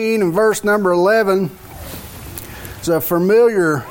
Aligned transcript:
in 0.00 0.32
verse 0.32 0.64
number 0.64 0.92
11 0.92 1.50
it's 2.78 2.88
a 2.88 3.02
familiar 3.02 3.84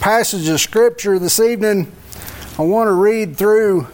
passage 0.00 0.48
of 0.48 0.58
scripture 0.58 1.18
this 1.18 1.38
evening. 1.38 1.92
I 2.58 2.62
want 2.62 2.88
to 2.88 2.92
read 2.92 3.36
through 3.36 3.86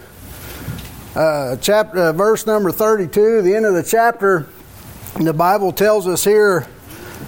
uh, 1.17 1.57
chapter 1.57 1.99
uh, 1.99 2.13
verse 2.13 2.47
number 2.47 2.71
32 2.71 3.43
the 3.43 3.57
end 3.57 3.67
of 3.67 3.75
the 3.75 3.83
chapter. 3.83 4.47
The 5.21 5.33
bible 5.33 5.73
tells 5.73 6.07
us 6.07 6.23
here 6.23 6.69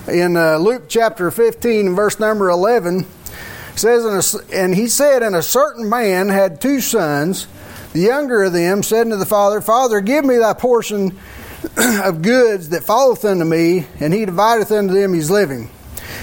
in 0.07 0.37
uh, 0.37 0.59
luke 0.59 0.85
chapter 0.87 1.33
15 1.33 1.97
verse 1.97 2.21
number 2.21 2.49
11 2.49 3.05
says 3.75 4.37
and 4.53 4.73
he 4.73 4.87
said 4.87 5.25
and 5.25 5.35
a 5.35 5.43
certain 5.43 5.89
man 5.89 6.29
had 6.29 6.61
two 6.61 6.81
sons. 6.81 7.49
The 7.93 8.03
younger 8.03 8.45
of 8.45 8.53
them 8.53 8.85
said 8.85 9.07
unto 9.07 9.17
the 9.17 9.27
father 9.27 9.61
father 9.61 10.01
give 10.01 10.25
me 10.25 10.37
thy 10.37 10.53
portion 10.53 11.19
of 11.77 12.23
goods 12.23 12.71
that 12.71 12.85
falleth 12.85 13.25
unto 13.25 13.45
me, 13.45 13.87
and 14.01 14.13
he 14.13 14.25
divideth 14.25 14.73
unto 14.73 14.95
them 14.95 15.13
his 15.13 15.31
living. 15.31 15.71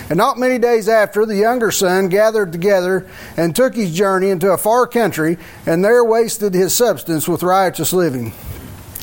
And 0.09 0.17
not 0.17 0.38
many 0.38 0.57
days 0.57 0.89
after, 0.89 1.25
the 1.25 1.35
younger 1.35 1.71
son 1.71 2.09
gathered 2.09 2.52
together 2.52 3.07
and 3.38 3.55
took 3.55 3.75
his 3.75 3.94
journey 3.94 4.30
into 4.30 4.52
a 4.52 4.57
far 4.57 4.88
country, 4.88 5.38
and 5.66 5.83
there 5.83 6.03
wasted 6.03 6.53
his 6.53 6.73
substance 6.73 7.27
with 7.27 7.44
riotous 7.44 7.94
living. 7.94 8.33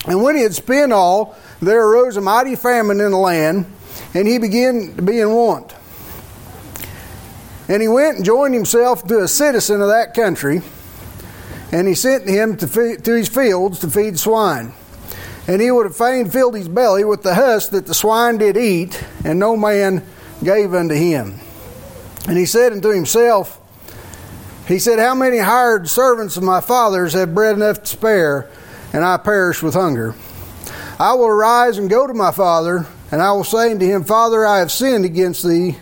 And 0.06 0.22
when 0.22 0.36
he 0.36 0.42
had 0.42 0.54
spent 0.54 0.92
all, 0.92 1.36
there 1.60 1.86
arose 1.86 2.16
a 2.16 2.20
mighty 2.20 2.56
famine 2.56 3.00
in 3.00 3.12
the 3.12 3.18
land, 3.18 3.66
and 4.14 4.28
he 4.28 4.38
began 4.38 4.94
to 4.96 5.02
be 5.02 5.20
in 5.20 5.30
want. 5.30 5.74
And 7.68 7.80
he 7.80 7.88
went 7.88 8.16
and 8.16 8.24
joined 8.24 8.54
himself 8.54 9.06
to 9.06 9.20
a 9.20 9.28
citizen 9.28 9.80
of 9.80 9.88
that 9.88 10.12
country, 10.12 10.62
and 11.72 11.88
he 11.88 11.94
sent 11.94 12.28
him 12.28 12.56
to, 12.58 12.68
feed, 12.68 13.04
to 13.04 13.14
his 13.14 13.28
fields 13.28 13.78
to 13.80 13.90
feed 13.90 14.18
swine. 14.18 14.72
And 15.48 15.62
he 15.62 15.70
would 15.70 15.86
have 15.86 15.96
fain 15.96 16.28
filled 16.28 16.56
his 16.56 16.68
belly 16.68 17.04
with 17.04 17.22
the 17.22 17.34
husk 17.34 17.70
that 17.70 17.86
the 17.86 17.94
swine 17.94 18.38
did 18.38 18.56
eat, 18.56 19.02
and 19.24 19.38
no 19.38 19.56
man 19.56 20.04
gave 20.42 20.74
unto 20.74 20.94
him. 20.94 21.38
And 22.28 22.36
he 22.36 22.46
said 22.46 22.72
unto 22.72 22.88
himself, 22.88 23.60
He 24.66 24.80
said, 24.80 24.98
How 24.98 25.14
many 25.14 25.38
hired 25.38 25.88
servants 25.88 26.36
of 26.36 26.42
my 26.42 26.60
father's 26.60 27.12
have 27.12 27.34
bread 27.34 27.54
enough 27.54 27.82
to 27.82 27.86
spare, 27.86 28.50
and 28.92 29.04
I 29.04 29.16
perish 29.18 29.62
with 29.62 29.74
hunger? 29.74 30.16
I 30.98 31.12
will 31.14 31.26
arise 31.26 31.78
and 31.78 31.88
go 31.88 32.06
to 32.06 32.14
my 32.14 32.32
father, 32.32 32.86
and 33.12 33.22
I 33.22 33.30
will 33.32 33.44
say 33.44 33.70
unto 33.70 33.86
him, 33.86 34.02
Father, 34.02 34.44
I 34.44 34.58
have 34.58 34.72
sinned 34.72 35.04
against 35.04 35.46
thee, 35.46 35.76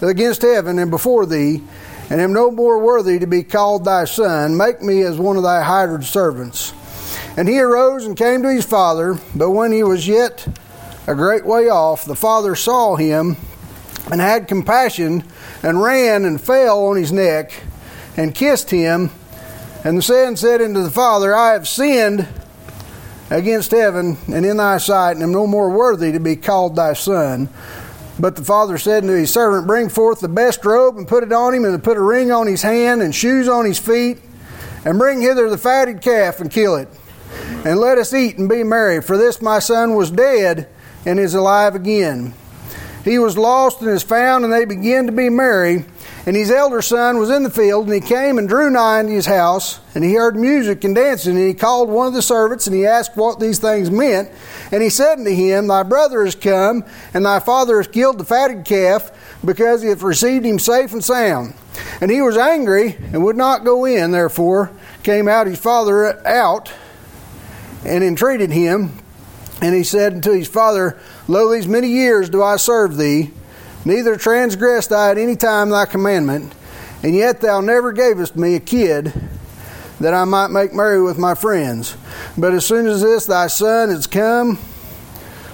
against 0.00 0.42
heaven 0.42 0.78
and 0.80 0.90
before 0.90 1.26
thee, 1.26 1.62
and 2.10 2.20
am 2.20 2.32
no 2.32 2.50
more 2.50 2.78
worthy 2.78 3.20
to 3.20 3.26
be 3.26 3.44
called 3.44 3.84
thy 3.84 4.06
son. 4.06 4.56
Make 4.56 4.82
me 4.82 5.02
as 5.02 5.18
one 5.18 5.36
of 5.36 5.44
thy 5.44 5.62
hired 5.62 6.04
servants. 6.04 6.72
And 7.36 7.48
he 7.48 7.58
arose 7.58 8.04
and 8.04 8.16
came 8.16 8.42
to 8.42 8.52
his 8.52 8.64
father, 8.64 9.18
but 9.34 9.50
when 9.50 9.72
he 9.72 9.82
was 9.82 10.06
yet 10.06 10.46
a 11.06 11.14
great 11.14 11.44
way 11.44 11.68
off, 11.68 12.04
the 12.04 12.14
father 12.14 12.54
saw 12.54 12.94
him 12.94 13.36
and 14.10 14.20
had 14.20 14.46
compassion 14.46 15.24
and 15.62 15.82
ran 15.82 16.24
and 16.24 16.40
fell 16.40 16.86
on 16.86 16.96
his 16.96 17.10
neck 17.10 17.52
and 18.16 18.34
kissed 18.34 18.70
him. 18.70 19.10
And 19.82 19.98
the 19.98 20.02
son 20.02 20.36
said 20.36 20.62
unto 20.62 20.82
the 20.82 20.90
father, 20.90 21.34
I 21.34 21.52
have 21.52 21.66
sinned 21.66 22.28
against 23.30 23.72
heaven 23.72 24.16
and 24.28 24.46
in 24.46 24.58
thy 24.58 24.78
sight, 24.78 25.12
and 25.12 25.22
am 25.22 25.32
no 25.32 25.46
more 25.46 25.70
worthy 25.70 26.12
to 26.12 26.20
be 26.20 26.36
called 26.36 26.76
thy 26.76 26.92
son. 26.92 27.48
But 28.16 28.36
the 28.36 28.44
father 28.44 28.78
said 28.78 29.02
unto 29.02 29.14
his 29.14 29.32
servant, 29.32 29.66
Bring 29.66 29.88
forth 29.88 30.20
the 30.20 30.28
best 30.28 30.64
robe 30.64 30.96
and 30.96 31.08
put 31.08 31.24
it 31.24 31.32
on 31.32 31.52
him, 31.52 31.64
and 31.64 31.82
put 31.82 31.96
a 31.96 32.02
ring 32.02 32.30
on 32.30 32.46
his 32.46 32.62
hand 32.62 33.02
and 33.02 33.12
shoes 33.12 33.48
on 33.48 33.64
his 33.64 33.78
feet, 33.78 34.18
and 34.84 35.00
bring 35.00 35.20
hither 35.20 35.50
the 35.50 35.58
fatted 35.58 36.00
calf 36.00 36.38
and 36.40 36.48
kill 36.48 36.76
it 36.76 36.88
and 37.64 37.78
let 37.78 37.98
us 37.98 38.12
eat 38.12 38.38
and 38.38 38.48
be 38.48 38.62
merry. 38.62 39.00
For 39.00 39.16
this 39.16 39.40
my 39.40 39.58
son 39.58 39.94
was 39.94 40.10
dead 40.10 40.68
and 41.06 41.18
is 41.18 41.34
alive 41.34 41.74
again. 41.74 42.34
He 43.04 43.18
was 43.18 43.36
lost 43.36 43.82
and 43.82 43.90
is 43.90 44.02
found, 44.02 44.44
and 44.44 44.52
they 44.52 44.64
began 44.64 45.06
to 45.06 45.12
be 45.12 45.28
merry. 45.28 45.84
And 46.26 46.34
his 46.34 46.50
elder 46.50 46.80
son 46.80 47.18
was 47.18 47.28
in 47.28 47.42
the 47.42 47.50
field, 47.50 47.84
and 47.84 47.94
he 47.94 48.00
came 48.00 48.38
and 48.38 48.48
drew 48.48 48.70
nigh 48.70 49.00
unto 49.00 49.12
his 49.12 49.26
house, 49.26 49.78
and 49.94 50.02
he 50.02 50.14
heard 50.14 50.36
music 50.36 50.82
and 50.82 50.94
dancing. 50.94 51.36
And 51.36 51.46
he 51.46 51.52
called 51.52 51.90
one 51.90 52.06
of 52.06 52.14
the 52.14 52.22
servants, 52.22 52.66
and 52.66 52.74
he 52.74 52.86
asked 52.86 53.14
what 53.14 53.40
these 53.40 53.58
things 53.58 53.90
meant. 53.90 54.30
And 54.72 54.82
he 54.82 54.88
said 54.88 55.18
unto 55.18 55.30
him, 55.30 55.66
Thy 55.66 55.82
brother 55.82 56.24
is 56.24 56.34
come, 56.34 56.82
and 57.12 57.26
thy 57.26 57.40
father 57.40 57.76
has 57.76 57.88
killed 57.88 58.16
the 58.16 58.24
fatted 58.24 58.64
calf, 58.64 59.10
because 59.44 59.82
he 59.82 59.90
hath 59.90 60.00
received 60.00 60.46
him 60.46 60.58
safe 60.58 60.94
and 60.94 61.04
sound. 61.04 61.52
And 62.00 62.10
he 62.10 62.22
was 62.22 62.38
angry, 62.38 62.96
and 63.12 63.22
would 63.22 63.36
not 63.36 63.64
go 63.64 63.84
in. 63.84 64.10
Therefore 64.10 64.70
came 65.02 65.28
out 65.28 65.46
his 65.46 65.58
father 65.58 66.26
out 66.26 66.72
and 67.84 68.02
entreated 68.02 68.50
him. 68.50 68.92
And 69.60 69.74
he 69.74 69.84
said 69.84 70.14
unto 70.14 70.32
his 70.32 70.48
father, 70.48 70.98
Lo, 71.28 71.52
these 71.52 71.66
many 71.66 71.88
years 71.88 72.28
do 72.28 72.42
I 72.42 72.56
serve 72.56 72.96
thee, 72.96 73.30
neither 73.84 74.16
transgressed 74.16 74.92
I 74.92 75.10
at 75.10 75.18
any 75.18 75.36
time 75.36 75.70
thy 75.70 75.86
commandment, 75.86 76.52
and 77.02 77.14
yet 77.14 77.40
thou 77.40 77.60
never 77.60 77.92
gavest 77.92 78.36
me 78.36 78.56
a 78.56 78.60
kid 78.60 79.12
that 80.00 80.12
I 80.14 80.24
might 80.24 80.48
make 80.48 80.74
merry 80.74 81.02
with 81.02 81.18
my 81.18 81.34
friends. 81.34 81.96
But 82.36 82.52
as 82.52 82.66
soon 82.66 82.86
as 82.86 83.00
this 83.00 83.26
thy 83.26 83.46
son 83.46 83.90
is 83.90 84.06
come, 84.06 84.56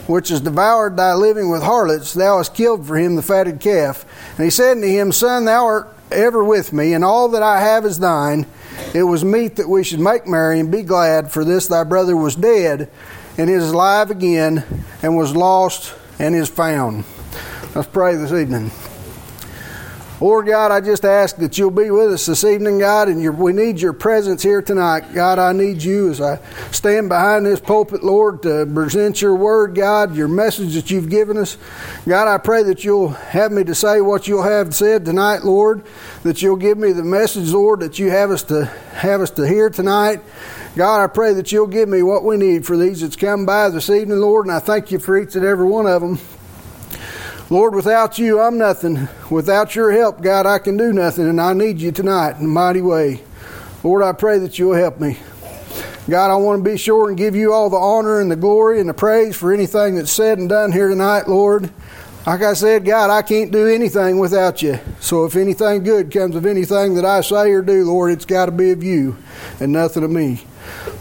which 0.07 0.31
has 0.31 0.41
devoured 0.41 0.97
thy 0.97 1.15
living 1.15 1.51
with 1.51 1.63
harlots, 1.63 2.15
thou 2.15 2.39
hast 2.39 2.55
killed 2.55 2.87
for 2.87 2.97
him 2.97 3.17
the 3.17 3.23
fatted 3.23 3.61
calf. 3.61 4.05
And 4.37 4.45
he 4.45 4.51
said 4.51 4.79
unto 4.79 4.89
him, 4.89 5.13
Son, 5.13 5.45
thou 5.45 5.67
art 5.67 5.97
ever 6.11 6.43
with 6.43 6.73
me, 6.73 6.95
and 6.95 7.05
all 7.05 7.29
that 7.29 7.43
I 7.43 7.61
have 7.61 7.85
is 7.85 7.99
thine. 7.99 8.47
It 8.95 9.05
was 9.05 9.25
meet 9.25 9.57
that 9.57 9.69
we 9.69 9.85
should 9.85 10.01
make 10.01 10.27
merry 10.27 10.59
and 10.61 10.71
be 10.71 10.83
glad, 10.83 11.31
for 11.31 11.45
this 11.45 11.69
thy 11.69 11.85
brother 11.85 12.17
was 12.17 12.35
dead 12.35 12.91
and 13.39 13.49
is 13.49 13.71
alive 13.71 14.11
again, 14.11 14.65
and 15.03 15.17
was 15.17 15.35
lost 15.35 15.95
and 16.19 16.35
is 16.35 16.49
found. 16.49 17.05
Let's 17.75 17.89
pray 17.89 18.17
this 18.17 18.33
evening. 18.33 18.71
Lord 20.21 20.47
God, 20.47 20.71
I 20.71 20.83
just 20.83 21.07
ask 21.07 21.37
that 21.37 21.57
you'll 21.57 21.71
be 21.71 21.91
with 21.91 22.13
us 22.13 22.27
this 22.27 22.45
evening, 22.45 22.79
God, 22.79 23.09
and 23.09 23.39
we 23.39 23.55
need 23.55 23.81
your 23.81 23.95
presence 23.95 24.43
here 24.43 24.61
tonight. 24.61 25.15
God, 25.15 25.39
I 25.39 25.53
need 25.53 25.83
you 25.83 26.11
as 26.11 26.21
I 26.21 26.39
stand 26.73 27.09
behind 27.09 27.47
this 27.47 27.59
pulpit, 27.59 28.05
Lord, 28.05 28.43
to 28.43 28.67
present 28.67 29.23
your 29.23 29.35
word, 29.35 29.75
God, 29.75 30.15
your 30.15 30.29
message 30.29 30.75
that 30.75 30.91
you've 30.91 31.09
given 31.09 31.39
us. 31.39 31.57
God, 32.07 32.29
I 32.29 32.37
pray 32.37 32.63
that 32.65 32.85
you'll 32.85 33.09
have 33.09 33.51
me 33.51 33.65
to 33.65 33.75
say 33.75 34.03
what 34.03 34.29
you'll 34.29 34.43
have 34.43 34.75
said 34.75 35.07
tonight, 35.07 35.43
Lord, 35.43 35.83
that 36.23 36.43
you'll 36.43 36.57
give 36.57 36.77
me 36.77 36.93
the 36.93 37.03
message, 37.03 37.49
Lord, 37.49 37.81
that 37.81 37.99
you 37.99 38.11
have 38.11 38.31
us 38.31 38.43
to 38.45 38.67
have 38.67 39.23
us 39.23 39.31
to 39.33 39.49
hear 39.49 39.71
tonight. 39.71 40.21
God, 40.77 41.03
I 41.03 41.07
pray 41.07 41.33
that 41.33 41.51
you'll 41.51 41.67
give 41.67 41.89
me 41.89 42.03
what 42.03 42.25
we 42.25 42.37
need 42.37 42.67
for 42.67 42.77
these 42.77 43.01
that's 43.01 43.17
come 43.17 43.47
by 43.47 43.71
this 43.71 43.89
evening, 43.89 44.21
Lord, 44.21 44.45
and 44.45 44.55
I 44.55 44.59
thank 44.59 44.93
you 44.93 44.99
for 44.99 45.19
each 45.19 45.35
and 45.35 45.47
every 45.47 45.67
one 45.67 45.87
of 45.87 46.03
them. 46.03 46.19
Lord, 47.51 47.75
without 47.75 48.17
you, 48.17 48.39
I'm 48.39 48.59
nothing. 48.59 49.09
Without 49.29 49.75
your 49.75 49.91
help, 49.91 50.23
God, 50.23 50.47
I 50.47 50.61
can 50.61 50.77
do 50.77 50.93
nothing, 50.93 51.29
and 51.29 51.41
I 51.41 51.53
need 51.53 51.81
you 51.81 51.91
tonight 51.91 52.37
in 52.37 52.45
a 52.45 52.49
mighty 52.49 52.81
way. 52.81 53.23
Lord, 53.83 54.05
I 54.05 54.13
pray 54.13 54.39
that 54.39 54.57
you'll 54.57 54.75
help 54.75 55.01
me. 55.01 55.19
God, 56.09 56.31
I 56.31 56.37
want 56.37 56.63
to 56.65 56.71
be 56.71 56.77
sure 56.77 57.09
and 57.09 57.19
give 57.19 57.35
you 57.35 57.53
all 57.53 57.69
the 57.69 57.77
honor 57.77 58.21
and 58.21 58.31
the 58.31 58.37
glory 58.37 58.79
and 58.79 58.89
the 58.89 58.95
praise 58.95 59.37
for 59.37 59.53
anything 59.53 59.97
that's 59.97 60.13
said 60.13 60.39
and 60.39 60.49
done 60.49 60.71
here 60.71 60.89
tonight, 60.89 61.29
Lord. 61.29 61.73
Like 62.25 62.43
I 62.43 62.53
said, 62.53 62.85
God, 62.85 63.11
I 63.11 63.23
can't 63.23 63.51
do 63.51 63.67
anything 63.67 64.19
without 64.19 64.63
you. 64.63 64.79
So 65.01 65.25
if 65.25 65.35
anything 65.35 65.83
good 65.83 66.13
comes 66.13 66.37
of 66.37 66.47
anything 66.47 66.95
that 66.95 67.05
I 67.05 67.21
say 67.21 67.51
or 67.51 67.63
do, 67.63 67.85
Lord, 67.85 68.13
it's 68.13 68.27
got 68.27 68.47
to 68.47 68.53
be 68.53 68.71
of 68.71 68.85
you 68.85 69.17
and 69.59 69.73
nothing 69.73 70.05
of 70.05 70.11
me. 70.11 70.45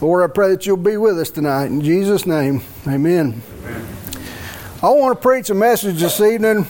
Lord, 0.02 0.28
I 0.28 0.34
pray 0.34 0.50
that 0.50 0.66
you'll 0.66 0.78
be 0.78 0.98
with 0.98 1.20
us 1.20 1.30
tonight. 1.30 1.68
In 1.68 1.82
Jesus' 1.82 2.26
name, 2.26 2.64
amen. 2.88 3.44
amen. 3.64 3.99
I 4.82 4.88
want 4.92 5.18
to 5.18 5.22
preach 5.22 5.50
a 5.50 5.54
message 5.54 6.00
this 6.00 6.22
evening. 6.22 6.66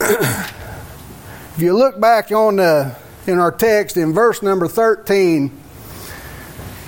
if 0.00 1.56
you 1.58 1.76
look 1.76 2.00
back 2.00 2.32
on 2.32 2.56
the, 2.56 2.96
in 3.26 3.38
our 3.38 3.52
text 3.52 3.98
in 3.98 4.14
verse 4.14 4.42
number 4.42 4.66
13 4.66 5.52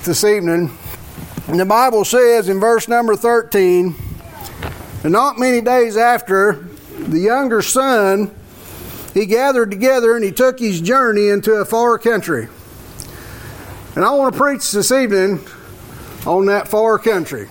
this 0.05 0.25
evening, 0.25 0.71
the 1.49 1.67
Bible 1.67 2.07
says 2.07 2.49
in 2.49 2.61
verse 2.61 2.89
number 2.89 3.15
13, 3.15 3.95
and 5.05 5.13
not 5.13 5.39
many 5.39 5.61
days 5.61 5.99
after, 5.99 6.67
the 6.97 7.21
younger 7.21 7.61
son, 7.61 8.35
he 9.13 9.27
gathered 9.27 9.71
together 9.71 10.17
and 10.17 10.25
he 10.25 10.33
took 10.33 10.61
his 10.61 10.81
journey 10.81 11.29
into 11.29 11.53
a 11.53 11.67
far 11.67 11.99
country. 11.99 12.49
And 13.97 14.03
I 14.03 14.13
want 14.13 14.33
to 14.33 14.41
preach 14.41 14.73
this 14.73 14.91
evening 14.91 15.41
on 16.25 16.47
that 16.47 16.69
far 16.69 16.99
country 16.99 17.51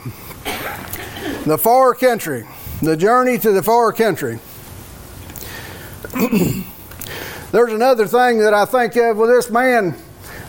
the 1.46 1.58
far 1.58 1.96
country, 1.96 2.46
the 2.82 2.96
journey 2.96 3.38
to 3.40 3.52
the 3.52 3.64
far 3.64 3.92
country. 3.92 4.40
There's 7.52 7.74
another 7.74 8.06
thing 8.08 8.40
that 8.40 8.54
I 8.54 8.66
think 8.66 8.96
of 8.96 9.18
with 9.18 9.30
this 9.30 9.50
man. 9.50 9.96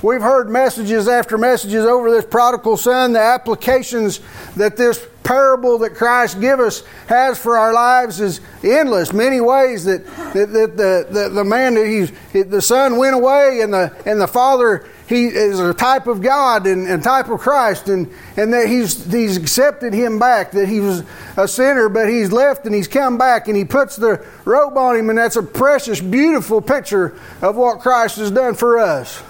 We've 0.03 0.21
heard 0.21 0.51
messages 0.51 1.09
after 1.09 1.39
messages 1.39 1.87
over 1.87 2.11
this 2.11 2.25
prodigal 2.25 2.77
son, 2.77 3.13
the 3.13 3.21
applications 3.21 4.21
that 4.57 4.77
this 4.77 5.07
parable 5.23 5.79
that 5.79 5.95
Christ 5.95 6.41
give 6.41 6.61
us 6.61 6.83
has 7.07 7.39
for 7.39 7.57
our 7.57 7.73
lives 7.73 8.21
is 8.21 8.41
endless. 8.65 9.13
Many 9.13 9.41
ways 9.41 9.85
that, 9.85 10.05
that, 10.35 10.53
that 10.53 10.77
the, 10.77 11.07
the, 11.09 11.29
the 11.29 11.45
man 11.45 11.75
that 11.75 11.87
he's 11.87 12.13
the 12.33 12.61
son 12.61 12.97
went 12.97 13.15
away 13.15 13.61
and 13.61 13.73
the 13.73 13.95
and 14.05 14.21
the 14.21 14.27
father 14.27 14.89
he 15.13 15.27
is 15.27 15.61
a 15.61 15.75
type 15.75 16.07
of 16.07 16.23
God 16.23 16.67
and, 16.67 16.87
and 16.89 17.03
type 17.03 17.29
of 17.29 17.41
Christ, 17.41 17.89
and, 17.89 18.11
and 18.37 18.53
that 18.55 18.67
he's, 18.67 19.05
he's 19.13 19.37
accepted 19.37 19.93
him 19.93 20.19
back, 20.19 20.53
that 20.53 20.69
he 20.69 20.81
was 20.81 21.05
a 21.37 21.47
sinner, 21.47 21.91
but 21.91 22.09
he's 22.09 22.33
left 22.33 22.65
and 22.65 22.75
he's 22.75 22.89
come 22.89 23.19
back, 23.19 23.47
and 23.47 23.57
he 23.57 23.65
puts 23.65 23.97
the 23.97 24.25
robe 24.47 24.77
on 24.79 24.97
him, 24.97 25.11
and 25.11 25.19
that's 25.19 25.37
a 25.37 25.43
precious, 25.43 26.01
beautiful 26.01 26.63
picture 26.63 27.19
of 27.43 27.57
what 27.57 27.81
Christ 27.81 28.17
has 28.17 28.31
done 28.31 28.55
for 28.55 28.79
us. 28.79 29.23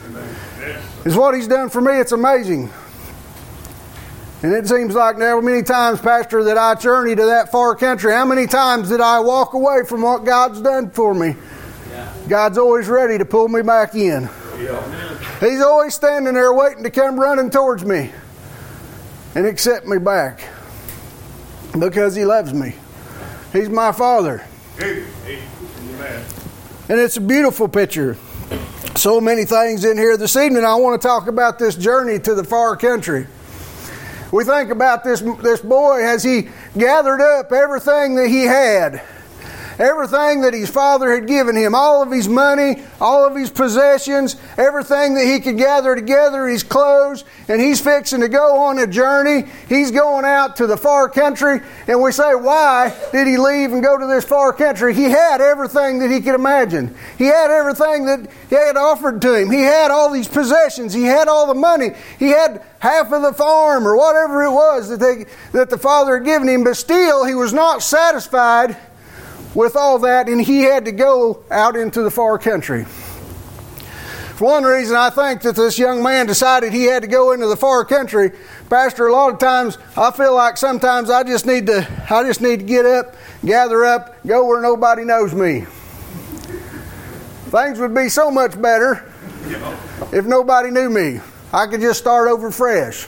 Is 1.05 1.17
what 1.17 1.35
he's 1.35 1.49
done 1.49 1.69
for 1.69 1.81
me. 1.81 1.99
It's 1.99 2.13
amazing. 2.13 2.71
And 4.45 4.53
it 4.53 4.69
seems 4.69 4.95
like 4.95 5.19
now 5.19 5.41
many 5.41 5.63
times, 5.63 6.01
Pastor, 6.01 6.45
that 6.45 6.59
I 6.59 6.77
journey 6.77 7.17
to 7.17 7.27
that 7.27 7.51
far 7.51 7.75
country. 7.75 8.13
How 8.13 8.25
many 8.25 8.47
times 8.47 8.89
did 8.89 9.01
I 9.01 9.19
walk 9.19 9.55
away 9.55 9.83
from 9.89 10.03
what 10.03 10.25
God's 10.25 10.61
done 10.61 10.91
for 10.91 11.13
me? 11.13 11.35
Yeah. 11.91 12.15
God's 12.29 12.59
always 12.59 12.87
ready 12.89 13.19
to 13.19 13.25
pull 13.25 13.49
me 13.49 13.63
back 13.63 13.97
in. 13.97 14.29
He's 15.41 15.61
always 15.61 15.95
standing 15.95 16.35
there 16.35 16.53
waiting 16.53 16.83
to 16.85 16.91
come 16.91 17.19
running 17.19 17.51
towards 17.51 17.85
me 17.85 18.13
and 19.35 19.47
accept 19.47 19.87
me 19.87 19.99
back 19.99 20.49
because 21.79 22.15
He 22.15 22.25
loves 22.25 22.53
me. 22.53 22.75
He's 23.53 23.69
my 23.69 23.93
Father. 23.93 24.45
And 26.89 27.01
it's 27.01 27.17
a 27.17 27.21
beautiful 27.21 27.69
picture. 27.69 28.17
So 28.97 29.21
many 29.21 29.45
things 29.45 29.85
in 29.85 29.97
here 29.97 30.17
this 30.17 30.37
evening. 30.37 30.65
I 30.65 30.75
want 30.75 31.01
to 31.01 31.09
talk 31.09 31.27
about 31.27 31.59
this 31.59 31.75
journey 31.75 32.19
to 32.21 32.35
the 32.35 32.45
far 32.45 32.77
country. 32.77 33.27
We 34.33 34.45
think 34.45 34.71
about 34.71 35.05
this, 35.05 35.21
this 35.21 35.61
boy 35.61 36.05
as 36.05 36.23
he 36.23 36.49
gathered 36.77 37.21
up 37.21 37.53
everything 37.53 38.15
that 38.17 38.29
he 38.29 38.43
had 38.43 39.03
everything 39.79 40.43
that 40.43 40.55
his 40.55 40.71
father 40.71 41.13
had 41.13 41.27
given 41.27 41.57
him, 41.57 41.75
all 41.75 42.03
of 42.03 42.11
his 42.11 42.29
money, 42.29 42.83
all 43.01 43.27
of 43.27 43.35
his 43.37 43.51
possessions, 43.51 44.37
everything 44.57 45.15
that 45.15 45.25
he 45.25 45.41
could 45.41 45.57
gather 45.57 45.95
together, 45.95 46.47
his 46.47 46.63
clothes, 46.63 47.25
and 47.49 47.61
he's 47.61 47.81
fixing 47.81 48.21
to 48.21 48.29
go 48.29 48.59
on 48.59 48.79
a 48.79 48.87
journey. 48.87 49.49
He's 49.69 49.91
going 49.91 50.25
out 50.25 50.57
to 50.57 50.67
the 50.67 50.77
far 50.77 51.09
country, 51.09 51.61
and 51.87 52.01
we 52.01 52.13
say, 52.13 52.35
why 52.35 52.95
did 53.13 53.27
he 53.27 53.37
leave 53.37 53.73
and 53.73 53.83
go 53.83 53.99
to 53.99 54.07
this 54.07 54.25
far 54.25 54.53
country? 54.53 54.95
He 54.95 55.05
had 55.05 55.41
everything 55.41 55.99
that 56.01 56.11
he 56.11 56.21
could 56.21 56.35
imagine. 56.35 56.95
He 57.19 57.25
had 57.25 57.51
everything 57.51 58.07
that 58.07 58.29
he 58.49 58.57
had 58.57 58.77
offered 58.77 59.21
to 59.23 59.35
him. 59.35 59.51
He 59.51 59.63
had 59.63 59.91
all 59.91 60.11
these 60.11 60.29
possessions. 60.29 60.93
He 60.93 61.05
had 61.05 61.29
all 61.29 61.47
the 61.47 61.55
money. 61.55 61.91
He 62.19 62.29
had 62.29 62.63
half 62.79 63.13
of 63.13 63.23
the 63.23 63.33
farm 63.33 63.87
or 63.87 63.97
whatever 63.97 64.43
it 64.43 64.51
was 64.51 64.89
that, 64.89 65.01
they, 65.01 65.27
that 65.53 65.71
the 65.71 65.79
father 65.79 66.17
had 66.17 66.25
given 66.25 66.49
him, 66.49 66.65
but 66.65 66.77
still 66.77 67.25
he 67.25 67.35
was 67.35 67.53
not 67.53 67.83
satisfied 67.83 68.77
with 69.55 69.77
all 69.77 69.99
that, 70.01 70.29
and 70.29 70.41
he 70.41 70.63
had 70.63 70.85
to 70.87 70.93
go 70.93 71.45
out 71.51 71.77
into 71.77 72.03
the 72.03 72.11
far 72.11 72.39
country. 72.39 72.85
For 74.43 74.47
one 74.47 74.65
reason, 74.65 74.97
I 74.97 75.11
think 75.11 75.43
that 75.43 75.55
this 75.55 75.79
young 75.79 76.03
man 76.03 76.27
decided 76.27 76.73
he 76.73 76.85
had 76.85 77.03
to 77.03 77.09
go 77.09 77.33
into 77.33 77.47
the 77.47 77.57
far 77.57 77.85
country. 77.85 78.33
Pastor, 78.69 79.07
a 79.07 79.13
lot 79.13 79.33
of 79.33 79.39
times 79.39 79.79
I 79.97 80.11
feel 80.11 80.35
like 80.35 80.57
sometimes 80.57 81.11
I 81.11 81.23
just 81.23 81.47
need 81.47 81.67
to 81.67 81.87
I 82.11 82.25
just 82.25 82.41
need 82.41 82.61
to 82.61 82.65
get 82.65 82.87
up, 82.87 83.15
gather 83.45 83.85
up, 83.85 84.17
go 84.27 84.47
where 84.47 84.61
nobody 84.61 85.05
knows 85.05 85.35
me. 85.35 85.67
Things 87.51 87.79
would 87.79 87.95
be 87.95 88.09
so 88.09 88.31
much 88.31 88.61
better 88.61 89.05
if 90.13 90.25
nobody 90.25 90.71
knew 90.71 90.89
me. 90.89 91.21
I 91.53 91.67
could 91.67 91.83
just 91.83 92.01
start 92.01 92.29
over 92.29 92.51
fresh. 92.51 93.07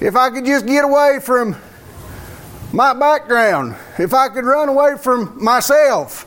If 0.00 0.14
I 0.16 0.30
could 0.30 0.46
just 0.46 0.64
get 0.66 0.84
away 0.84 1.18
from 1.20 1.56
my 2.72 2.94
background, 2.94 3.76
if 3.98 4.14
I 4.14 4.28
could 4.28 4.44
run 4.44 4.68
away 4.68 4.96
from 4.98 5.42
myself, 5.42 6.26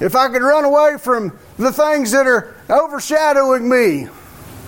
if 0.00 0.14
I 0.14 0.28
could 0.28 0.42
run 0.42 0.64
away 0.64 0.96
from 0.98 1.38
the 1.58 1.72
things 1.72 2.12
that 2.12 2.26
are 2.26 2.56
overshadowing 2.70 3.68
me, 3.68 4.08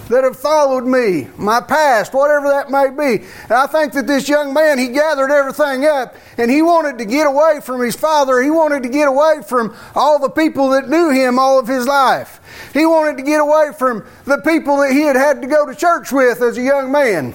that 0.08 0.24
have 0.24 0.36
followed 0.36 0.84
me, 0.84 1.28
my 1.38 1.60
past, 1.60 2.12
whatever 2.12 2.48
that 2.48 2.70
may 2.70 2.90
be. 2.90 3.24
And 3.44 3.52
I 3.52 3.66
think 3.66 3.94
that 3.94 4.06
this 4.06 4.28
young 4.28 4.52
man, 4.52 4.78
he 4.78 4.88
gathered 4.88 5.30
everything 5.30 5.86
up 5.86 6.14
and 6.36 6.50
he 6.50 6.60
wanted 6.60 6.98
to 6.98 7.06
get 7.06 7.26
away 7.26 7.60
from 7.62 7.80
his 7.80 7.96
father. 7.96 8.42
He 8.42 8.50
wanted 8.50 8.82
to 8.82 8.90
get 8.90 9.08
away 9.08 9.36
from 9.46 9.74
all 9.94 10.18
the 10.18 10.28
people 10.28 10.70
that 10.70 10.88
knew 10.88 11.10
him 11.10 11.38
all 11.38 11.58
of 11.58 11.66
his 11.66 11.86
life. 11.86 12.40
He 12.74 12.84
wanted 12.84 13.16
to 13.18 13.22
get 13.22 13.40
away 13.40 13.70
from 13.78 14.04
the 14.26 14.38
people 14.38 14.78
that 14.78 14.92
he 14.92 15.02
had 15.02 15.16
had 15.16 15.40
to 15.40 15.48
go 15.48 15.64
to 15.64 15.74
church 15.74 16.12
with 16.12 16.42
as 16.42 16.58
a 16.58 16.62
young 16.62 16.92
man. 16.92 17.32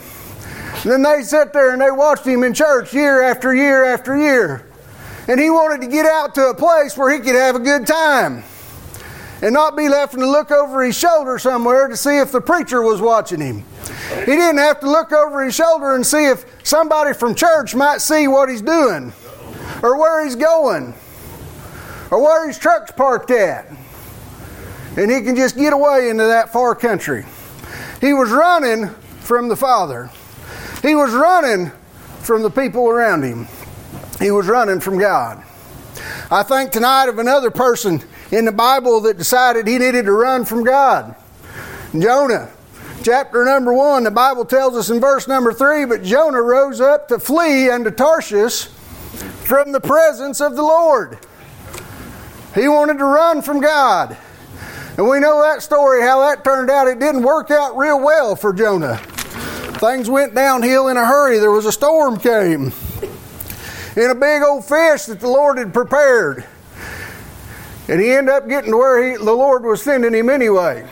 And 0.88 1.04
then 1.04 1.18
they 1.18 1.22
sat 1.22 1.52
there 1.52 1.74
and 1.74 1.82
they 1.82 1.92
watched 1.92 2.26
him 2.26 2.46
in 2.46 2.54
church 2.54 2.94
year 2.94 3.22
after 3.22 3.54
year 3.54 3.84
after 3.84 4.18
year. 4.18 4.66
And 5.28 5.38
he 5.38 5.50
wanted 5.50 5.82
to 5.82 5.92
get 5.92 6.06
out 6.06 6.34
to 6.36 6.48
a 6.48 6.54
place 6.56 6.96
where 6.96 7.12
he 7.12 7.20
could 7.20 7.36
have 7.36 7.58
a 7.58 7.60
good 7.60 7.86
time 7.86 8.42
and 9.42 9.54
not 9.54 9.76
be 9.76 9.90
left 9.90 10.14
to 10.14 10.26
look 10.26 10.50
over 10.50 10.86
his 10.86 10.98
shoulder 10.98 11.40
somewhere 11.40 11.90
to 11.90 11.98
see 11.98 12.20
if 12.20 12.32
the 12.32 12.40
preacher 12.40 12.82
was 12.82 13.02
watching 13.02 13.42
him. 13.42 13.66
He 14.20 14.28
didn't 14.28 14.60
have 14.60 14.80
to 14.80 14.90
look 14.90 15.12
over 15.12 15.44
his 15.44 15.54
shoulder 15.54 15.94
and 15.94 16.06
see 16.06 16.26
if 16.26 16.46
somebody 16.64 17.14
from 17.14 17.36
church 17.36 17.76
might 17.76 18.00
see 18.00 18.30
what 18.30 18.48
he's 18.48 18.62
doing 18.62 19.12
or 19.84 20.00
where 20.00 20.24
he's 20.24 20.38
going 20.38 20.96
or 22.12 22.24
where 22.24 22.48
his 22.48 22.58
truck's 22.58 22.94
parked 22.94 23.32
at. 23.32 23.70
And 24.96 25.12
he 25.12 25.20
can 25.20 25.36
just 25.36 25.58
get 25.58 25.74
away 25.74 26.08
into 26.08 26.24
that 26.24 26.54
far 26.54 26.76
country. 26.76 27.26
He 28.00 28.14
was 28.14 28.32
running 28.32 28.88
from 29.20 29.50
the 29.50 29.58
Father. 29.58 30.10
He 30.82 30.96
was 30.96 31.14
running 31.14 31.72
from 32.20 32.44
the 32.44 32.50
people 32.50 32.88
around 32.88 33.24
him. 33.24 33.48
He 34.20 34.32
was 34.32 34.48
running 34.48 34.80
from 34.80 34.98
God. 34.98 35.44
I 36.30 36.44
think 36.44 36.72
tonight 36.72 37.10
of 37.10 37.20
another 37.20 37.52
person 37.52 38.04
in 38.32 38.46
the 38.46 38.52
Bible 38.52 39.02
that 39.02 39.18
decided 39.18 39.68
he 39.68 39.78
needed 39.78 40.06
to 40.06 40.12
run 40.12 40.46
from 40.46 40.64
God. 40.64 41.16
Jonah, 41.98 42.50
chapter 43.04 43.46
number 43.46 43.74
one, 43.74 44.04
the 44.04 44.12
Bible 44.12 44.46
tells 44.46 44.76
us 44.76 44.90
in 44.90 45.00
verse 45.00 45.28
number 45.28 45.54
three, 45.54 45.86
but 45.86 46.04
Jonah 46.04 46.42
rose 46.42 46.82
up 46.82 47.08
to 47.08 47.20
flee 47.20 47.70
unto 47.70 47.90
Tarshish 47.90 48.66
from 49.46 49.72
the 49.72 49.80
presence 49.80 50.42
of 50.42 50.56
the 50.56 50.64
Lord. 50.64 51.18
He 52.54 52.68
wanted 52.68 52.98
to 52.98 53.06
run 53.06 53.42
from 53.42 53.62
God. 53.62 54.18
And 54.98 55.08
we 55.08 55.20
know 55.20 55.42
that 55.44 55.62
story, 55.62 56.02
how 56.02 56.22
that 56.22 56.44
turned 56.44 56.70
out. 56.70 56.88
It 56.88 57.00
didn't 57.00 57.22
work 57.22 57.52
out 57.52 57.78
real 57.78 58.04
well 58.04 58.36
for 58.36 58.52
Jonah. 58.52 59.00
Things 59.80 60.10
went 60.10 60.34
downhill 60.34 60.88
in 60.88 60.98
a 60.98 61.06
hurry. 61.06 61.38
There 61.38 61.52
was 61.52 61.68
a 61.68 61.72
storm 61.72 62.20
came. 62.20 62.74
And 63.96 64.12
a 64.12 64.16
big 64.16 64.42
old 64.42 64.66
fish 64.66 65.06
that 65.06 65.20
the 65.20 65.28
Lord 65.28 65.60
had 65.60 65.72
prepared. 65.72 66.46
And 67.88 68.02
he 68.02 68.12
ended 68.12 68.34
up 68.34 68.48
getting 68.48 68.72
to 68.72 68.78
where 68.78 69.12
he, 69.12 69.18
the 69.18 69.34
Lord 69.34 69.64
was 69.64 69.84
sending 69.84 70.14
him 70.14 70.30
anyway. 70.30 70.88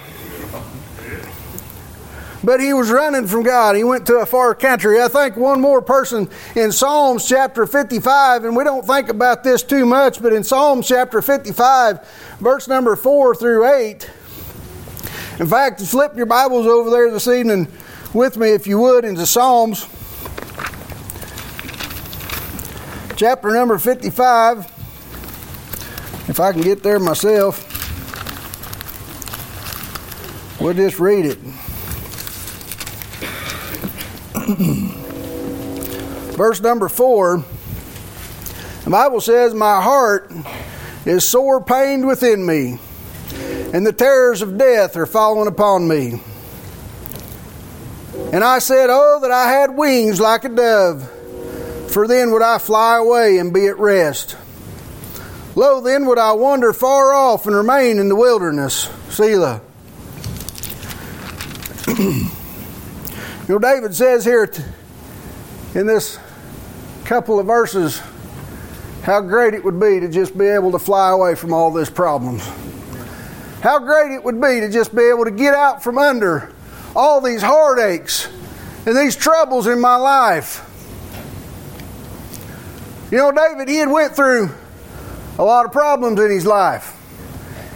But 2.44 2.60
he 2.60 2.74
was 2.74 2.92
running 2.92 3.26
from 3.26 3.42
God. 3.42 3.76
He 3.76 3.84
went 3.84 4.06
to 4.06 4.18
a 4.18 4.26
far 4.26 4.54
country. 4.54 5.02
I 5.02 5.08
think 5.08 5.36
one 5.36 5.60
more 5.60 5.82
person 5.82 6.30
in 6.56 6.72
Psalms 6.72 7.28
chapter 7.28 7.66
55, 7.66 8.44
and 8.44 8.56
we 8.56 8.64
don't 8.64 8.86
think 8.86 9.10
about 9.10 9.44
this 9.44 9.64
too 9.64 9.88
much, 9.88 10.22
but 10.22 10.32
in 10.32 10.44
Psalms 10.44 10.88
chapter 10.88 11.24
55, 11.24 12.38
verse 12.40 12.68
number 12.68 12.96
4 12.96 13.34
through 13.34 13.68
8, 13.68 14.12
in 15.40 15.48
fact, 15.48 15.82
flip 15.82 16.16
your 16.16 16.28
Bibles 16.28 16.68
over 16.68 16.92
there 16.92 17.10
this 17.10 17.28
evening 17.28 17.68
with 18.16 18.38
me, 18.38 18.54
if 18.54 18.66
you 18.66 18.80
would, 18.80 19.06
into 19.06 19.26
Psalms 19.26 19.88
chapter 23.16 23.52
number 23.52 23.78
55. 23.78 24.60
If 26.28 26.40
I 26.40 26.52
can 26.52 26.62
get 26.62 26.82
there 26.82 27.00
myself, 27.00 27.72
we'll 30.60 30.74
just 30.74 31.00
read 31.00 31.26
it. 31.26 31.38
Verse 36.36 36.60
number 36.62 36.90
4 36.90 37.46
the 38.86 38.92
Bible 38.92 39.20
says, 39.20 39.56
My 39.56 39.82
heart 39.82 40.32
is 41.06 41.26
sore 41.26 41.64
pained 41.64 42.06
within 42.06 42.46
me, 42.46 42.78
and 43.74 43.86
the 43.86 43.92
terrors 43.92 44.44
of 44.44 44.60
death 44.60 44.96
are 44.96 45.08
falling 45.08 45.48
upon 45.48 45.88
me. 45.88 46.22
And 48.34 48.44
I 48.44 48.60
said, 48.60 48.90
Oh, 48.90 49.20
that 49.22 49.32
I 49.32 49.50
had 49.50 49.76
wings 49.76 50.20
like 50.20 50.44
a 50.44 50.50
dove, 50.50 51.10
for 51.92 52.08
then 52.08 52.32
would 52.32 52.42
I 52.42 52.58
fly 52.58 52.98
away 52.98 53.38
and 53.38 53.54
be 53.54 53.68
at 53.68 53.78
rest. 53.80 54.36
Lo, 55.56 55.80
then 55.80 56.06
would 56.06 56.18
I 56.20 56.34
wander 56.34 56.74
far 56.74 57.14
off 57.14 57.46
and 57.46 57.56
remain 57.56 57.98
in 57.98 58.10
the 58.10 58.16
wilderness. 58.16 58.90
Selah. 59.10 59.62
you 61.98 62.30
know, 63.48 63.60
David 63.60 63.96
says 63.96 64.26
here 64.26 64.52
in 65.74 65.88
this 65.88 66.20
couple 67.06 67.40
of 67.40 67.46
verses 67.46 68.02
how 69.04 69.22
great 69.22 69.54
it 69.54 69.64
would 69.64 69.80
be 69.80 70.00
to 70.00 70.10
just 70.10 70.36
be 70.36 70.48
able 70.48 70.72
to 70.72 70.80
fly 70.80 71.12
away 71.12 71.36
from 71.36 71.54
all 71.54 71.72
these 71.72 71.90
problems. 71.90 72.44
How 73.62 73.80
great 73.80 74.12
it 74.12 74.24
would 74.24 74.42
be 74.42 74.60
to 74.62 74.70
just 74.70 74.96
be 74.96 75.04
able 75.04 75.26
to 75.26 75.32
get 75.32 75.54
out 75.54 75.84
from 75.84 75.98
under 75.98 76.52
all 76.96 77.22
these 77.22 77.42
heartaches 77.42 78.28
and 78.86 78.96
these 78.96 79.16
troubles 79.16 79.68
in 79.68 79.80
my 79.80 79.96
life. 79.96 80.62
You 83.12 83.18
know, 83.18 83.32
David, 83.32 83.68
he 83.68 83.78
had 83.78 83.90
went 83.90 84.16
through 84.16 84.50
a 85.38 85.44
lot 85.44 85.66
of 85.66 85.72
problems 85.72 86.20
in 86.20 86.32
his 86.32 86.46
life. 86.46 86.92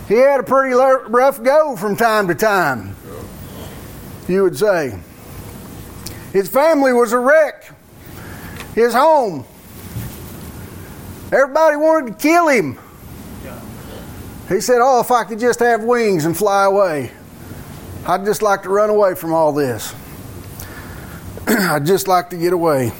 He 0.07 0.15
had 0.15 0.39
a 0.39 0.43
pretty 0.43 0.73
rough 0.73 1.43
go 1.43 1.75
from 1.75 1.95
time 1.95 2.27
to 2.29 2.35
time, 2.35 2.95
you 4.27 4.43
would 4.43 4.57
say. 4.57 4.97
His 6.33 6.47
family 6.47 6.93
was 6.93 7.11
a 7.11 7.19
wreck. 7.19 7.71
His 8.73 8.93
home. 8.93 9.45
Everybody 11.31 11.75
wanted 11.75 12.13
to 12.13 12.17
kill 12.17 12.47
him. 12.47 12.79
He 14.47 14.61
said, 14.61 14.79
Oh, 14.81 14.99
if 14.99 15.11
I 15.11 15.25
could 15.25 15.39
just 15.39 15.59
have 15.59 15.83
wings 15.83 16.25
and 16.25 16.35
fly 16.35 16.65
away, 16.65 17.11
I'd 18.05 18.25
just 18.25 18.41
like 18.41 18.63
to 18.63 18.69
run 18.69 18.89
away 18.89 19.15
from 19.15 19.33
all 19.33 19.53
this. 19.53 19.93
I'd 21.47 21.85
just 21.85 22.07
like 22.07 22.29
to 22.31 22.37
get 22.37 22.53
away. 22.53 22.91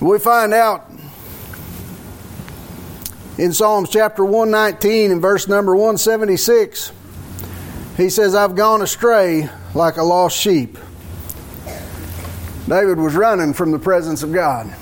We 0.00 0.18
find 0.18 0.52
out 0.52 0.90
in 3.38 3.52
Psalms 3.52 3.90
chapter 3.90 4.24
119 4.24 5.12
and 5.12 5.20
verse 5.20 5.46
number 5.46 5.74
176, 5.74 6.92
he 7.96 8.10
says, 8.10 8.34
I've 8.34 8.54
gone 8.54 8.82
astray 8.82 9.48
like 9.74 9.96
a 9.96 10.02
lost 10.02 10.38
sheep. 10.38 10.78
David 12.68 12.98
was 12.98 13.14
running 13.14 13.52
from 13.52 13.70
the 13.70 13.78
presence 13.78 14.22
of 14.22 14.32
God. 14.32 14.74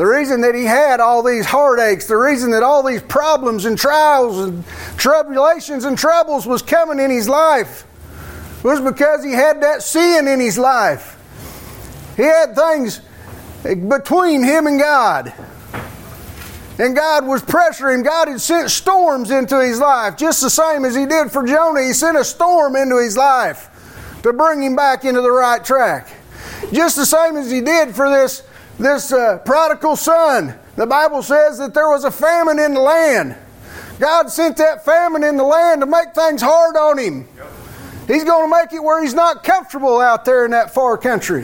The 0.00 0.06
reason 0.06 0.40
that 0.40 0.54
he 0.54 0.64
had 0.64 0.98
all 0.98 1.22
these 1.22 1.44
heartaches, 1.44 2.06
the 2.06 2.16
reason 2.16 2.52
that 2.52 2.62
all 2.62 2.82
these 2.82 3.02
problems 3.02 3.66
and 3.66 3.76
trials 3.78 4.38
and 4.38 4.64
tribulations 4.96 5.84
and 5.84 5.98
troubles 5.98 6.46
was 6.46 6.62
coming 6.62 6.98
in 6.98 7.10
his 7.10 7.28
life 7.28 7.84
was 8.64 8.80
because 8.80 9.22
he 9.22 9.32
had 9.32 9.60
that 9.60 9.82
sin 9.82 10.26
in 10.26 10.40
his 10.40 10.56
life. 10.56 11.18
He 12.16 12.22
had 12.22 12.54
things 12.54 13.02
between 13.62 14.42
him 14.42 14.66
and 14.66 14.80
God. 14.80 15.34
And 16.78 16.96
God 16.96 17.26
was 17.26 17.42
pressuring. 17.42 18.02
God 18.02 18.28
had 18.28 18.40
sent 18.40 18.70
storms 18.70 19.30
into 19.30 19.60
his 19.60 19.80
life, 19.80 20.16
just 20.16 20.40
the 20.40 20.48
same 20.48 20.86
as 20.86 20.94
he 20.94 21.04
did 21.04 21.30
for 21.30 21.46
Jonah. 21.46 21.82
He 21.82 21.92
sent 21.92 22.16
a 22.16 22.24
storm 22.24 22.74
into 22.74 22.96
his 22.96 23.18
life 23.18 23.68
to 24.22 24.32
bring 24.32 24.62
him 24.62 24.74
back 24.74 25.04
into 25.04 25.20
the 25.20 25.30
right 25.30 25.62
track. 25.62 26.08
Just 26.72 26.96
the 26.96 27.04
same 27.04 27.36
as 27.36 27.50
he 27.50 27.60
did 27.60 27.94
for 27.94 28.08
this, 28.08 28.44
this 28.80 29.12
uh, 29.12 29.38
prodigal 29.44 29.96
son. 29.96 30.54
The 30.76 30.86
Bible 30.86 31.22
says 31.22 31.58
that 31.58 31.74
there 31.74 31.88
was 31.88 32.04
a 32.04 32.10
famine 32.10 32.58
in 32.58 32.74
the 32.74 32.80
land. 32.80 33.36
God 33.98 34.30
sent 34.30 34.56
that 34.56 34.84
famine 34.84 35.22
in 35.22 35.36
the 35.36 35.44
land 35.44 35.82
to 35.82 35.86
make 35.86 36.14
things 36.14 36.40
hard 36.40 36.76
on 36.76 36.98
him. 36.98 37.28
He's 38.06 38.24
going 38.24 38.50
to 38.50 38.56
make 38.56 38.72
it 38.72 38.82
where 38.82 39.02
he's 39.02 39.14
not 39.14 39.44
comfortable 39.44 40.00
out 40.00 40.24
there 40.24 40.44
in 40.46 40.52
that 40.52 40.72
far 40.72 40.96
country. 40.96 41.42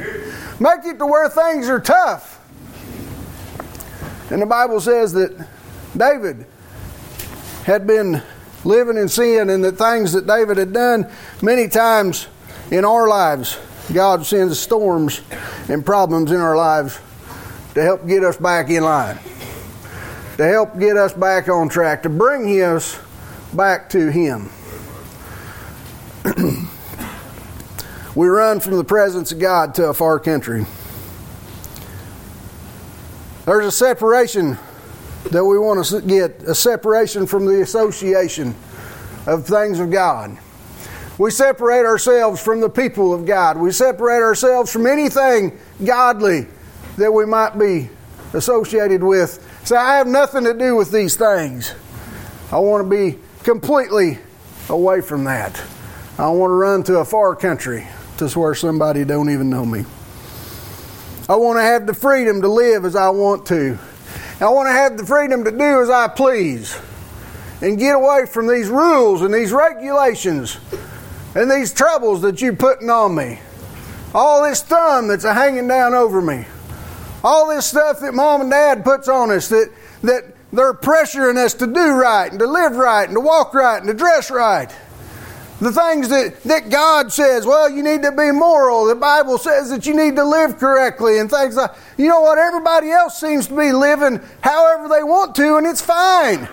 Make 0.58 0.84
it 0.84 0.98
to 0.98 1.06
where 1.06 1.28
things 1.28 1.68
are 1.68 1.80
tough. 1.80 2.40
And 4.30 4.40
the 4.40 4.46
Bible 4.46 4.80
says 4.80 5.12
that 5.12 5.46
David 5.96 6.46
had 7.64 7.86
been 7.86 8.22
living 8.64 8.96
in 8.96 9.08
sin 9.08 9.50
and 9.50 9.62
the 9.62 9.72
things 9.72 10.12
that 10.14 10.26
David 10.26 10.56
had 10.56 10.72
done 10.72 11.12
many 11.42 11.68
times 11.68 12.26
in 12.70 12.84
our 12.84 13.06
lives. 13.06 13.58
God 13.92 14.26
sends 14.26 14.58
storms 14.58 15.20
and 15.68 15.84
problems 15.84 16.32
in 16.32 16.40
our 16.40 16.56
lives 16.56 16.98
to 17.76 17.82
help 17.82 18.06
get 18.06 18.24
us 18.24 18.38
back 18.38 18.70
in 18.70 18.82
line, 18.82 19.18
to 20.38 20.44
help 20.46 20.78
get 20.78 20.96
us 20.96 21.12
back 21.12 21.46
on 21.50 21.68
track, 21.68 22.02
to 22.04 22.08
bring 22.08 22.48
us 22.62 22.98
back 23.52 23.90
to 23.90 24.10
Him. 24.10 24.48
we 28.16 28.28
run 28.28 28.60
from 28.60 28.78
the 28.78 28.84
presence 28.84 29.30
of 29.30 29.38
God 29.38 29.74
to 29.74 29.90
a 29.90 29.94
far 29.94 30.18
country. 30.18 30.64
There's 33.44 33.66
a 33.66 33.70
separation 33.70 34.56
that 35.30 35.44
we 35.44 35.58
want 35.58 35.84
to 35.84 36.00
get 36.00 36.44
a 36.44 36.54
separation 36.54 37.26
from 37.26 37.44
the 37.44 37.60
association 37.60 38.54
of 39.26 39.44
things 39.44 39.80
of 39.80 39.90
God. 39.90 40.38
We 41.18 41.30
separate 41.30 41.84
ourselves 41.84 42.42
from 42.42 42.62
the 42.62 42.70
people 42.70 43.12
of 43.12 43.26
God. 43.26 43.58
We 43.58 43.70
separate 43.70 44.22
ourselves 44.22 44.72
from 44.72 44.86
anything 44.86 45.58
godly 45.84 46.46
that 46.96 47.12
we 47.12 47.26
might 47.26 47.58
be 47.58 47.90
associated 48.32 49.02
with. 49.02 49.42
Say, 49.64 49.76
I 49.76 49.96
have 49.96 50.06
nothing 50.06 50.44
to 50.44 50.54
do 50.54 50.76
with 50.76 50.90
these 50.90 51.16
things. 51.16 51.74
I 52.52 52.58
want 52.58 52.84
to 52.84 52.90
be 52.90 53.18
completely 53.42 54.18
away 54.68 55.00
from 55.00 55.24
that. 55.24 55.60
I 56.18 56.28
want 56.30 56.50
to 56.50 56.54
run 56.54 56.82
to 56.84 56.98
a 56.98 57.04
far 57.04 57.36
country 57.36 57.86
to 58.18 58.28
where 58.30 58.54
somebody 58.54 59.04
don't 59.04 59.30
even 59.30 59.50
know 59.50 59.66
me. 59.66 59.84
I 61.28 61.36
want 61.36 61.58
to 61.58 61.62
have 61.62 61.86
the 61.86 61.94
freedom 61.94 62.40
to 62.42 62.48
live 62.48 62.84
as 62.84 62.96
I 62.96 63.10
want 63.10 63.46
to. 63.46 63.78
I 64.40 64.48
want 64.48 64.68
to 64.68 64.72
have 64.72 64.96
the 64.96 65.04
freedom 65.04 65.44
to 65.44 65.50
do 65.50 65.82
as 65.82 65.90
I 65.90 66.08
please 66.08 66.78
and 67.60 67.78
get 67.78 67.94
away 67.96 68.26
from 68.26 68.46
these 68.46 68.68
rules 68.68 69.22
and 69.22 69.32
these 69.32 69.50
regulations 69.50 70.58
and 71.34 71.50
these 71.50 71.72
troubles 71.72 72.22
that 72.22 72.40
you're 72.40 72.54
putting 72.54 72.90
on 72.90 73.14
me. 73.14 73.40
All 74.14 74.42
this 74.42 74.62
thumb 74.62 75.08
that's 75.08 75.24
hanging 75.24 75.68
down 75.68 75.94
over 75.94 76.22
me. 76.22 76.46
All 77.26 77.48
this 77.48 77.66
stuff 77.66 77.98
that 78.02 78.14
mom 78.14 78.42
and 78.42 78.50
dad 78.52 78.84
puts 78.84 79.08
on 79.08 79.32
us 79.32 79.48
that, 79.48 79.72
that 80.02 80.32
they're 80.52 80.72
pressuring 80.72 81.36
us 81.36 81.54
to 81.54 81.66
do 81.66 81.90
right 81.90 82.30
and 82.30 82.38
to 82.38 82.46
live 82.46 82.76
right 82.76 83.02
and 83.02 83.14
to 83.16 83.20
walk 83.20 83.52
right 83.52 83.78
and 83.78 83.88
to 83.88 83.94
dress 83.94 84.30
right. 84.30 84.72
The 85.58 85.72
things 85.72 86.08
that, 86.10 86.40
that 86.44 86.70
God 86.70 87.12
says, 87.12 87.44
well, 87.44 87.68
you 87.68 87.82
need 87.82 88.02
to 88.02 88.12
be 88.12 88.30
moral. 88.30 88.84
The 88.84 88.94
Bible 88.94 89.38
says 89.38 89.70
that 89.70 89.86
you 89.86 89.96
need 89.96 90.14
to 90.14 90.24
live 90.24 90.58
correctly 90.58 91.18
and 91.18 91.28
things 91.28 91.56
like 91.56 91.72
You 91.98 92.06
know 92.06 92.20
what? 92.20 92.38
Everybody 92.38 92.92
else 92.92 93.18
seems 93.18 93.48
to 93.48 93.56
be 93.56 93.72
living 93.72 94.20
however 94.40 94.86
they 94.86 95.02
want 95.02 95.34
to, 95.34 95.56
and 95.56 95.66
it's 95.66 95.82
fine. 95.82 96.44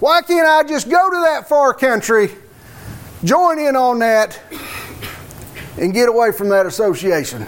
Why 0.00 0.22
can't 0.22 0.48
I 0.48 0.66
just 0.66 0.88
go 0.88 1.10
to 1.10 1.20
that 1.26 1.46
far 1.46 1.74
country, 1.74 2.30
join 3.22 3.58
in 3.58 3.76
on 3.76 3.98
that, 3.98 4.40
and 5.76 5.92
get 5.92 6.08
away 6.08 6.32
from 6.32 6.48
that 6.48 6.64
association? 6.64 7.46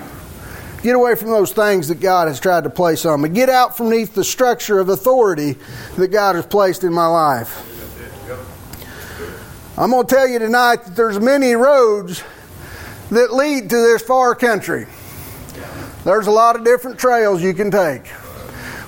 Get 0.83 0.95
away 0.95 1.15
from 1.15 1.29
those 1.29 1.53
things 1.53 1.89
that 1.89 2.01
God 2.01 2.29
has 2.29 2.41
tried 2.41 2.65
to 2.65 2.71
place 2.71 3.05
on 3.05 3.21
me. 3.21 3.29
Get 3.29 3.51
out 3.51 3.77
from 3.77 3.91
beneath 3.91 4.15
the 4.15 4.25
structure 4.25 4.79
of 4.79 4.89
authority 4.89 5.57
that 5.97 6.09
God 6.09 6.37
has 6.37 6.47
placed 6.47 6.85
in 6.85 6.93
my 6.93 7.07
life. 7.07 7.67
I'm 9.77 9.91
going 9.91 10.07
to 10.07 10.15
tell 10.15 10.27
you 10.27 10.39
tonight 10.39 10.85
that 10.85 10.97
there's 10.97 11.21
many 11.21 11.53
roads 11.55 12.23
that 13.11 13.33
lead 13.33 13.69
to 13.71 13.77
this 13.77 14.03
far 14.03 14.35
country. 14.35 14.87
There's 16.05 16.27
a 16.27 16.31
lot 16.31 16.57
of 16.57 16.65
different 16.65 16.99
trails 16.99 17.43
you 17.43 17.53
can 17.53 17.71
take. 17.71 18.07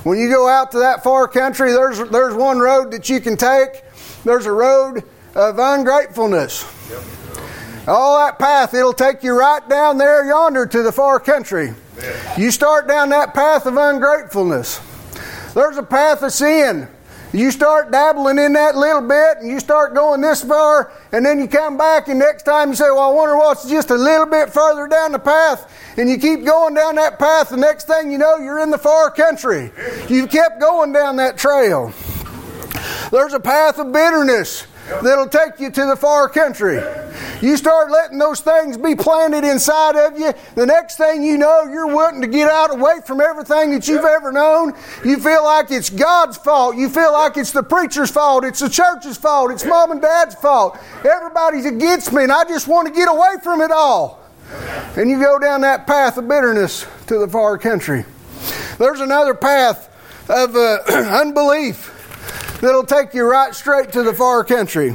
When 0.05 0.19
you 0.19 0.31
go 0.31 0.49
out 0.49 0.73
to 0.73 0.79
that 0.79 1.05
far 1.05 1.29
country, 1.29 1.73
there's, 1.73 1.99
there's 2.11 2.35
one 2.35 2.59
road 2.59 2.91
that 2.93 3.09
you 3.09 3.21
can 3.21 3.37
take. 3.37 3.83
There's 4.25 4.47
a 4.47 4.53
road 4.53 5.05
of 5.35 5.59
ungratefulness. 5.59 6.65
All 7.87 8.19
that 8.19 8.39
path, 8.39 8.75
it'll 8.75 8.93
take 8.93 9.25
you 9.25 9.37
right 9.37 9.67
down 9.69 9.99
there 9.99 10.25
yonder 10.25 10.67
to 10.67 10.83
the 10.83 10.93
far 10.93 11.19
country. 11.19 11.75
You 12.39 12.51
start 12.51 12.87
down 12.87 13.09
that 13.09 13.35
path 13.35 13.67
of 13.67 13.77
ungratefulness. 13.77 14.81
There's 15.55 15.77
a 15.77 15.83
path 15.83 16.23
of 16.23 16.33
sin. 16.33 16.89
You 17.33 17.51
start 17.51 17.91
dabbling 17.91 18.39
in 18.39 18.53
that 18.53 18.77
little 18.77 19.01
bit 19.01 19.39
and 19.39 19.51
you 19.51 19.59
start 19.59 19.95
going 19.95 20.21
this 20.21 20.45
far, 20.45 20.93
and 21.12 21.25
then 21.25 21.41
you 21.41 21.49
come 21.49 21.79
back, 21.79 22.09
and 22.09 22.19
next 22.19 22.43
time 22.43 22.69
you 22.69 22.75
say, 22.75 22.91
Well, 22.91 23.11
I 23.11 23.12
wonder 23.12 23.37
what's 23.37 23.69
just 23.69 23.91
a 23.91 23.97
little 23.97 24.27
bit 24.27 24.51
further 24.51 24.87
down 24.87 25.12
the 25.12 25.19
path. 25.19 25.73
And 25.97 26.09
you 26.09 26.19
keep 26.19 26.45
going 26.45 26.75
down 26.75 26.95
that 26.97 27.19
path, 27.19 27.49
the 27.49 27.57
next 27.57 27.87
thing 27.87 28.12
you 28.12 28.19
know, 28.19 28.37
you're 28.37 28.61
in 28.61 28.71
the 28.71 28.79
far 28.79 29.11
country. 29.11 29.73
You've 30.09 30.31
kept 30.31 30.61
going 30.61 30.93
down 30.93 31.17
that 31.17 31.39
trail. 31.39 31.93
There's 33.11 33.33
a 33.33 33.41
path 33.41 33.79
of 33.79 33.93
bitterness 33.93 34.67
that'll 35.03 35.29
take 35.29 35.59
you 35.61 35.71
to 35.71 35.87
the 35.87 35.97
far 35.97 36.29
country. 36.29 36.83
You 37.41 37.57
start 37.57 37.91
letting 37.91 38.19
those 38.19 38.41
things 38.41 38.77
be 38.77 38.95
planted 38.95 39.45
inside 39.45 39.97
of 39.97 40.19
you, 40.19 40.33
the 40.55 40.67
next 40.67 40.97
thing 40.97 41.23
you 41.23 41.39
know, 41.39 41.65
you're 41.65 41.93
wanting 41.93 42.21
to 42.23 42.29
get 42.29 42.49
out 42.49 42.73
away 42.73 43.01
from 43.05 43.21
everything 43.21 43.73
that 43.73 43.89
you've 43.89 44.05
ever 44.05 44.33
known. 44.33 44.75
You 45.05 45.19
feel 45.19 45.45
like 45.45 45.71
it's 45.71 45.91
God's 45.91 46.37
fault. 46.37 46.77
You 46.77 46.89
feel 46.89 47.13
like 47.13 47.37
it's 47.37 47.53
the 47.53 47.63
preacher's 47.63 48.11
fault. 48.11 48.45
It's 48.45 48.61
the 48.61 48.69
church's 48.69 49.17
fault. 49.17 49.51
It's 49.51 49.65
mom 49.65 49.91
and 49.91 50.01
dad's 50.01 50.35
fault. 50.37 50.79
Everybody's 51.05 51.67
against 51.67 52.13
me, 52.13 52.23
and 52.23 52.33
I 52.33 52.45
just 52.45 52.69
want 52.69 52.89
to 52.89 52.95
get 52.95 53.09
away 53.09 53.37
from 53.43 53.61
it 53.61 53.71
all. 53.71 54.21
And 54.97 55.11
you 55.11 55.19
go 55.19 55.39
down 55.39 55.63
that 55.63 55.87
path 55.87 56.19
of 56.19 56.29
bitterness 56.29 56.87
to 57.07 57.19
the 57.19 57.29
far 57.29 57.59
country. 57.59 58.05
There's 58.79 59.01
another 59.01 59.35
path 59.35 59.89
of 60.29 60.55
uh, 60.55 60.79
unbelief 60.89 61.92
that'll 62.62 62.87
take 62.87 63.12
you 63.12 63.25
right 63.25 63.54
straight 63.54 63.92
to 63.92 64.02
the 64.02 64.14
far 64.14 64.45
country. 64.45 64.95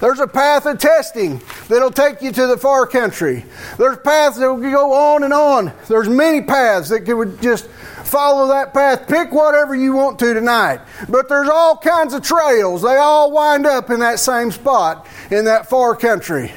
There's 0.00 0.20
a 0.20 0.26
path 0.26 0.66
of 0.66 0.78
testing 0.78 1.40
that'll 1.66 1.90
take 1.90 2.20
you 2.20 2.30
to 2.30 2.46
the 2.46 2.58
far 2.58 2.86
country. 2.86 3.44
There's 3.78 3.96
paths 3.98 4.36
that 4.36 4.52
will 4.52 4.60
go 4.60 4.92
on 4.92 5.24
and 5.24 5.32
on. 5.32 5.72
There's 5.88 6.08
many 6.08 6.42
paths 6.42 6.90
that 6.90 7.06
could 7.06 7.40
just 7.40 7.66
follow 8.04 8.48
that 8.48 8.74
path. 8.74 9.08
Pick 9.08 9.32
whatever 9.32 9.74
you 9.74 9.94
want 9.94 10.18
to 10.20 10.34
tonight. 10.34 10.80
But 11.08 11.28
there's 11.28 11.48
all 11.48 11.78
kinds 11.78 12.12
of 12.12 12.22
trails. 12.22 12.82
They 12.82 12.96
all 12.96 13.32
wind 13.32 13.66
up 13.66 13.90
in 13.90 14.00
that 14.00 14.20
same 14.20 14.52
spot 14.52 15.06
in 15.30 15.46
that 15.46 15.70
far 15.70 15.96
country. 15.96 16.52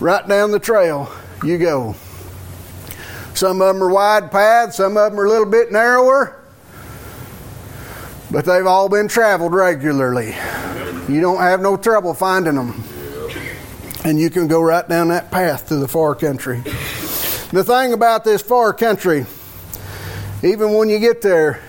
Right 0.00 0.26
down 0.26 0.52
the 0.52 0.58
trail 0.58 1.12
you 1.44 1.58
go. 1.58 1.94
Some 3.34 3.60
of 3.60 3.74
them 3.74 3.84
are 3.84 3.92
wide 3.92 4.32
paths, 4.32 4.78
some 4.78 4.96
of 4.96 5.12
them 5.12 5.20
are 5.20 5.26
a 5.26 5.28
little 5.28 5.46
bit 5.46 5.70
narrower 5.70 6.37
but 8.30 8.44
they've 8.44 8.66
all 8.66 8.88
been 8.88 9.08
traveled 9.08 9.54
regularly. 9.54 10.34
You 11.12 11.20
don't 11.20 11.40
have 11.40 11.60
no 11.60 11.76
trouble 11.76 12.14
finding 12.14 12.54
them. 12.54 12.84
And 14.04 14.18
you 14.18 14.30
can 14.30 14.46
go 14.46 14.60
right 14.60 14.88
down 14.88 15.08
that 15.08 15.30
path 15.30 15.68
to 15.68 15.76
the 15.76 15.88
far 15.88 16.14
country. 16.14 16.60
The 17.50 17.64
thing 17.64 17.92
about 17.92 18.24
this 18.24 18.42
far 18.42 18.72
country, 18.72 19.26
even 20.42 20.74
when 20.74 20.88
you 20.88 20.98
get 20.98 21.22
there, 21.22 21.62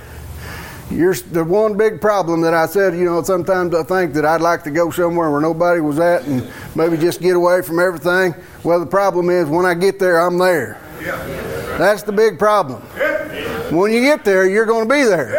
you're, 0.91 1.13
the 1.13 1.43
one 1.43 1.77
big 1.77 2.01
problem 2.01 2.41
that 2.41 2.53
I 2.53 2.65
said, 2.65 2.95
you 2.95 3.05
know, 3.05 3.21
sometimes 3.23 3.75
I 3.75 3.83
think 3.83 4.13
that 4.13 4.25
I'd 4.25 4.41
like 4.41 4.63
to 4.63 4.71
go 4.71 4.89
somewhere 4.89 5.29
where 5.29 5.39
nobody 5.39 5.81
was 5.81 5.99
at 5.99 6.25
and 6.25 6.51
maybe 6.75 6.97
just 6.97 7.21
get 7.21 7.35
away 7.35 7.61
from 7.61 7.79
everything. 7.79 8.33
Well, 8.63 8.79
the 8.79 8.87
problem 8.87 9.29
is 9.29 9.47
when 9.47 9.65
I 9.65 9.73
get 9.75 9.99
there, 9.99 10.19
I'm 10.19 10.37
there. 10.37 10.81
That's 11.77 12.03
the 12.03 12.11
big 12.11 12.37
problem. 12.39 12.81
When 13.71 13.91
you 13.93 14.01
get 14.01 14.25
there, 14.25 14.49
you're 14.49 14.65
going 14.65 14.89
to 14.89 14.93
be 14.93 15.03
there. 15.03 15.29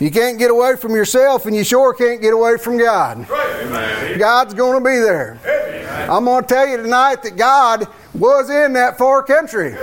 You 0.00 0.10
can't 0.10 0.38
get 0.38 0.50
away 0.50 0.76
from 0.76 0.94
yourself, 0.94 1.44
and 1.44 1.54
you 1.54 1.62
sure 1.62 1.92
can't 1.92 2.22
get 2.22 2.32
away 2.32 2.56
from 2.56 2.78
God. 2.78 3.28
God's 4.18 4.54
going 4.54 4.82
to 4.82 4.84
be 4.84 4.96
there. 4.96 5.38
I'm 6.10 6.24
going 6.24 6.42
to 6.42 6.48
tell 6.48 6.66
you 6.66 6.78
tonight 6.78 7.22
that 7.22 7.36
God 7.36 7.86
was 8.14 8.48
in 8.48 8.72
that 8.72 8.96
far 8.96 9.22
country. 9.22 9.76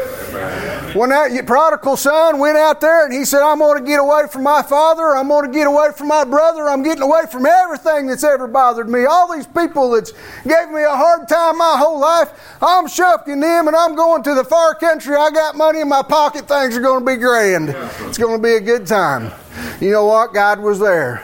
When 0.97 1.11
that 1.11 1.45
prodigal 1.45 1.95
son 1.95 2.39
went 2.39 2.57
out 2.57 2.81
there 2.81 3.05
and 3.05 3.13
he 3.13 3.23
said, 3.23 3.43
I'm 3.43 3.59
going 3.59 3.77
to 3.77 3.87
get 3.87 3.99
away 3.99 4.23
from 4.31 4.41
my 4.41 4.63
father, 4.63 5.15
I'm 5.15 5.27
going 5.27 5.45
to 5.45 5.55
get 5.55 5.67
away 5.67 5.89
from 5.95 6.07
my 6.07 6.23
brother, 6.23 6.67
I'm 6.67 6.81
getting 6.81 7.03
away 7.03 7.25
from 7.31 7.45
everything 7.45 8.07
that's 8.07 8.23
ever 8.23 8.47
bothered 8.47 8.89
me. 8.89 9.05
All 9.05 9.31
these 9.31 9.45
people 9.45 9.91
that 9.91 10.11
gave 10.43 10.71
me 10.71 10.81
a 10.81 10.89
hard 10.89 11.29
time 11.29 11.59
my 11.59 11.75
whole 11.77 11.99
life, 11.99 12.31
I'm 12.63 12.87
shucking 12.87 13.39
them 13.39 13.67
and 13.67 13.75
I'm 13.75 13.93
going 13.93 14.23
to 14.23 14.33
the 14.33 14.43
far 14.43 14.73
country. 14.73 15.15
I 15.15 15.29
got 15.29 15.55
money 15.55 15.81
in 15.81 15.87
my 15.87 16.01
pocket, 16.01 16.47
things 16.47 16.75
are 16.75 16.81
going 16.81 17.05
to 17.05 17.05
be 17.05 17.17
grand. 17.17 17.69
It's 18.07 18.17
going 18.17 18.35
to 18.35 18.41
be 18.41 18.55
a 18.55 18.61
good 18.61 18.87
time. 18.87 19.31
You 19.79 19.91
know 19.91 20.05
what? 20.05 20.33
God 20.33 20.59
was 20.59 20.79
there. 20.79 21.23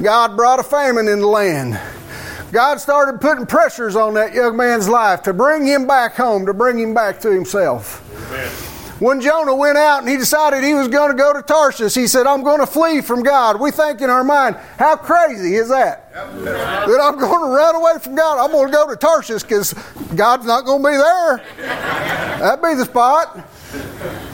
God 0.00 0.36
brought 0.36 0.60
a 0.60 0.62
famine 0.62 1.08
in 1.08 1.18
the 1.18 1.26
land. 1.26 1.80
God 2.52 2.78
started 2.78 3.20
putting 3.20 3.46
pressures 3.46 3.96
on 3.96 4.14
that 4.14 4.32
young 4.32 4.56
man's 4.56 4.88
life 4.88 5.22
to 5.24 5.34
bring 5.34 5.66
him 5.66 5.88
back 5.88 6.14
home, 6.14 6.46
to 6.46 6.54
bring 6.54 6.78
him 6.78 6.94
back 6.94 7.20
to 7.22 7.32
himself. 7.32 8.00
Amen. 8.28 8.65
When 8.98 9.20
Jonah 9.20 9.54
went 9.54 9.76
out 9.76 10.00
and 10.00 10.08
he 10.08 10.16
decided 10.16 10.64
he 10.64 10.72
was 10.72 10.88
going 10.88 11.10
to 11.10 11.16
go 11.16 11.34
to 11.34 11.42
Tarshish, 11.42 11.94
he 11.94 12.06
said, 12.06 12.26
I'm 12.26 12.42
going 12.42 12.60
to 12.60 12.66
flee 12.66 13.02
from 13.02 13.22
God. 13.22 13.60
We 13.60 13.70
think 13.70 14.00
in 14.00 14.08
our 14.08 14.24
mind, 14.24 14.56
how 14.78 14.96
crazy 14.96 15.54
is 15.56 15.68
that? 15.68 16.10
Yep. 16.14 16.44
That 16.44 17.00
I'm 17.02 17.18
going 17.18 17.42
to 17.42 17.54
run 17.54 17.74
away 17.74 17.98
from 18.00 18.14
God. 18.14 18.42
I'm 18.42 18.50
going 18.52 18.68
to 18.68 18.72
go 18.72 18.88
to 18.88 18.96
Tarshish 18.96 19.42
because 19.42 19.74
God's 20.14 20.46
not 20.46 20.64
going 20.64 20.82
to 20.82 20.88
be 20.88 20.96
there. 20.96 21.44
That'd 22.38 22.64
be 22.64 22.74
the 22.74 22.86
spot. 22.86 23.46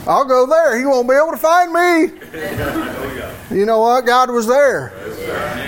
I'll 0.06 0.24
go 0.24 0.46
there. 0.46 0.78
He 0.78 0.86
won't 0.86 1.08
be 1.08 1.14
able 1.14 1.32
to 1.32 1.36
find 1.36 1.72
me. 1.72 2.12
You 3.56 3.66
know 3.66 3.80
what? 3.80 4.06
God 4.06 4.30
was 4.30 4.46
there. 4.46 4.92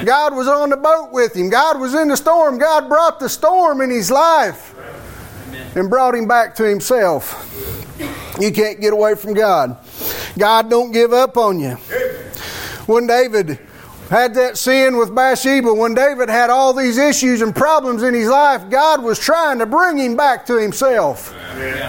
God 0.04 0.36
was 0.36 0.46
on 0.46 0.70
the 0.70 0.76
boat 0.76 1.10
with 1.10 1.34
him. 1.34 1.50
God 1.50 1.80
was 1.80 1.94
in 1.94 2.08
the 2.08 2.16
storm. 2.16 2.58
God 2.58 2.88
brought 2.88 3.18
the 3.18 3.28
storm 3.28 3.80
in 3.80 3.90
his 3.90 4.10
life 4.10 4.72
and 5.74 5.90
brought 5.90 6.14
him 6.14 6.28
back 6.28 6.54
to 6.56 6.68
himself. 6.68 7.50
You 8.40 8.52
can't 8.52 8.80
get 8.80 8.92
away 8.92 9.14
from 9.14 9.34
God. 9.34 9.76
God 10.36 10.68
don't 10.68 10.90
give 10.92 11.12
up 11.12 11.36
on 11.36 11.60
you. 11.60 11.76
When 12.86 13.06
David 13.06 13.58
had 14.10 14.34
that 14.34 14.58
sin 14.58 14.96
with 14.96 15.14
Bathsheba, 15.14 15.72
when 15.72 15.94
David 15.94 16.28
had 16.28 16.50
all 16.50 16.72
these 16.72 16.98
issues 16.98 17.40
and 17.40 17.54
problems 17.54 18.02
in 18.02 18.12
his 18.12 18.28
life, 18.28 18.68
God 18.68 19.02
was 19.02 19.18
trying 19.18 19.58
to 19.60 19.66
bring 19.66 19.98
him 19.98 20.16
back 20.16 20.46
to 20.46 20.60
himself. 20.60 21.34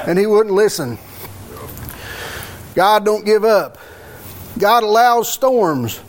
And 0.07 0.17
he 0.17 0.25
wouldn't 0.25 0.55
listen. 0.55 0.97
God 2.75 3.05
don't 3.05 3.25
give 3.25 3.43
up. 3.43 3.77
God 4.57 4.83
allows 4.83 5.31
storms. 5.31 5.99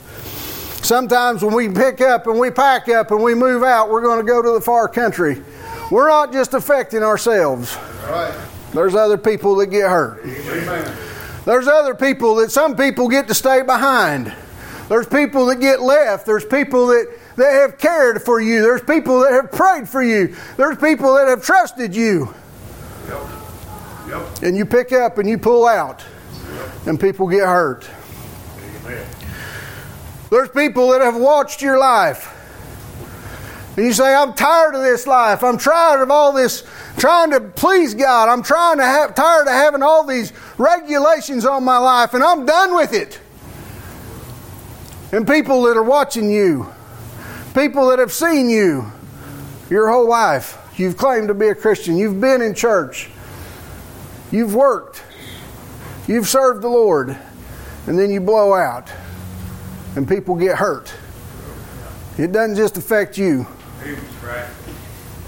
Sometimes 0.82 1.42
when 1.42 1.54
we 1.54 1.68
pick 1.68 2.00
up 2.00 2.26
and 2.28 2.38
we 2.38 2.50
pack 2.50 2.88
up 2.88 3.10
and 3.10 3.20
we 3.22 3.34
move 3.34 3.64
out, 3.64 3.90
we're 3.90 4.02
going 4.02 4.24
to 4.24 4.26
go 4.26 4.40
to 4.42 4.52
the 4.52 4.60
far 4.60 4.86
country. 4.86 5.42
We're 5.90 6.08
not 6.08 6.32
just 6.32 6.54
affecting 6.54 7.02
ourselves. 7.02 7.76
There's 8.76 8.94
other 8.94 9.16
people 9.16 9.56
that 9.56 9.68
get 9.68 9.88
hurt. 9.88 10.22
There's 11.46 11.66
other 11.66 11.94
people 11.94 12.34
that 12.36 12.50
some 12.50 12.76
people 12.76 13.08
get 13.08 13.26
to 13.28 13.34
stay 13.34 13.62
behind. 13.62 14.34
There's 14.90 15.06
people 15.06 15.46
that 15.46 15.60
get 15.60 15.80
left. 15.80 16.26
There's 16.26 16.44
people 16.44 16.88
that, 16.88 17.18
that 17.36 17.52
have 17.52 17.78
cared 17.78 18.22
for 18.22 18.38
you. 18.38 18.60
There's 18.60 18.82
people 18.82 19.20
that 19.20 19.32
have 19.32 19.50
prayed 19.50 19.88
for 19.88 20.02
you. 20.02 20.36
There's 20.58 20.76
people 20.76 21.14
that 21.14 21.26
have 21.26 21.42
trusted 21.42 21.96
you. 21.96 22.34
Yep. 23.08 23.22
Yep. 24.08 24.42
And 24.42 24.56
you 24.58 24.66
pick 24.66 24.92
up 24.92 25.16
and 25.16 25.26
you 25.26 25.38
pull 25.38 25.66
out 25.66 26.04
and 26.84 27.00
people 27.00 27.28
get 27.28 27.44
hurt. 27.44 27.88
Amen. 28.84 29.06
There's 30.28 30.50
people 30.50 30.90
that 30.90 31.00
have 31.00 31.16
watched 31.16 31.62
your 31.62 31.78
life. 31.78 32.35
And 33.76 33.84
you 33.84 33.92
say, 33.92 34.14
I'm 34.14 34.32
tired 34.32 34.74
of 34.74 34.82
this 34.82 35.06
life. 35.06 35.44
I'm 35.44 35.58
tired 35.58 36.02
of 36.02 36.10
all 36.10 36.32
this 36.32 36.64
trying 36.96 37.30
to 37.32 37.40
please 37.40 37.94
God. 37.94 38.28
I'm 38.28 38.42
trying 38.42 38.78
to 38.78 38.84
have 38.84 39.14
tired 39.14 39.46
of 39.46 39.52
having 39.52 39.82
all 39.82 40.04
these 40.06 40.32
regulations 40.56 41.44
on 41.44 41.62
my 41.62 41.76
life 41.76 42.14
and 42.14 42.24
I'm 42.24 42.46
done 42.46 42.74
with 42.74 42.94
it. 42.94 43.20
And 45.12 45.28
people 45.28 45.62
that 45.64 45.76
are 45.76 45.82
watching 45.82 46.30
you, 46.30 46.72
people 47.54 47.88
that 47.90 47.98
have 47.98 48.12
seen 48.12 48.48
you 48.48 48.90
your 49.70 49.90
whole 49.90 50.08
life. 50.08 50.58
You've 50.76 50.96
claimed 50.96 51.28
to 51.28 51.34
be 51.34 51.48
a 51.48 51.54
Christian. 51.54 51.96
You've 51.96 52.20
been 52.20 52.42
in 52.42 52.54
church. 52.54 53.10
You've 54.30 54.54
worked. 54.54 55.02
You've 56.06 56.28
served 56.28 56.62
the 56.62 56.68
Lord, 56.68 57.16
and 57.86 57.98
then 57.98 58.10
you 58.10 58.20
blow 58.20 58.54
out, 58.54 58.92
and 59.96 60.06
people 60.06 60.36
get 60.36 60.56
hurt. 60.56 60.92
It 62.16 62.30
doesn't 62.32 62.56
just 62.56 62.76
affect 62.76 63.18
you. 63.18 63.46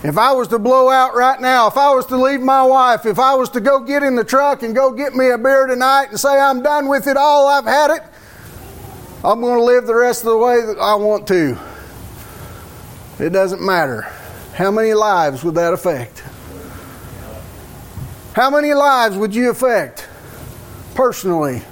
If 0.05 0.17
I 0.17 0.33
was 0.33 0.49
to 0.49 0.59
blow 0.59 0.91
out 0.91 1.15
right 1.15 1.41
now, 1.41 1.67
if 1.67 1.77
I 1.77 1.93
was 1.95 2.07
to 2.07 2.17
leave 2.17 2.41
my 2.41 2.63
wife, 2.63 3.05
if 3.05 3.19
I 3.19 3.35
was 3.35 3.51
to 3.51 3.61
go 3.61 3.81
get 3.81 4.03
in 4.03 4.15
the 4.15 4.25
truck 4.25 4.63
and 4.63 4.75
go 4.75 4.93
get 4.93 5.15
me 5.15 5.31
a 5.31 5.39
beer 5.39 5.67
tonight 5.67 6.11
and 6.11 6.21
say 6.21 6.39
I'm 6.39 6.63
done 6.63 6.89
with 6.89 7.07
it 7.07 7.17
all, 7.17 7.49
I've 7.49 7.65
had 7.65 7.91
it, 7.91 8.03
I'm 9.25 9.41
going 9.41 9.59
to 9.59 9.65
live 9.65 9.87
the 9.87 9.97
rest 9.97 10.21
of 10.23 10.31
the 10.31 10.37
way 10.37 10.61
that 10.65 10.79
I 10.79 10.95
want 10.95 11.27
to. 11.29 11.59
It 13.19 13.31
doesn't 13.31 13.61
matter. 13.61 14.03
How 14.55 14.71
many 14.71 14.95
lives 14.95 15.43
would 15.43 15.57
that 15.57 15.73
affect? 15.73 16.21
How 18.35 18.51
many 18.51 18.73
lives 18.75 19.17
would 19.17 19.35
you 19.35 19.51
affect? 19.51 20.09
personally. 20.99 21.63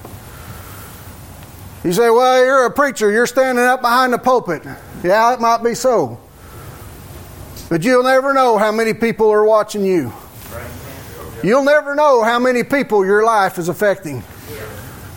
You 1.82 1.92
say, 1.92 2.10
well, 2.10 2.44
you're 2.44 2.66
a 2.66 2.70
preacher, 2.70 3.10
you're 3.10 3.26
standing 3.26 3.64
up 3.64 3.80
behind 3.80 4.12
the 4.12 4.18
pulpit. 4.18 4.62
Yeah, 5.02 5.34
it 5.34 5.40
might 5.40 5.64
be 5.64 5.74
so. 5.74 6.20
But 7.68 7.82
you'll 7.82 8.04
never 8.04 8.32
know 8.32 8.58
how 8.58 8.70
many 8.70 8.94
people 8.94 9.30
are 9.30 9.44
watching 9.44 9.84
you. 9.84 10.12
You'll 11.42 11.64
never 11.64 11.94
know 11.94 12.22
how 12.22 12.38
many 12.38 12.62
people 12.62 13.04
your 13.04 13.24
life 13.24 13.58
is 13.58 13.68
affecting. 13.68 14.22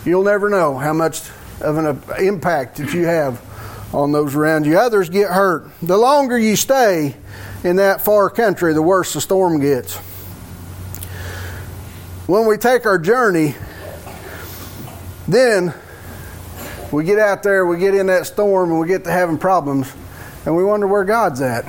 You'll 0.04 0.24
never 0.24 0.48
know 0.48 0.76
how 0.76 0.92
much 0.92 1.22
of 1.60 1.76
an 1.76 2.02
impact 2.18 2.76
that 2.76 2.92
you 2.92 3.06
have 3.06 3.40
on 3.94 4.12
those 4.12 4.34
around 4.34 4.66
you. 4.66 4.78
Others 4.78 5.10
get 5.10 5.30
hurt. 5.30 5.70
The 5.82 5.96
longer 5.96 6.38
you 6.38 6.56
stay 6.56 7.16
in 7.64 7.76
that 7.76 8.00
far 8.00 8.30
country, 8.30 8.72
the 8.72 8.82
worse 8.82 9.12
the 9.12 9.20
storm 9.20 9.60
gets. 9.60 9.96
When 12.26 12.46
we 12.46 12.56
take 12.56 12.86
our 12.86 12.98
journey, 12.98 13.54
then 15.28 15.74
we 16.90 17.04
get 17.04 17.18
out 17.18 17.42
there, 17.42 17.66
we 17.66 17.78
get 17.78 17.94
in 17.94 18.06
that 18.06 18.26
storm, 18.26 18.70
and 18.70 18.80
we 18.80 18.88
get 18.88 19.04
to 19.04 19.10
having 19.10 19.38
problems, 19.38 19.92
and 20.44 20.56
we 20.56 20.64
wonder 20.64 20.86
where 20.86 21.04
God's 21.04 21.40
at. 21.40 21.64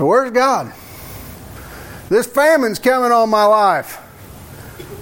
So, 0.00 0.06
where's 0.06 0.30
God? 0.30 0.72
This 2.08 2.26
famine's 2.26 2.78
coming 2.78 3.12
on 3.12 3.28
my 3.28 3.44
life. 3.44 3.98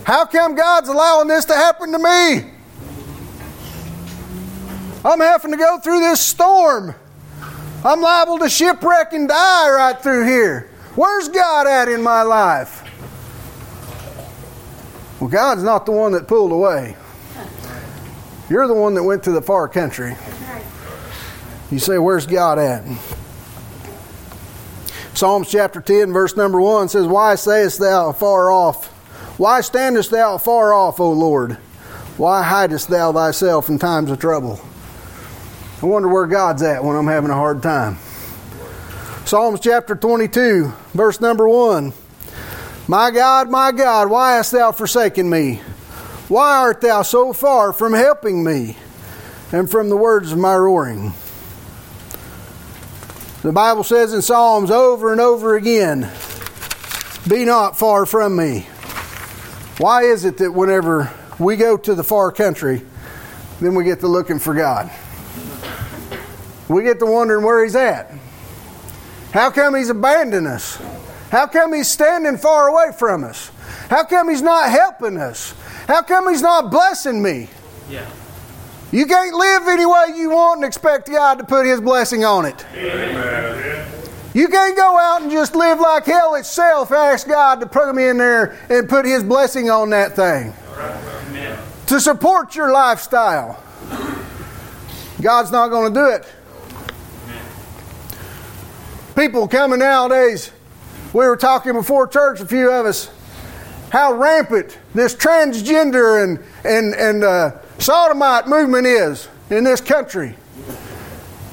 How 0.02 0.24
come 0.24 0.56
God's 0.56 0.88
allowing 0.88 1.28
this 1.28 1.44
to 1.44 1.54
happen 1.54 1.92
to 1.92 1.98
me? 2.00 2.50
I'm 5.04 5.20
having 5.20 5.52
to 5.52 5.56
go 5.56 5.78
through 5.78 6.00
this 6.00 6.20
storm. 6.20 6.96
I'm 7.84 8.00
liable 8.00 8.40
to 8.40 8.48
shipwreck 8.48 9.12
and 9.12 9.28
die 9.28 9.70
right 9.70 9.96
through 10.02 10.26
here. 10.26 10.68
Where's 10.96 11.28
God 11.28 11.68
at 11.68 11.88
in 11.88 12.02
my 12.02 12.22
life? 12.22 12.82
Well, 15.20 15.30
God's 15.30 15.62
not 15.62 15.86
the 15.86 15.92
one 15.92 16.10
that 16.10 16.26
pulled 16.26 16.50
away. 16.50 16.96
You're 18.50 18.66
the 18.66 18.74
one 18.74 18.94
that 18.94 19.04
went 19.04 19.22
to 19.22 19.30
the 19.30 19.42
far 19.42 19.68
country. 19.68 20.16
You 21.70 21.78
say, 21.78 21.98
Where's 21.98 22.26
God 22.26 22.58
at? 22.58 22.84
Psalms 25.18 25.50
chapter 25.50 25.80
10, 25.80 26.12
verse 26.12 26.36
number 26.36 26.60
1 26.60 26.90
says, 26.90 27.04
Why 27.04 27.34
sayest 27.34 27.80
thou 27.80 28.12
far 28.12 28.52
off? 28.52 28.86
Why 29.36 29.62
standest 29.62 30.12
thou 30.12 30.38
far 30.38 30.72
off, 30.72 31.00
O 31.00 31.10
Lord? 31.10 31.54
Why 32.16 32.44
hidest 32.44 32.86
thou 32.86 33.12
thyself 33.12 33.68
in 33.68 33.80
times 33.80 34.12
of 34.12 34.20
trouble? 34.20 34.60
I 35.82 35.86
wonder 35.86 36.06
where 36.06 36.28
God's 36.28 36.62
at 36.62 36.84
when 36.84 36.94
I'm 36.94 37.08
having 37.08 37.30
a 37.32 37.34
hard 37.34 37.64
time. 37.64 37.96
Psalms 39.24 39.58
chapter 39.58 39.96
22, 39.96 40.72
verse 40.94 41.20
number 41.20 41.48
1. 41.48 41.92
My 42.86 43.10
God, 43.10 43.50
my 43.50 43.72
God, 43.72 44.10
why 44.10 44.36
hast 44.36 44.52
thou 44.52 44.70
forsaken 44.70 45.28
me? 45.28 45.56
Why 46.28 46.58
art 46.58 46.80
thou 46.80 47.02
so 47.02 47.32
far 47.32 47.72
from 47.72 47.92
helping 47.92 48.44
me 48.44 48.76
and 49.50 49.68
from 49.68 49.88
the 49.88 49.96
words 49.96 50.30
of 50.30 50.38
my 50.38 50.54
roaring? 50.54 51.12
The 53.48 53.54
Bible 53.54 53.82
says 53.82 54.12
in 54.12 54.20
Psalms 54.20 54.70
over 54.70 55.10
and 55.10 55.22
over 55.22 55.56
again, 55.56 56.10
Be 57.26 57.46
not 57.46 57.78
far 57.78 58.04
from 58.04 58.36
me. 58.36 58.66
Why 59.78 60.02
is 60.02 60.26
it 60.26 60.36
that 60.36 60.52
whenever 60.52 61.10
we 61.38 61.56
go 61.56 61.78
to 61.78 61.94
the 61.94 62.04
far 62.04 62.30
country, 62.30 62.82
then 63.58 63.74
we 63.74 63.84
get 63.84 64.00
to 64.00 64.06
looking 64.06 64.38
for 64.38 64.52
God? 64.52 64.90
We 66.68 66.82
get 66.82 66.98
to 66.98 67.06
wondering 67.06 67.42
where 67.42 67.64
He's 67.64 67.74
at. 67.74 68.12
How 69.32 69.50
come 69.50 69.76
He's 69.76 69.88
abandoned 69.88 70.46
us? 70.46 70.76
How 71.30 71.46
come 71.46 71.72
He's 71.72 71.88
standing 71.88 72.36
far 72.36 72.68
away 72.68 72.92
from 72.98 73.24
us? 73.24 73.50
How 73.88 74.04
come 74.04 74.28
He's 74.28 74.42
not 74.42 74.68
helping 74.68 75.16
us? 75.16 75.54
How 75.86 76.02
come 76.02 76.28
He's 76.28 76.42
not 76.42 76.70
blessing 76.70 77.22
me? 77.22 77.48
Yeah. 77.88 78.10
You 78.90 79.04
can't 79.04 79.34
live 79.34 79.68
any 79.68 79.84
way 79.84 80.06
you 80.16 80.30
want 80.30 80.58
and 80.58 80.66
expect 80.66 81.08
God 81.08 81.38
to 81.38 81.44
put 81.44 81.66
His 81.66 81.80
blessing 81.80 82.24
on 82.24 82.46
it. 82.46 82.64
Amen. 82.74 83.86
You 84.34 84.48
can't 84.48 84.76
go 84.76 84.98
out 84.98 85.22
and 85.22 85.30
just 85.30 85.54
live 85.54 85.80
like 85.80 86.06
hell 86.06 86.34
itself, 86.36 86.90
ask 86.92 87.26
God 87.26 87.60
to 87.60 87.66
put 87.66 87.88
Him 87.88 87.98
in 87.98 88.18
there 88.18 88.58
and 88.70 88.88
put 88.88 89.04
His 89.04 89.22
blessing 89.22 89.68
on 89.68 89.90
that 89.90 90.16
thing. 90.16 90.54
Amen. 90.76 91.58
To 91.86 92.00
support 92.00 92.54
your 92.54 92.72
lifestyle. 92.72 93.62
God's 95.20 95.50
not 95.50 95.68
going 95.68 95.92
to 95.92 96.00
do 96.00 96.06
it. 96.10 96.26
People 99.16 99.48
coming 99.48 99.80
nowadays, 99.80 100.52
we 101.12 101.26
were 101.26 101.36
talking 101.36 101.72
before 101.72 102.06
church, 102.06 102.40
a 102.40 102.46
few 102.46 102.70
of 102.70 102.86
us, 102.86 103.10
how 103.90 104.12
rampant 104.12 104.78
this 104.94 105.14
transgender 105.14 106.22
and, 106.22 106.38
and, 106.64 106.94
and 106.94 107.24
uh, 107.24 107.58
sodomite 107.78 108.46
movement 108.46 108.86
is 108.86 109.28
in 109.50 109.64
this 109.64 109.80
country. 109.80 110.34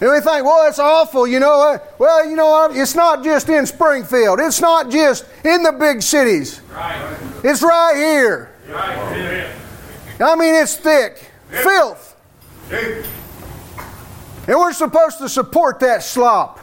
And 0.01 0.11
we 0.11 0.19
think, 0.19 0.43
well, 0.43 0.67
it's 0.67 0.79
awful, 0.79 1.25
you 1.25 1.39
know. 1.39 1.69
Uh, 1.69 1.77
well, 1.97 2.29
you 2.29 2.35
know, 2.35 2.67
it's 2.69 2.95
not 2.95 3.23
just 3.23 3.47
in 3.47 3.65
Springfield. 3.65 4.39
It's 4.41 4.59
not 4.59 4.91
just 4.91 5.25
in 5.45 5.63
the 5.63 5.71
big 5.71 6.01
cities. 6.01 6.59
Right. 6.73 7.17
It's 7.43 7.63
right 7.63 7.95
here. 7.95 8.51
Right. 8.67 9.49
I 10.19 10.35
mean, 10.35 10.53
it's 10.55 10.75
thick. 10.75 11.31
Filth. 11.49 12.15
And 12.71 14.59
we're 14.59 14.73
supposed 14.73 15.19
to 15.19 15.29
support 15.29 15.79
that 15.79 16.03
slop. 16.03 16.59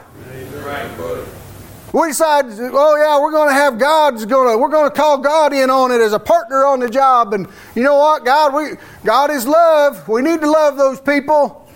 We 1.93 2.07
decide, 2.07 2.45
oh 2.47 2.95
yeah, 2.97 3.21
we're 3.21 3.31
going 3.31 3.49
to 3.49 3.53
have 3.53 3.77
God's 3.77 4.25
going 4.25 4.51
to, 4.51 4.57
we're 4.57 4.69
going 4.69 4.89
to 4.89 4.95
call 4.95 5.19
God 5.19 5.53
in 5.53 5.69
on 5.69 5.91
it 5.91 6.01
as 6.01 6.11
a 6.11 6.19
partner 6.19 6.65
on 6.65 6.79
the 6.79 6.89
job. 6.89 7.35
And 7.35 7.47
you 7.75 7.83
know 7.83 7.95
what, 7.95 8.25
God, 8.25 8.51
we, 8.55 8.77
God 9.03 9.29
is 9.29 9.47
love. 9.47 10.07
We 10.09 10.23
need 10.23 10.41
to 10.41 10.49
love 10.49 10.75
those 10.75 10.99
people. 10.99 11.69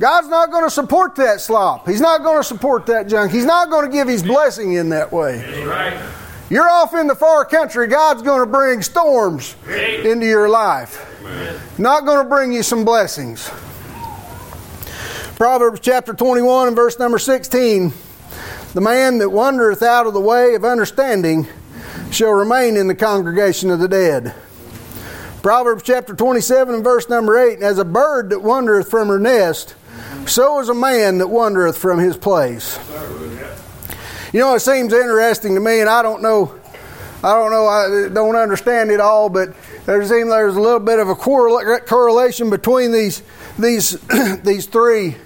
God's 0.00 0.26
not 0.26 0.50
going 0.50 0.64
to 0.64 0.70
support 0.70 1.14
that 1.16 1.40
slop. 1.40 1.88
He's 1.88 2.00
not 2.00 2.24
going 2.24 2.38
to 2.38 2.44
support 2.44 2.86
that 2.86 3.06
junk. 3.06 3.30
He's 3.30 3.44
not 3.44 3.70
going 3.70 3.88
to 3.88 3.92
give 3.92 4.08
His 4.08 4.24
blessing 4.24 4.72
in 4.72 4.88
that 4.88 5.12
way. 5.12 5.38
You're 6.50 6.68
off 6.68 6.94
in 6.94 7.06
the 7.06 7.14
far 7.14 7.44
country. 7.44 7.86
God's 7.86 8.22
going 8.22 8.40
to 8.40 8.46
bring 8.46 8.82
storms 8.82 9.54
into 9.68 10.26
your 10.26 10.48
life. 10.48 11.04
Not 11.78 12.04
going 12.04 12.24
to 12.24 12.28
bring 12.28 12.52
you 12.52 12.64
some 12.64 12.84
blessings. 12.84 13.48
Proverbs 15.36 15.78
chapter 15.78 16.12
21 16.12 16.68
and 16.68 16.76
verse 16.76 16.98
number 16.98 17.20
16 17.20 17.92
The 18.74 18.82
man 18.82 19.16
that 19.18 19.30
wandereth 19.30 19.82
out 19.82 20.06
of 20.06 20.12
the 20.12 20.20
way 20.20 20.54
of 20.54 20.62
understanding 20.62 21.48
shall 22.10 22.32
remain 22.32 22.76
in 22.76 22.86
the 22.86 22.94
congregation 22.94 23.70
of 23.70 23.78
the 23.80 23.88
dead. 23.88 24.34
Proverbs 25.40 25.82
chapter 25.82 26.14
27 26.14 26.74
and 26.74 26.84
verse 26.84 27.08
number 27.08 27.38
8 27.38 27.60
As 27.60 27.78
a 27.78 27.84
bird 27.84 28.28
that 28.28 28.42
wandereth 28.42 28.90
from 28.90 29.08
her 29.08 29.18
nest, 29.18 29.74
so 30.26 30.60
is 30.60 30.68
a 30.68 30.74
man 30.74 31.16
that 31.16 31.28
wandereth 31.28 31.78
from 31.78 31.98
his 31.98 32.18
place. 32.18 32.78
You 34.34 34.40
know, 34.40 34.54
it 34.54 34.60
seems 34.60 34.92
interesting 34.92 35.54
to 35.54 35.60
me, 35.60 35.80
and 35.80 35.88
I 35.88 36.02
don't 36.02 36.20
know, 36.20 36.54
I 37.24 37.32
don't 37.32 37.50
know, 37.50 37.66
I 37.66 38.10
don't 38.12 38.36
understand 38.36 38.90
it 38.90 39.00
all, 39.00 39.30
but 39.30 39.54
there 39.86 40.06
seems 40.06 40.28
there's 40.28 40.56
a 40.56 40.60
little 40.60 40.78
bit 40.78 40.98
of 40.98 41.08
a 41.08 41.14
correlation 41.14 42.50
between 42.50 42.92
these 42.92 43.22
these 43.58 43.92
these 44.42 44.66
three 44.66 45.16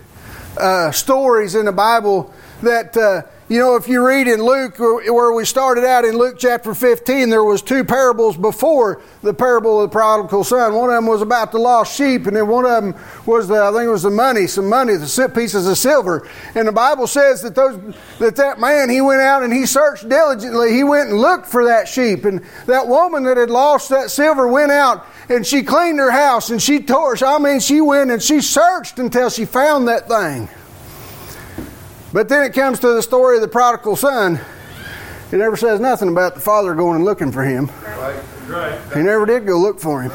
uh, 0.56 0.92
stories 0.92 1.56
in 1.56 1.64
the 1.64 1.72
Bible 1.72 2.32
that 2.62 2.96
uh, 2.96 3.22
you 3.52 3.58
know 3.58 3.76
if 3.76 3.86
you 3.86 4.02
read 4.06 4.28
in 4.28 4.42
Luke 4.42 4.78
where 4.78 5.30
we 5.30 5.44
started 5.44 5.84
out 5.84 6.06
in 6.06 6.16
Luke 6.16 6.36
chapter 6.38 6.74
15 6.74 7.28
there 7.28 7.44
was 7.44 7.60
two 7.60 7.84
parables 7.84 8.34
before 8.34 9.02
the 9.22 9.34
parable 9.34 9.82
of 9.82 9.90
the 9.90 9.92
prodigal 9.92 10.42
son 10.42 10.72
one 10.72 10.88
of 10.88 10.94
them 10.94 11.06
was 11.06 11.20
about 11.20 11.52
the 11.52 11.58
lost 11.58 11.94
sheep 11.94 12.26
and 12.26 12.34
then 12.34 12.48
one 12.48 12.64
of 12.64 12.82
them 12.82 12.94
was 13.26 13.48
the 13.48 13.62
I 13.62 13.70
think 13.70 13.82
it 13.84 13.90
was 13.90 14.04
the 14.04 14.10
money 14.10 14.46
some 14.46 14.70
money 14.70 14.96
the 14.96 15.32
pieces 15.34 15.68
of 15.68 15.76
silver 15.76 16.26
and 16.54 16.66
the 16.66 16.72
Bible 16.72 17.06
says 17.06 17.42
that 17.42 17.54
those 17.54 17.94
that 18.18 18.36
that 18.36 18.58
man 18.58 18.88
he 18.88 19.02
went 19.02 19.20
out 19.20 19.42
and 19.42 19.52
he 19.52 19.66
searched 19.66 20.08
diligently 20.08 20.72
he 20.72 20.82
went 20.82 21.10
and 21.10 21.18
looked 21.18 21.44
for 21.44 21.66
that 21.66 21.88
sheep 21.88 22.24
and 22.24 22.42
that 22.64 22.88
woman 22.88 23.22
that 23.24 23.36
had 23.36 23.50
lost 23.50 23.90
that 23.90 24.10
silver 24.10 24.48
went 24.48 24.72
out 24.72 25.06
and 25.28 25.46
she 25.46 25.62
cleaned 25.62 25.98
her 25.98 26.10
house 26.10 26.50
and 26.50 26.60
she 26.60 26.80
tore. 26.80 27.16
I 27.24 27.38
mean, 27.38 27.60
she 27.60 27.80
went 27.80 28.10
and 28.10 28.22
she 28.22 28.40
searched 28.40 28.98
until 28.98 29.30
she 29.30 29.44
found 29.44 29.88
that 29.88 30.08
thing. 30.08 30.48
But 32.12 32.28
then 32.28 32.44
it 32.44 32.52
comes 32.52 32.78
to 32.80 32.88
the 32.94 33.02
story 33.02 33.36
of 33.36 33.42
the 33.42 33.48
prodigal 33.48 33.96
son. 33.96 34.40
It 35.30 35.36
never 35.38 35.56
says 35.56 35.80
nothing 35.80 36.08
about 36.08 36.34
the 36.34 36.40
father 36.40 36.74
going 36.74 36.96
and 36.96 37.04
looking 37.04 37.32
for 37.32 37.42
him. 37.42 37.70
He 38.94 39.00
never 39.00 39.24
did 39.24 39.46
go 39.46 39.58
look 39.58 39.80
for 39.80 40.02
him. 40.02 40.12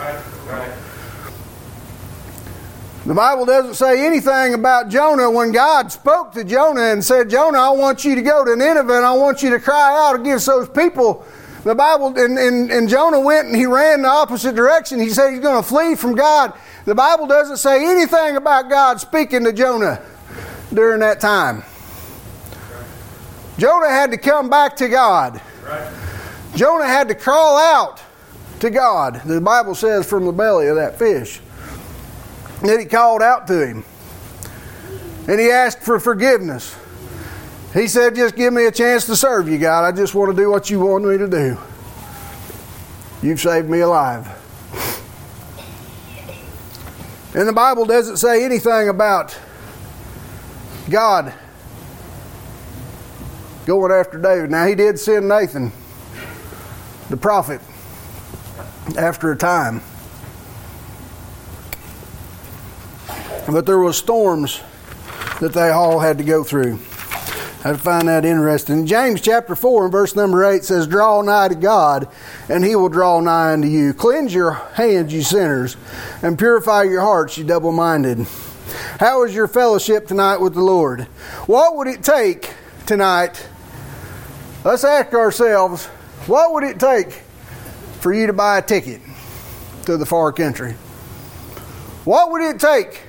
The 3.05 3.13
Bible 3.13 3.45
doesn't 3.45 3.75
say 3.75 4.05
anything 4.05 4.53
about 4.53 4.89
Jonah 4.89 5.31
when 5.31 5.51
God 5.51 5.91
spoke 5.91 6.33
to 6.33 6.43
Jonah 6.43 6.91
and 6.91 7.03
said, 7.03 7.29
Jonah, 7.29 7.60
I 7.60 7.69
want 7.69 8.03
you 8.03 8.15
to 8.15 8.21
go 8.21 8.43
to 8.43 8.55
Nineveh 8.55 8.97
and 8.97 9.05
I 9.05 9.13
want 9.13 9.41
you 9.41 9.49
to 9.51 9.60
cry 9.60 10.07
out 10.07 10.19
against 10.19 10.45
those 10.45 10.69
people 10.69 11.25
the 11.67 11.75
Bible, 11.75 12.17
and, 12.17 12.38
and, 12.38 12.71
and 12.71 12.88
Jonah 12.88 13.19
went 13.19 13.47
and 13.47 13.55
he 13.55 13.65
ran 13.65 14.01
the 14.03 14.07
opposite 14.07 14.55
direction. 14.55 15.01
He 15.01 15.10
said 15.10 15.31
he's 15.31 15.41
going 15.41 15.62
to 15.62 15.67
flee 15.67 15.95
from 15.95 16.15
God. 16.15 16.53
The 16.86 16.95
Bible 16.95 17.27
doesn't 17.27 17.57
say 17.57 17.86
anything 17.86 18.38
about 18.38 18.69
God 18.69 19.01
speaking 19.01 19.43
to 19.43 19.51
Jonah 19.51 20.01
during 20.73 21.01
that 21.01 21.19
time. 21.19 21.63
Jonah 23.58 23.89
had 23.89 24.12
to 24.12 24.17
come 24.17 24.50
back 24.50 24.76
to 24.78 24.88
God. 24.88 25.41
Jonah 26.56 26.86
had 26.86 27.08
to 27.08 27.15
crawl 27.15 27.58
out 27.58 28.02
to 28.60 28.70
God. 28.70 29.22
The 29.26 29.41
Bible 29.41 29.76
says 29.76 30.08
from 30.08 30.26
the 30.26 30.32
belly 30.32 30.67
of 30.67 30.76
that 30.76 31.00
fish. 31.00 31.41
Then 32.62 32.80
he 32.80 32.86
called 32.86 33.22
out 33.22 33.48
to 33.48 33.67
him. 33.67 33.86
And 35.28 35.39
he 35.39 35.52
asked 35.52 35.82
for 35.82 36.00
forgiveness. 36.00 36.76
He 37.74 37.88
said, 37.88 38.15
Just 38.15 38.36
give 38.36 38.54
me 38.54 38.65
a 38.65 38.72
chance 38.72 39.06
to 39.08 39.15
serve 39.15 39.50
you, 39.50 39.58
God. 39.58 39.84
I 39.84 39.96
just 39.96 40.15
want 40.15 40.36
to 40.36 40.41
do 40.41 40.50
what 40.50 40.70
you 40.70 40.80
want 40.80 41.04
me 41.04 41.17
to 41.17 41.28
do. 41.28 41.58
You've 43.22 43.41
saved 43.41 43.70
me 43.70 43.80
alive. 43.80 44.28
And 47.36 47.48
the 47.48 47.54
Bible 47.54 47.86
doesn't 47.86 48.17
say 48.17 48.46
anything 48.46 48.89
about 48.89 49.38
God 50.89 51.34
going 53.67 53.91
after 53.91 54.17
David. 54.17 54.49
Now, 54.49 54.65
he 54.65 54.75
did 54.75 54.97
send 54.97 55.27
Nathan, 55.27 55.73
the 57.10 57.17
prophet, 57.17 57.60
after 58.97 59.30
a 59.30 59.36
time. 59.36 59.82
But 63.45 63.65
there 63.65 63.77
was 63.77 63.97
storms 63.97 64.62
that 65.41 65.51
they 65.51 65.69
all 65.69 65.99
had 65.99 66.17
to 66.17 66.23
go 66.23 66.45
through. 66.45 66.75
I 67.65 67.75
find 67.75 68.08
that 68.08 68.23
interesting. 68.23 68.86
James 68.86 69.19
chapter 69.19 69.53
4 69.53 69.84
and 69.84 69.91
verse 69.91 70.15
number 70.15 70.45
8 70.45 70.63
says, 70.63 70.88
Draw 70.88 71.23
nigh 71.23 71.49
to 71.49 71.56
God, 71.56 72.08
and 72.47 72.63
he 72.63 72.73
will 72.73 72.88
draw 72.88 73.19
nigh 73.19 73.51
unto 73.51 73.67
you. 73.67 73.93
Cleanse 73.93 74.34
your 74.34 74.53
hands, 74.53 75.13
you 75.13 75.23
sinners, 75.23 75.75
and 76.21 76.39
purify 76.39 76.84
your 76.84 77.01
hearts, 77.01 77.38
you 77.38 77.43
double 77.43 77.73
minded. 77.73 78.25
How 79.01 79.25
is 79.25 79.36
your 79.36 79.49
fellowship 79.49 80.08
tonight 80.08 80.38
with 80.38 80.53
the 80.53 80.63
Lord? 80.63 81.01
What 81.47 81.75
would 81.75 81.88
it 81.88 82.01
take 82.01 82.53
tonight? 82.86 83.45
Let's 84.67 84.84
ask 84.84 85.13
ourselves, 85.13 85.86
what 86.25 86.51
would 86.51 86.65
it 86.65 86.77
take 86.77 87.13
for 88.01 88.13
you 88.13 88.27
to 88.27 88.34
buy 88.34 88.58
a 88.58 88.62
ticket 88.62 88.99
to 89.86 89.95
the 89.95 90.06
far 90.06 90.34
country? 90.34 90.73
What 92.03 92.32
would 92.32 92.41
it 92.41 92.60
take 92.60 93.03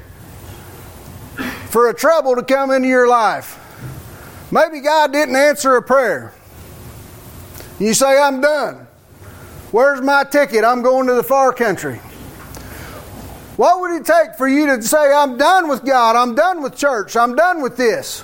for 1.67 1.89
a 1.89 1.95
trouble 1.95 2.37
to 2.37 2.45
come 2.45 2.71
into 2.71 2.87
your 2.87 3.09
life? 3.09 3.59
Maybe 4.53 4.79
God 4.79 5.13
didn't 5.13 5.35
answer 5.35 5.75
a 5.75 5.83
prayer. 5.83 6.33
You 7.81 7.93
say, 7.93 8.17
I'm 8.17 8.41
done. 8.41 8.87
Where's 9.73 10.01
my 10.01 10.23
ticket? 10.23 10.63
I'm 10.63 10.81
going 10.83 11.09
to 11.09 11.15
the 11.15 11.25
far 11.25 11.53
country. 11.53 11.97
What 13.57 13.81
would 13.81 14.01
it 14.01 14.07
take 14.07 14.37
for 14.37 14.47
you 14.47 14.77
to 14.77 14.81
say, 14.81 15.13
I'm 15.13 15.37
done 15.37 15.69
with 15.69 15.85
God, 15.85 16.15
I'm 16.15 16.37
done 16.37 16.63
with 16.63 16.77
church, 16.77 17.17
I'm 17.17 17.35
done 17.35 17.63
with 17.63 17.77
this? 17.77 18.23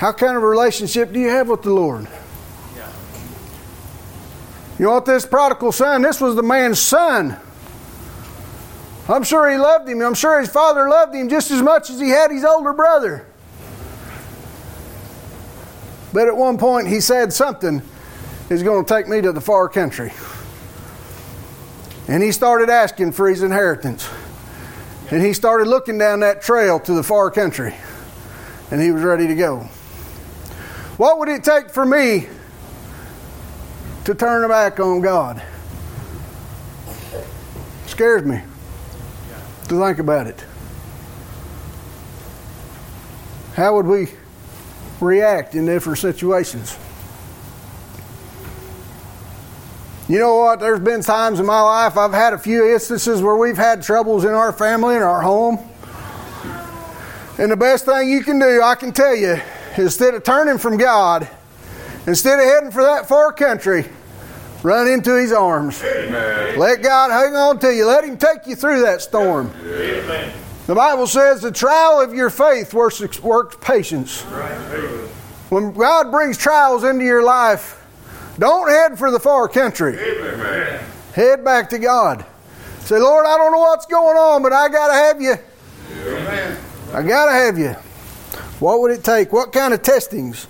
How 0.00 0.12
kind 0.12 0.34
of 0.34 0.42
a 0.42 0.46
relationship 0.46 1.12
do 1.12 1.20
you 1.20 1.28
have 1.28 1.50
with 1.50 1.60
the 1.60 1.74
Lord? 1.74 2.08
You 4.78 4.86
know 4.86 4.92
what, 4.92 5.04
this 5.04 5.26
prodigal 5.26 5.72
son, 5.72 6.00
this 6.00 6.22
was 6.22 6.36
the 6.36 6.42
man's 6.42 6.78
son. 6.78 7.36
I'm 9.10 9.22
sure 9.24 9.50
he 9.50 9.58
loved 9.58 9.86
him. 9.86 10.00
I'm 10.00 10.14
sure 10.14 10.40
his 10.40 10.48
father 10.48 10.88
loved 10.88 11.14
him 11.14 11.28
just 11.28 11.50
as 11.50 11.60
much 11.60 11.90
as 11.90 12.00
he 12.00 12.08
had 12.08 12.30
his 12.30 12.46
older 12.46 12.72
brother. 12.72 13.26
But 16.14 16.28
at 16.28 16.34
one 16.34 16.56
point, 16.56 16.88
he 16.88 17.02
said 17.02 17.30
something 17.30 17.82
is 18.48 18.62
going 18.62 18.86
to 18.86 18.94
take 18.94 19.06
me 19.06 19.20
to 19.20 19.32
the 19.32 19.40
far 19.42 19.68
country. 19.68 20.14
And 22.08 22.22
he 22.22 22.32
started 22.32 22.70
asking 22.70 23.12
for 23.12 23.28
his 23.28 23.42
inheritance. 23.42 24.08
And 25.10 25.22
he 25.22 25.34
started 25.34 25.68
looking 25.68 25.98
down 25.98 26.20
that 26.20 26.40
trail 26.40 26.80
to 26.80 26.94
the 26.94 27.02
far 27.02 27.30
country. 27.30 27.74
And 28.70 28.80
he 28.80 28.92
was 28.92 29.02
ready 29.02 29.26
to 29.26 29.34
go. 29.34 29.68
What 31.00 31.18
would 31.18 31.30
it 31.30 31.42
take 31.42 31.70
for 31.70 31.86
me 31.86 32.28
to 34.04 34.14
turn 34.14 34.46
back 34.50 34.78
on 34.80 35.00
God? 35.00 35.42
Scares 37.86 38.22
me 38.22 38.42
to 39.68 39.80
think 39.80 39.98
about 39.98 40.26
it. 40.26 40.44
How 43.54 43.76
would 43.76 43.86
we 43.86 44.08
react 45.00 45.54
in 45.54 45.64
different 45.64 46.00
situations? 46.00 46.76
You 50.06 50.18
know 50.18 50.36
what? 50.36 50.60
There's 50.60 50.80
been 50.80 51.00
times 51.00 51.40
in 51.40 51.46
my 51.46 51.62
life 51.62 51.96
I've 51.96 52.12
had 52.12 52.34
a 52.34 52.38
few 52.38 52.74
instances 52.74 53.22
where 53.22 53.36
we've 53.36 53.56
had 53.56 53.82
troubles 53.82 54.24
in 54.24 54.32
our 54.32 54.52
family 54.52 54.96
and 54.96 55.04
our 55.04 55.22
home. 55.22 55.66
And 57.38 57.50
the 57.50 57.56
best 57.56 57.86
thing 57.86 58.10
you 58.10 58.22
can 58.22 58.38
do, 58.38 58.60
I 58.62 58.74
can 58.74 58.92
tell 58.92 59.16
you, 59.16 59.40
instead 59.80 60.14
of 60.14 60.22
turning 60.22 60.58
from 60.58 60.76
God, 60.76 61.28
instead 62.06 62.38
of 62.38 62.44
heading 62.44 62.70
for 62.70 62.82
that 62.82 63.08
far 63.08 63.32
country, 63.32 63.86
run 64.62 64.86
into 64.88 65.14
His 65.18 65.32
arms. 65.32 65.82
Amen. 65.82 66.58
Let 66.58 66.82
God 66.82 67.10
hang 67.10 67.34
on 67.34 67.58
to 67.60 67.74
you. 67.74 67.86
Let 67.86 68.04
Him 68.04 68.16
take 68.16 68.46
you 68.46 68.54
through 68.54 68.82
that 68.82 69.02
storm. 69.02 69.50
Amen. 69.64 70.32
The 70.66 70.74
Bible 70.74 71.06
says 71.06 71.40
the 71.40 71.50
trial 71.50 72.00
of 72.00 72.14
your 72.14 72.30
faith 72.30 72.72
works, 72.72 73.20
works 73.20 73.56
patience. 73.60 74.22
When 75.50 75.72
God 75.72 76.12
brings 76.12 76.38
trials 76.38 76.84
into 76.84 77.04
your 77.04 77.24
life, 77.24 77.84
don't 78.38 78.68
head 78.68 78.96
for 78.96 79.10
the 79.10 79.18
far 79.18 79.48
country. 79.48 79.96
Head 81.14 81.44
back 81.44 81.70
to 81.70 81.78
God. 81.78 82.24
Say, 82.80 82.98
Lord, 82.98 83.26
I 83.26 83.36
don't 83.36 83.52
know 83.52 83.58
what's 83.58 83.86
going 83.86 84.16
on, 84.16 84.42
but 84.42 84.52
I 84.52 84.68
got 84.68 84.88
to 84.88 84.94
have 84.94 85.20
you. 85.20 85.34
Amen. 86.06 86.58
I 86.92 87.02
got 87.02 87.26
to 87.26 87.32
have 87.32 87.58
you. 87.58 87.74
What 88.60 88.80
would 88.80 88.92
it 88.92 89.02
take? 89.02 89.32
What 89.32 89.52
kind 89.52 89.72
of 89.72 89.82
testings? 89.82 90.46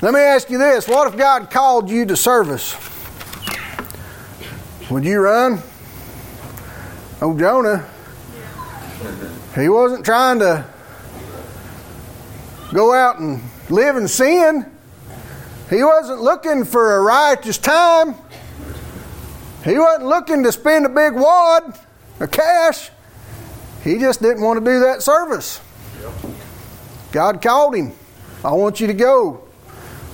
Let 0.00 0.14
me 0.14 0.20
ask 0.20 0.48
you 0.48 0.56
this 0.56 0.88
what 0.88 1.12
if 1.12 1.18
God 1.18 1.50
called 1.50 1.90
you 1.90 2.06
to 2.06 2.16
service? 2.16 2.74
Would 4.90 5.04
you 5.04 5.20
run? 5.20 5.62
Oh, 7.20 7.38
Jonah, 7.38 7.86
he 9.54 9.68
wasn't 9.68 10.06
trying 10.06 10.38
to 10.38 10.64
go 12.72 12.94
out 12.94 13.20
and 13.20 13.42
live 13.68 13.96
in 13.96 14.08
sin. 14.08 14.64
He 15.68 15.84
wasn't 15.84 16.22
looking 16.22 16.64
for 16.64 16.96
a 16.96 17.02
righteous 17.02 17.58
time. 17.58 18.14
He 19.62 19.78
wasn't 19.78 20.06
looking 20.06 20.42
to 20.44 20.52
spend 20.52 20.86
a 20.86 20.88
big 20.88 21.12
wad 21.12 21.78
of 22.18 22.30
cash. 22.30 22.90
He 23.84 23.98
just 23.98 24.22
didn't 24.22 24.42
want 24.42 24.58
to 24.58 24.64
do 24.64 24.80
that 24.80 25.02
service. 25.02 25.60
God 27.12 27.42
called 27.42 27.74
him. 27.74 27.92
I 28.44 28.52
want 28.52 28.80
you 28.80 28.86
to 28.86 28.94
go. 28.94 29.42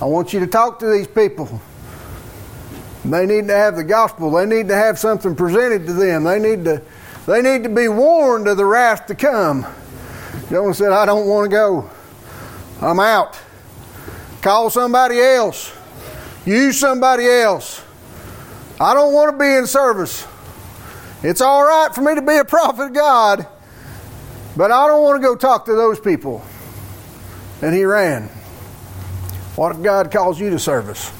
I 0.01 0.05
want 0.05 0.33
you 0.33 0.39
to 0.41 0.47
talk 0.47 0.79
to 0.79 0.89
these 0.91 1.07
people. 1.07 1.61
They 3.05 3.25
need 3.25 3.47
to 3.47 3.55
have 3.55 3.75
the 3.75 3.83
gospel. 3.83 4.31
They 4.31 4.45
need 4.45 4.67
to 4.67 4.75
have 4.75 4.99
something 4.99 5.35
presented 5.35 5.85
to 5.87 5.93
them. 5.93 6.23
They 6.23 6.39
need 6.39 6.65
to, 6.65 6.81
they 7.25 7.41
need 7.41 7.63
to 7.63 7.69
be 7.69 7.87
warned 7.87 8.47
of 8.47 8.57
the 8.57 8.65
wrath 8.65 9.05
to 9.07 9.15
come. 9.15 9.65
Jonah 10.49 10.73
said, 10.73 10.91
I 10.91 11.05
don't 11.05 11.27
want 11.27 11.49
to 11.49 11.49
go. 11.49 11.89
I'm 12.81 12.99
out. 12.99 13.39
Call 14.41 14.69
somebody 14.69 15.19
else. 15.19 15.73
Use 16.45 16.79
somebody 16.79 17.27
else. 17.27 17.83
I 18.79 18.93
don't 18.93 19.13
want 19.13 19.33
to 19.33 19.37
be 19.37 19.51
in 19.55 19.65
service. 19.67 20.27
It's 21.23 21.41
all 21.41 21.63
right 21.63 21.93
for 21.93 22.01
me 22.01 22.13
to 22.15 22.21
be 22.21 22.37
a 22.37 22.45
prophet 22.45 22.83
of 22.83 22.93
God, 22.93 23.47
but 24.55 24.71
I 24.71 24.85
don't 24.87 25.01
want 25.01 25.21
to 25.21 25.27
go 25.27 25.35
talk 25.35 25.65
to 25.65 25.73
those 25.73 25.99
people. 25.99 26.45
And 27.61 27.73
he 27.73 27.83
ran. 27.83 28.29
What 29.55 29.75
if 29.75 29.81
God 29.81 30.11
calls 30.11 30.39
you 30.39 30.49
to 30.51 30.59
service? 30.59 31.11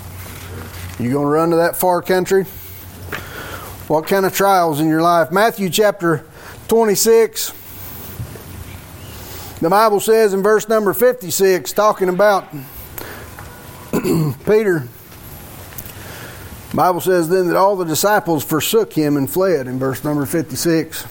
You 0.99 1.11
going 1.11 1.25
to 1.25 1.29
run 1.29 1.49
to 1.51 1.55
that 1.57 1.75
far 1.75 2.01
country? 2.01 2.43
What 3.87 4.07
kind 4.07 4.25
of 4.25 4.33
trials 4.33 4.79
in 4.79 4.87
your 4.87 5.01
life? 5.01 5.31
Matthew 5.31 5.69
chapter 5.69 6.25
26. 6.67 7.53
The 9.59 9.69
Bible 9.69 9.99
says 9.99 10.33
in 10.33 10.43
verse 10.43 10.69
number 10.69 10.93
56, 10.93 11.73
talking 11.73 12.09
about 12.09 12.47
Peter, 14.45 14.87
Bible 16.73 17.01
says 17.01 17.27
then 17.29 17.47
that 17.47 17.55
all 17.55 17.75
the 17.75 17.85
disciples 17.85 18.43
forsook 18.43 18.93
him 18.93 19.17
and 19.17 19.27
fled 19.27 19.67
in 19.67 19.79
verse 19.79 20.03
number 20.03 20.27
56. 20.27 21.07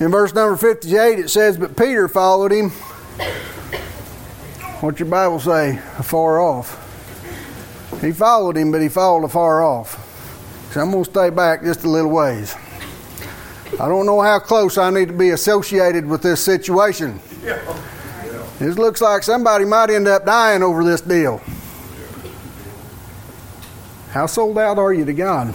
In 0.00 0.10
verse 0.10 0.34
number 0.34 0.56
58 0.56 1.20
it 1.20 1.28
says, 1.30 1.56
But 1.56 1.76
Peter 1.76 2.08
followed 2.08 2.50
him. 2.50 2.72
What's 4.80 4.98
your 4.98 5.08
Bible 5.08 5.40
say? 5.40 5.78
Afar 5.98 6.40
off. 6.40 6.78
He 8.00 8.12
followed 8.12 8.56
him, 8.56 8.72
but 8.72 8.80
he 8.80 8.88
followed 8.88 9.24
afar 9.24 9.62
off. 9.62 9.98
So 10.72 10.80
I'm 10.80 10.90
going 10.90 11.04
to 11.04 11.10
stay 11.10 11.30
back 11.30 11.62
just 11.62 11.84
a 11.84 11.88
little 11.88 12.10
ways. 12.10 12.56
I 13.80 13.88
don't 13.88 14.06
know 14.06 14.20
how 14.20 14.38
close 14.38 14.76
I 14.76 14.90
need 14.90 15.08
to 15.08 15.14
be 15.14 15.30
associated 15.30 16.06
with 16.06 16.22
this 16.22 16.42
situation. 16.42 17.20
It 18.60 18.76
looks 18.76 19.00
like 19.00 19.22
somebody 19.22 19.64
might 19.64 19.90
end 19.90 20.08
up 20.08 20.24
dying 20.24 20.62
over 20.62 20.84
this 20.84 21.00
deal. 21.00 21.40
How 24.10 24.26
sold 24.26 24.58
out 24.58 24.78
are 24.78 24.92
you 24.92 25.04
to 25.04 25.12
God? 25.12 25.54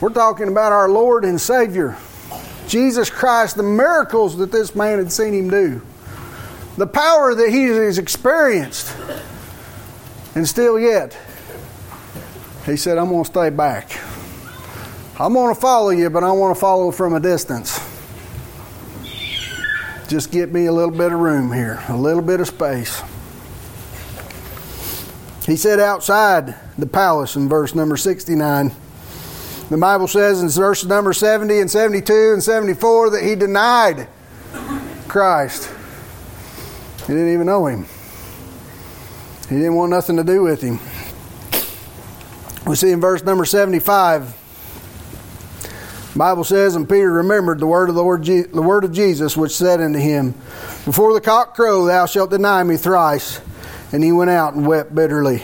We're 0.00 0.10
talking 0.10 0.48
about 0.48 0.72
our 0.72 0.88
Lord 0.88 1.24
and 1.24 1.40
Savior, 1.40 1.96
Jesus 2.68 3.10
Christ, 3.10 3.56
the 3.56 3.62
miracles 3.62 4.36
that 4.38 4.50
this 4.50 4.74
man 4.74 4.98
had 4.98 5.12
seen 5.12 5.34
him 5.34 5.50
do, 5.50 5.82
the 6.76 6.86
power 6.86 7.34
that 7.34 7.50
he 7.50 7.64
has 7.64 7.98
experienced. 7.98 8.94
And 10.34 10.48
still 10.48 10.78
yet, 10.78 11.16
he 12.66 12.76
said, 12.76 12.98
I'm 12.98 13.08
going 13.08 13.24
to 13.24 13.30
stay 13.30 13.50
back. 13.50 14.00
I'm 15.20 15.32
going 15.34 15.54
to 15.54 15.60
follow 15.60 15.90
you, 15.90 16.10
but 16.10 16.24
I 16.24 16.32
want 16.32 16.56
to 16.56 16.60
follow 16.60 16.90
from 16.90 17.14
a 17.14 17.20
distance. 17.20 17.78
Just 20.08 20.32
get 20.32 20.52
me 20.52 20.66
a 20.66 20.72
little 20.72 20.90
bit 20.90 21.12
of 21.12 21.18
room 21.20 21.52
here, 21.52 21.82
a 21.88 21.96
little 21.96 22.22
bit 22.22 22.40
of 22.40 22.48
space. 22.48 23.00
He 25.46 25.56
said 25.56 25.78
outside 25.78 26.54
the 26.78 26.86
palace 26.86 27.36
in 27.36 27.48
verse 27.48 27.74
number 27.74 27.96
69. 27.96 28.72
The 29.70 29.78
Bible 29.78 30.08
says 30.08 30.42
in 30.42 30.48
verse 30.50 30.84
number 30.84 31.12
70 31.12 31.58
and 31.58 31.70
72 31.70 32.32
and 32.34 32.42
74 32.42 33.10
that 33.10 33.22
he 33.22 33.34
denied 33.34 34.08
Christ. 35.08 35.70
He 37.00 37.12
didn't 37.14 37.32
even 37.32 37.46
know 37.46 37.66
him. 37.66 37.86
He 39.48 39.56
didn't 39.56 39.74
want 39.74 39.90
nothing 39.90 40.16
to 40.16 40.24
do 40.24 40.42
with 40.42 40.60
him. 40.60 40.78
We 42.66 42.76
see 42.76 42.90
in 42.92 43.00
verse 43.00 43.22
number 43.22 43.44
75, 43.44 44.34
Bible 46.16 46.44
says, 46.44 46.76
and 46.76 46.88
Peter 46.88 47.10
remembered 47.10 47.58
the 47.58 47.66
word 47.66 47.88
of 47.88 47.94
the 47.94 48.02
Lord, 48.02 48.24
the 48.24 48.62
word 48.62 48.84
of 48.84 48.92
Jesus, 48.92 49.36
which 49.36 49.52
said 49.52 49.80
unto 49.80 49.98
him, 49.98 50.32
Before 50.84 51.12
the 51.12 51.20
cock 51.20 51.54
crow, 51.54 51.86
thou 51.86 52.06
shalt 52.06 52.30
deny 52.30 52.62
me 52.62 52.76
thrice. 52.76 53.40
And 53.92 54.02
he 54.02 54.12
went 54.12 54.30
out 54.30 54.54
and 54.54 54.66
wept 54.66 54.94
bitterly. 54.94 55.42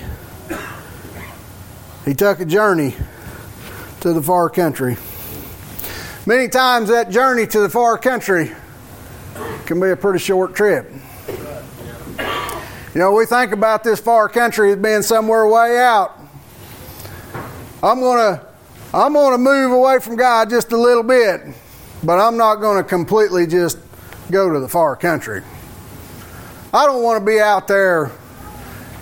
He 2.05 2.15
took 2.15 2.41
a 2.41 2.45
journey 2.45 2.97
to 4.01 4.13
the 4.13 4.23
far 4.23 4.49
country. 4.49 4.97
Many 6.27 6.49
times 6.49 6.89
that 6.89 7.11
journey 7.11 7.47
to 7.47 7.61
the 7.61 7.69
far 7.69 7.99
country 7.99 8.53
can 9.67 9.81
be 9.81 9.91
a 9.91 9.97
pretty 9.97 10.19
short 10.19 10.55
trip. 10.55 10.91
You 12.93 13.01
know, 13.01 13.13
we 13.13 13.25
think 13.25 13.53
about 13.53 13.85
this 13.85 14.01
far 14.01 14.29
country 14.29 14.73
as 14.73 14.79
being 14.79 15.03
somewhere 15.03 15.47
way 15.47 15.79
out. 15.79 16.19
I'm 17.83 18.01
going 18.01 18.37
to 18.37 18.47
I'm 18.93 19.13
going 19.13 19.33
to 19.33 19.39
move 19.39 19.71
away 19.71 20.01
from 20.01 20.17
God 20.17 20.51
just 20.51 20.73
a 20.73 20.77
little 20.77 21.05
bit, 21.05 21.43
but 22.03 22.19
I'm 22.19 22.37
not 22.37 22.57
going 22.57 22.83
to 22.83 22.89
completely 22.89 23.47
just 23.47 23.79
go 24.31 24.53
to 24.53 24.59
the 24.59 24.69
far 24.69 24.97
country. 24.97 25.43
I 26.75 26.87
don't 26.87 27.03
want 27.03 27.21
to 27.21 27.25
be 27.25 27.39
out 27.39 27.69
there 27.69 28.11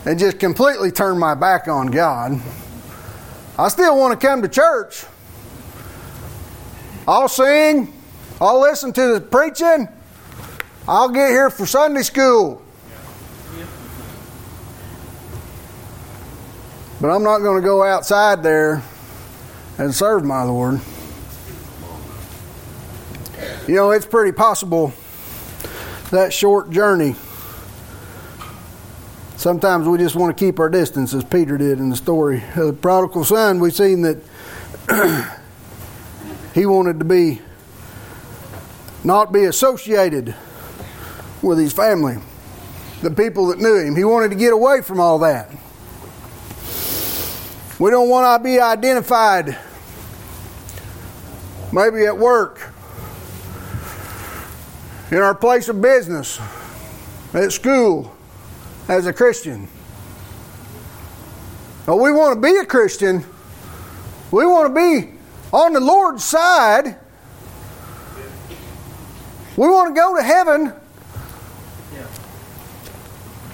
and 0.05 0.19
just 0.19 0.39
completely 0.39 0.91
turn 0.91 1.19
my 1.19 1.35
back 1.35 1.69
on 1.69 1.87
God. 1.87 2.41
I 3.59 3.69
still 3.69 3.99
want 3.99 4.19
to 4.19 4.25
come 4.25 4.43
to 4.43 4.49
church. 4.49 5.05
I'll 7.09 7.29
sing, 7.29 7.93
I'll 8.41 8.61
listen 8.61 8.93
to 8.93 9.15
the 9.15 9.21
preaching, 9.21 9.89
I'll 10.87 11.09
get 11.09 11.31
here 11.31 11.51
for 11.51 11.67
Sunday 11.67 12.03
school. 12.03 12.63
But 17.01 17.11
I'm 17.11 17.23
not 17.23 17.39
going 17.41 17.61
to 17.61 17.67
go 17.67 17.83
outside 17.83 18.43
there 18.43 18.83
and 19.77 19.95
serve 19.95 20.25
my 20.25 20.43
Lord. 20.43 20.81
You 23.67 23.75
know, 23.75 23.91
it's 23.91 24.07
pretty 24.07 24.33
possible 24.33 24.93
that 26.11 26.33
short 26.33 26.71
journey 26.71 27.17
Sometimes 29.39 29.87
we 29.87 29.99
just 29.99 30.17
want 30.17 30.37
to 30.37 30.45
keep 30.45 30.59
our 30.59 30.69
distance, 30.69 31.15
as 31.15 31.23
Peter 31.23 31.57
did 31.57 31.79
in 31.79 31.91
the 31.91 31.97
story. 31.97 32.43
Of 32.57 32.67
the 32.67 32.73
prodigal 32.73 33.23
son, 33.23 33.61
we've 33.61 33.73
seen 33.73 34.03
that 34.03 34.19
he 36.55 36.67
wanted 36.67 36.99
to 36.99 37.05
be 37.05 37.41
not 39.05 39.33
be 39.33 39.45
associated 39.45 40.35
with 41.41 41.57
his 41.57 41.73
family, 41.73 42.17
the 43.01 43.13
people 43.13 43.47
that 43.47 43.61
knew 43.61 43.77
him. 43.77 43.95
He 43.95 44.03
wanted 44.03 44.31
to 44.31 44.35
get 44.35 44.53
away 44.53 44.83
from 44.83 44.99
all 44.99 45.21
that. 45.21 45.49
We 47.79 47.93
don't 47.93 48.09
want 48.09 48.43
to 48.43 48.45
be 48.45 48.59
identified 48.59 49.57
maybe 51.73 52.07
at 52.07 52.19
work, 52.19 52.73
in 55.13 55.19
our 55.19 55.37
place 55.37 55.69
of 55.69 55.81
business, 55.81 56.41
at 57.33 57.53
school, 57.53 58.18
as 58.89 59.07
a 59.07 59.13
Christian. 59.13 59.69
But 61.87 61.97
we 61.97 62.11
want 62.11 62.35
to 62.35 62.41
be 62.41 62.57
a 62.57 62.65
Christian. 62.65 63.25
We 64.31 64.45
want 64.45 64.75
to 64.75 64.75
be 64.75 65.13
on 65.53 65.73
the 65.73 65.81
Lord's 65.81 66.25
side. 66.25 66.97
We 69.57 69.69
want 69.69 69.95
to 69.95 70.01
go 70.01 70.17
to 70.17 70.23
heaven. 70.23 70.73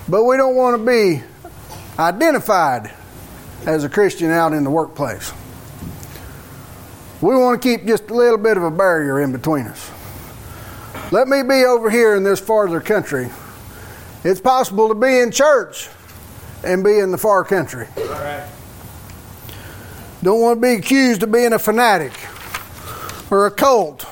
But 0.09 0.25
we 0.25 0.37
don't 0.37 0.55
want 0.55 0.79
to 0.79 0.85
be 0.85 1.23
identified 1.99 2.93
as 3.67 3.85
a 3.85 3.89
Christian 3.89 4.31
out 4.31 4.53
in 4.53 4.65
the 4.65 4.71
workplace. 4.71 5.33
We 7.21 7.35
want 7.37 7.63
to 7.63 7.69
keep 7.69 7.87
just 7.87 8.11
a 8.11 8.15
little 8.15 8.37
bit 8.37 8.57
of 8.57 8.65
a 8.65 8.71
barrier 8.71 9.21
in 9.23 9.33
between 9.33 9.67
us. 9.67 9.91
Let 11.11 11.29
me 11.29 11.43
be 11.43 11.65
over 11.65 11.89
here 11.89 12.17
in 12.17 12.23
this 12.23 12.41
farther 12.41 12.81
country. 12.81 13.31
It's 14.25 14.41
possible 14.41 14.89
to 14.89 14.95
be 14.95 15.21
in 15.21 15.31
church 15.31 15.91
and 16.65 16.83
be 16.83 16.99
in 16.99 17.11
the 17.11 17.19
far 17.19 17.45
country. 17.45 17.87
Don't 20.23 20.41
want 20.41 20.57
to 20.57 20.61
be 20.63 20.73
accused 20.73 21.23
of 21.23 21.31
being 21.31 21.53
a 21.53 21.59
fanatic 21.59 22.13
or 23.31 23.45
a 23.45 23.51
cult. 23.51 24.01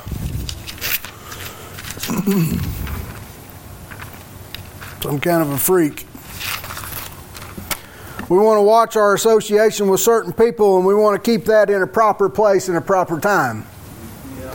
Some 5.00 5.18
kind 5.18 5.42
of 5.42 5.50
a 5.50 5.56
freak. 5.56 6.06
We 8.28 8.36
want 8.38 8.58
to 8.58 8.62
watch 8.62 8.96
our 8.96 9.14
association 9.14 9.88
with 9.88 10.00
certain 10.00 10.34
people 10.34 10.76
and 10.76 10.86
we 10.86 10.94
want 10.94 11.22
to 11.22 11.30
keep 11.30 11.46
that 11.46 11.70
in 11.70 11.80
a 11.80 11.86
proper 11.86 12.28
place 12.28 12.68
in 12.68 12.76
a 12.76 12.82
proper 12.82 13.18
time. 13.18 13.64
Yeah. 14.38 14.54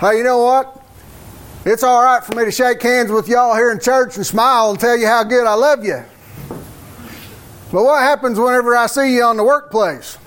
Hey, 0.00 0.18
you 0.18 0.24
know 0.24 0.38
what? 0.38 0.83
It's 1.64 1.82
all 1.82 2.02
right 2.02 2.22
for 2.22 2.34
me 2.34 2.44
to 2.44 2.52
shake 2.52 2.82
hands 2.82 3.10
with 3.10 3.26
y'all 3.26 3.54
here 3.54 3.70
in 3.70 3.80
church 3.80 4.16
and 4.16 4.26
smile 4.26 4.70
and 4.70 4.78
tell 4.78 4.96
you 4.96 5.06
how 5.06 5.24
good 5.24 5.46
I 5.46 5.54
love 5.54 5.82
you. 5.82 6.04
But 7.72 7.84
what 7.84 8.02
happens 8.02 8.38
whenever 8.38 8.76
I 8.76 8.86
see 8.86 9.16
you 9.16 9.24
on 9.24 9.38
the 9.38 9.44
workplace? 9.44 10.18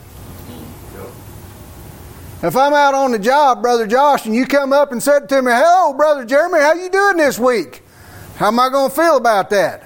If 2.41 2.56
I'm 2.56 2.73
out 2.73 2.93
on 2.93 3.12
the 3.12 3.19
job, 3.19 3.62
Brother 3.62 3.88
Josh, 3.88 4.26
and 4.26 4.36
you 4.36 4.45
come 4.45 4.73
up 4.73 4.91
and 4.91 5.02
said 5.02 5.30
to 5.30 5.41
me, 5.41 5.52
Hello, 5.52 5.93
Brother 5.93 6.26
Jeremy, 6.26 6.60
how 6.60 6.73
you 6.73 6.89
doing 6.89 7.17
this 7.17 7.39
week? 7.39 7.84
How 8.36 8.47
am 8.47 8.60
I 8.60 8.69
going 8.69 8.89
to 8.89 8.95
feel 8.95 9.17
about 9.17 9.50
that? 9.52 9.84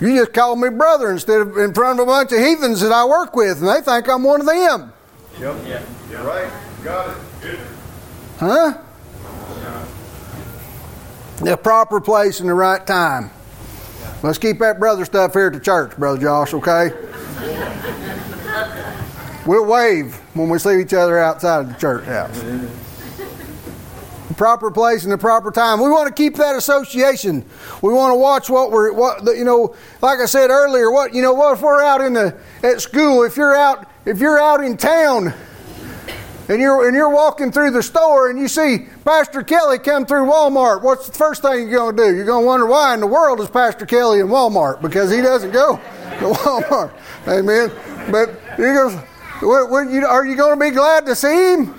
You 0.00 0.16
just 0.16 0.32
call 0.32 0.56
me 0.56 0.68
brother 0.70 1.12
instead 1.12 1.40
of 1.40 1.56
in 1.58 1.72
front 1.72 2.00
of 2.00 2.04
a 2.04 2.06
bunch 2.06 2.32
of 2.32 2.38
heathens 2.38 2.80
that 2.80 2.90
I 2.90 3.04
work 3.04 3.36
with, 3.36 3.58
and 3.58 3.68
they 3.68 3.80
think 3.80 4.08
I'm 4.08 4.22
one 4.22 4.40
of 4.40 4.46
them. 4.46 4.92
Yep. 5.38 5.56
Yeah. 5.66 5.82
You're 6.10 6.24
right. 6.24 6.50
Got 6.82 7.10
it. 7.10 7.16
Good. 7.40 7.60
Huh? 8.38 8.78
The 11.38 11.56
proper 11.56 12.00
place 12.00 12.40
and 12.40 12.48
the 12.48 12.54
right 12.54 12.86
time. 12.86 13.30
Let's 14.22 14.38
keep 14.38 14.58
that 14.60 14.78
brother 14.78 15.04
stuff 15.04 15.32
here 15.32 15.48
at 15.48 15.52
the 15.52 15.60
church, 15.60 15.96
Brother 15.96 16.20
Josh, 16.20 16.54
okay? 16.54 16.92
We'll 19.44 19.66
wave 19.66 20.14
when 20.34 20.48
we 20.48 20.58
see 20.58 20.80
each 20.80 20.94
other 20.94 21.18
outside 21.18 21.62
of 21.62 21.68
the 21.68 21.74
church 21.74 22.04
house 22.04 22.40
the 24.32 24.38
proper 24.38 24.70
place 24.70 25.02
and 25.04 25.12
the 25.12 25.18
proper 25.18 25.50
time. 25.50 25.80
We 25.80 25.90
want 25.90 26.08
to 26.08 26.14
keep 26.14 26.36
that 26.36 26.56
association. 26.56 27.44
We 27.82 27.92
want 27.92 28.12
to 28.12 28.16
watch 28.16 28.48
what 28.48 28.70
we're, 28.70 28.92
what 28.92 29.22
you 29.24 29.44
know, 29.44 29.74
like 30.00 30.20
I 30.20 30.26
said 30.26 30.48
earlier. 30.48 30.90
What 30.90 31.14
you 31.14 31.20
know, 31.20 31.34
what 31.34 31.54
if 31.54 31.62
we're 31.62 31.82
out 31.82 32.00
in 32.00 32.14
the 32.14 32.36
at 32.62 32.80
school? 32.80 33.24
If 33.24 33.36
you're 33.36 33.54
out, 33.54 33.86
if 34.06 34.20
you're 34.20 34.38
out 34.38 34.64
in 34.64 34.76
town, 34.76 35.34
and 36.48 36.60
you're 36.60 36.86
and 36.86 36.96
you're 36.96 37.10
walking 37.10 37.52
through 37.52 37.70
the 37.70 37.82
store 37.82 38.30
and 38.30 38.38
you 38.38 38.48
see 38.48 38.86
Pastor 39.04 39.42
Kelly 39.42 39.78
come 39.78 40.06
through 40.06 40.26
Walmart, 40.26 40.82
what's 40.82 41.06
the 41.06 41.12
first 41.12 41.42
thing 41.42 41.68
you're 41.68 41.78
going 41.78 41.96
to 41.96 42.02
do? 42.04 42.16
You're 42.16 42.26
going 42.26 42.42
to 42.42 42.46
wonder 42.46 42.66
why 42.66 42.94
in 42.94 43.00
the 43.00 43.06
world 43.06 43.40
is 43.40 43.48
Pastor 43.48 43.86
Kelly 43.86 44.20
in 44.20 44.28
Walmart 44.28 44.82
because 44.82 45.10
he 45.10 45.20
doesn't 45.20 45.52
go 45.52 45.76
to 45.76 46.24
Walmart. 46.34 46.92
Amen. 47.28 47.70
But 48.10 48.30
you 48.58 48.64
go, 48.74 49.68
are 50.06 50.26
you 50.26 50.36
going 50.36 50.58
to 50.58 50.64
be 50.64 50.70
glad 50.70 51.06
to 51.06 51.14
see 51.14 51.54
him? 51.54 51.78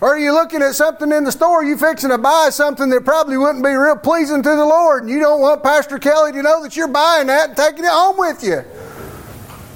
Or 0.00 0.14
are 0.14 0.18
you 0.18 0.32
looking 0.32 0.62
at 0.62 0.74
something 0.74 1.12
in 1.12 1.24
the 1.24 1.32
store, 1.32 1.62
you 1.62 1.76
fixing 1.76 2.08
to 2.08 2.16
buy 2.16 2.48
something 2.50 2.88
that 2.88 3.04
probably 3.04 3.36
wouldn't 3.36 3.62
be 3.62 3.70
real 3.70 3.96
pleasing 3.96 4.42
to 4.42 4.48
the 4.48 4.64
Lord, 4.64 5.02
and 5.02 5.10
you 5.10 5.20
don't 5.20 5.40
want 5.40 5.62
Pastor 5.62 5.98
Kelly 5.98 6.32
to 6.32 6.42
know 6.42 6.62
that 6.62 6.74
you're 6.74 6.88
buying 6.88 7.26
that 7.26 7.48
and 7.50 7.56
taking 7.56 7.84
it 7.84 7.90
home 7.90 8.16
with 8.16 8.42
you? 8.42 8.60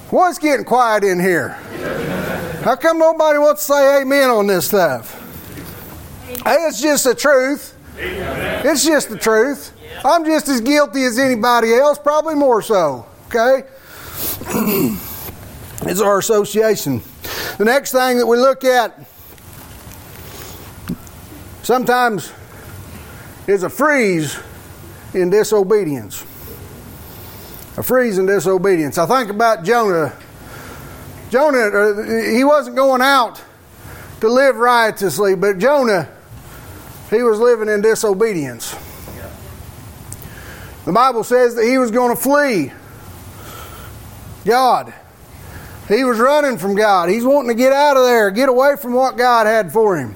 What's 0.08 0.38
getting 0.38 0.64
quiet 0.64 1.04
in 1.04 1.20
here? 1.20 1.58
How 2.64 2.76
come 2.76 2.98
nobody 2.98 3.38
wants 3.38 3.66
to 3.66 3.74
say 3.74 4.00
amen 4.00 4.30
on 4.30 4.46
this 4.46 4.68
stuff? 4.68 5.20
Hey, 6.44 6.56
it's 6.66 6.80
just 6.80 7.04
the 7.04 7.14
truth. 7.14 7.76
It's 7.98 8.82
just 8.82 9.10
the 9.10 9.18
truth. 9.18 9.74
I'm 10.02 10.24
just 10.24 10.48
as 10.48 10.62
guilty 10.62 11.04
as 11.04 11.18
anybody 11.18 11.74
else, 11.74 11.98
probably 11.98 12.34
more 12.34 12.62
so. 12.62 13.04
Okay? 13.26 13.68
it's 15.82 16.00
our 16.00 16.18
association. 16.18 17.02
The 17.58 17.66
next 17.66 17.92
thing 17.92 18.16
that 18.16 18.26
we 18.26 18.38
look 18.38 18.64
at 18.64 18.98
sometimes 21.62 22.32
is 23.46 23.62
a 23.62 23.68
freeze 23.68 24.38
in 25.12 25.28
disobedience. 25.28 26.22
A 27.76 27.82
freeze 27.82 28.16
in 28.16 28.24
disobedience. 28.24 28.96
I 28.96 29.04
think 29.04 29.28
about 29.28 29.64
Jonah. 29.64 30.16
Jonah, 31.30 31.58
uh, 31.58 32.30
he 32.30 32.44
wasn't 32.44 32.76
going 32.76 33.02
out 33.02 33.42
to 34.20 34.28
live 34.28 34.56
riotously, 34.56 35.34
but 35.34 35.58
Jonah, 35.58 36.08
he 37.10 37.22
was 37.22 37.38
living 37.38 37.68
in 37.68 37.80
disobedience. 37.80 38.74
The 40.84 40.92
Bible 40.92 41.24
says 41.24 41.54
that 41.54 41.64
he 41.64 41.78
was 41.78 41.90
going 41.90 42.14
to 42.14 42.20
flee 42.20 42.72
God. 44.44 44.92
He 45.88 46.04
was 46.04 46.18
running 46.18 46.58
from 46.58 46.74
God. 46.74 47.08
He's 47.08 47.24
wanting 47.24 47.48
to 47.48 47.54
get 47.54 47.72
out 47.72 47.96
of 47.96 48.04
there, 48.04 48.30
get 48.30 48.48
away 48.48 48.76
from 48.76 48.92
what 48.92 49.16
God 49.16 49.46
had 49.46 49.72
for 49.72 49.96
him. 49.96 50.14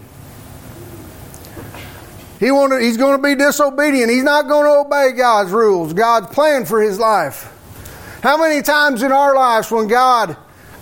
He 2.39 2.51
wanted, 2.51 2.83
he's 2.83 2.97
going 2.97 3.17
to 3.17 3.23
be 3.23 3.35
disobedient. 3.35 4.11
He's 4.11 4.23
not 4.23 4.47
going 4.47 4.65
to 4.65 4.87
obey 4.87 5.13
God's 5.17 5.51
rules, 5.51 5.93
God's 5.93 6.29
plan 6.29 6.67
for 6.67 6.81
his 6.81 6.99
life. 6.99 7.55
How 8.23 8.37
many 8.37 8.63
times 8.63 9.03
in 9.03 9.13
our 9.13 9.35
lives 9.35 9.71
when 9.71 9.89
God 9.89 10.37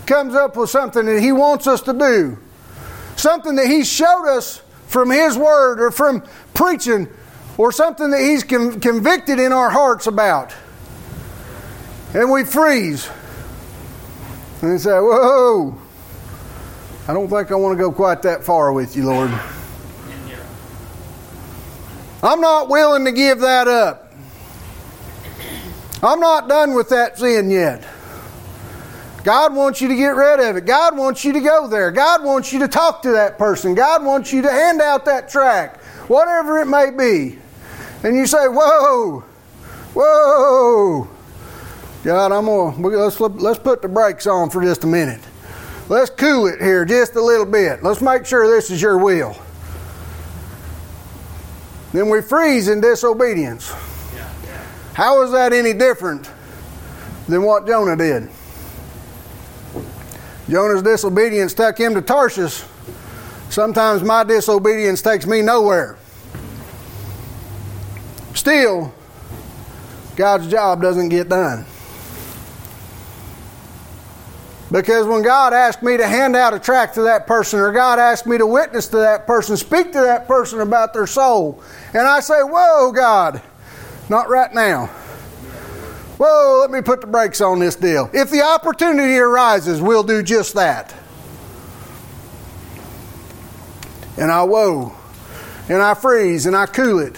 comes 0.06 0.34
up 0.34 0.56
with 0.56 0.70
something 0.70 1.04
that 1.06 1.20
He 1.20 1.32
wants 1.32 1.66
us 1.66 1.82
to 1.82 1.92
do, 1.92 2.38
something 3.16 3.56
that 3.56 3.66
He 3.66 3.84
showed 3.84 4.26
us 4.26 4.62
from 4.86 5.10
His 5.10 5.36
Word 5.36 5.80
or 5.80 5.90
from 5.90 6.22
preaching, 6.54 7.08
or 7.58 7.72
something 7.72 8.10
that 8.10 8.20
He's 8.20 8.42
convicted 8.44 9.38
in 9.38 9.52
our 9.52 9.70
hearts 9.70 10.06
about, 10.06 10.54
and 12.14 12.30
we 12.30 12.44
freeze 12.44 13.08
and 14.62 14.80
say, 14.80 14.90
Whoa, 14.90 15.76
I 17.08 17.12
don't 17.12 17.28
think 17.28 17.50
I 17.50 17.54
want 17.54 17.76
to 17.76 17.82
go 17.82 17.92
quite 17.92 18.22
that 18.22 18.44
far 18.44 18.72
with 18.72 18.96
you, 18.96 19.04
Lord. 19.04 19.30
I'm 22.22 22.40
not 22.40 22.68
willing 22.68 23.04
to 23.04 23.12
give 23.12 23.40
that 23.40 23.68
up. 23.68 24.12
I'm 26.02 26.18
not 26.20 26.48
done 26.48 26.74
with 26.74 26.88
that 26.88 27.18
sin 27.18 27.50
yet. 27.50 27.86
God 29.26 29.56
wants 29.56 29.80
you 29.80 29.88
to 29.88 29.96
get 29.96 30.14
rid 30.14 30.38
of 30.38 30.54
it. 30.54 30.66
God 30.66 30.96
wants 30.96 31.24
you 31.24 31.32
to 31.32 31.40
go 31.40 31.66
there. 31.66 31.90
God 31.90 32.22
wants 32.22 32.52
you 32.52 32.60
to 32.60 32.68
talk 32.68 33.02
to 33.02 33.10
that 33.10 33.38
person. 33.38 33.74
God 33.74 34.04
wants 34.04 34.32
you 34.32 34.40
to 34.40 34.48
hand 34.48 34.80
out 34.80 35.04
that 35.06 35.28
tract, 35.28 35.82
whatever 36.08 36.60
it 36.60 36.66
may 36.66 36.92
be. 36.92 37.36
And 38.04 38.14
you 38.14 38.28
say, 38.28 38.46
Whoa, 38.46 39.24
whoa. 39.94 41.08
God, 42.04 42.30
I'm 42.30 42.46
gonna 42.46 42.86
let's 42.86 43.18
let's 43.18 43.58
put 43.58 43.82
the 43.82 43.88
brakes 43.88 44.28
on 44.28 44.48
for 44.48 44.62
just 44.62 44.84
a 44.84 44.86
minute. 44.86 45.22
Let's 45.88 46.10
cool 46.10 46.46
it 46.46 46.60
here 46.60 46.84
just 46.84 47.16
a 47.16 47.20
little 47.20 47.46
bit. 47.46 47.82
Let's 47.82 48.00
make 48.00 48.26
sure 48.26 48.48
this 48.48 48.70
is 48.70 48.80
your 48.80 48.96
will. 48.96 49.36
Then 51.92 52.08
we 52.08 52.22
freeze 52.22 52.68
in 52.68 52.80
disobedience. 52.80 53.74
How 54.94 55.24
is 55.24 55.32
that 55.32 55.52
any 55.52 55.72
different 55.72 56.30
than 57.26 57.42
what 57.42 57.66
Jonah 57.66 57.96
did? 57.96 58.30
Jonah's 60.48 60.82
disobedience 60.82 61.54
took 61.54 61.78
him 61.78 61.94
to 61.94 62.02
Tarshish. 62.02 62.62
Sometimes 63.48 64.02
my 64.02 64.24
disobedience 64.24 65.02
takes 65.02 65.26
me 65.26 65.42
nowhere. 65.42 65.96
Still, 68.34 68.94
God's 70.14 70.48
job 70.48 70.80
doesn't 70.82 71.08
get 71.08 71.28
done. 71.28 71.64
Because 74.70 75.06
when 75.06 75.22
God 75.22 75.52
asked 75.52 75.82
me 75.82 75.96
to 75.96 76.06
hand 76.06 76.34
out 76.34 76.52
a 76.52 76.58
tract 76.58 76.94
to 76.94 77.02
that 77.02 77.26
person, 77.26 77.60
or 77.60 77.72
God 77.72 77.98
asked 77.98 78.26
me 78.26 78.36
to 78.36 78.46
witness 78.46 78.88
to 78.88 78.96
that 78.96 79.26
person, 79.26 79.56
speak 79.56 79.92
to 79.92 80.00
that 80.00 80.26
person 80.26 80.60
about 80.60 80.92
their 80.92 81.06
soul, 81.06 81.62
and 81.92 82.06
I 82.06 82.20
say, 82.20 82.40
Whoa, 82.40 82.90
God, 82.90 83.40
not 84.08 84.28
right 84.28 84.52
now. 84.52 84.90
Whoa, 86.18 86.58
let 86.60 86.70
me 86.70 86.80
put 86.80 87.02
the 87.02 87.06
brakes 87.06 87.40
on 87.40 87.58
this 87.58 87.76
deal. 87.76 88.08
If 88.12 88.30
the 88.30 88.42
opportunity 88.42 89.18
arises, 89.18 89.82
we'll 89.82 90.02
do 90.02 90.22
just 90.22 90.54
that. 90.54 90.94
And 94.16 94.30
I 94.30 94.42
whoa, 94.44 94.94
and 95.68 95.82
I 95.82 95.92
freeze, 95.92 96.46
and 96.46 96.56
I 96.56 96.64
cool 96.64 97.00
it 97.00 97.16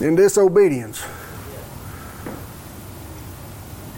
in 0.00 0.14
disobedience. 0.14 1.02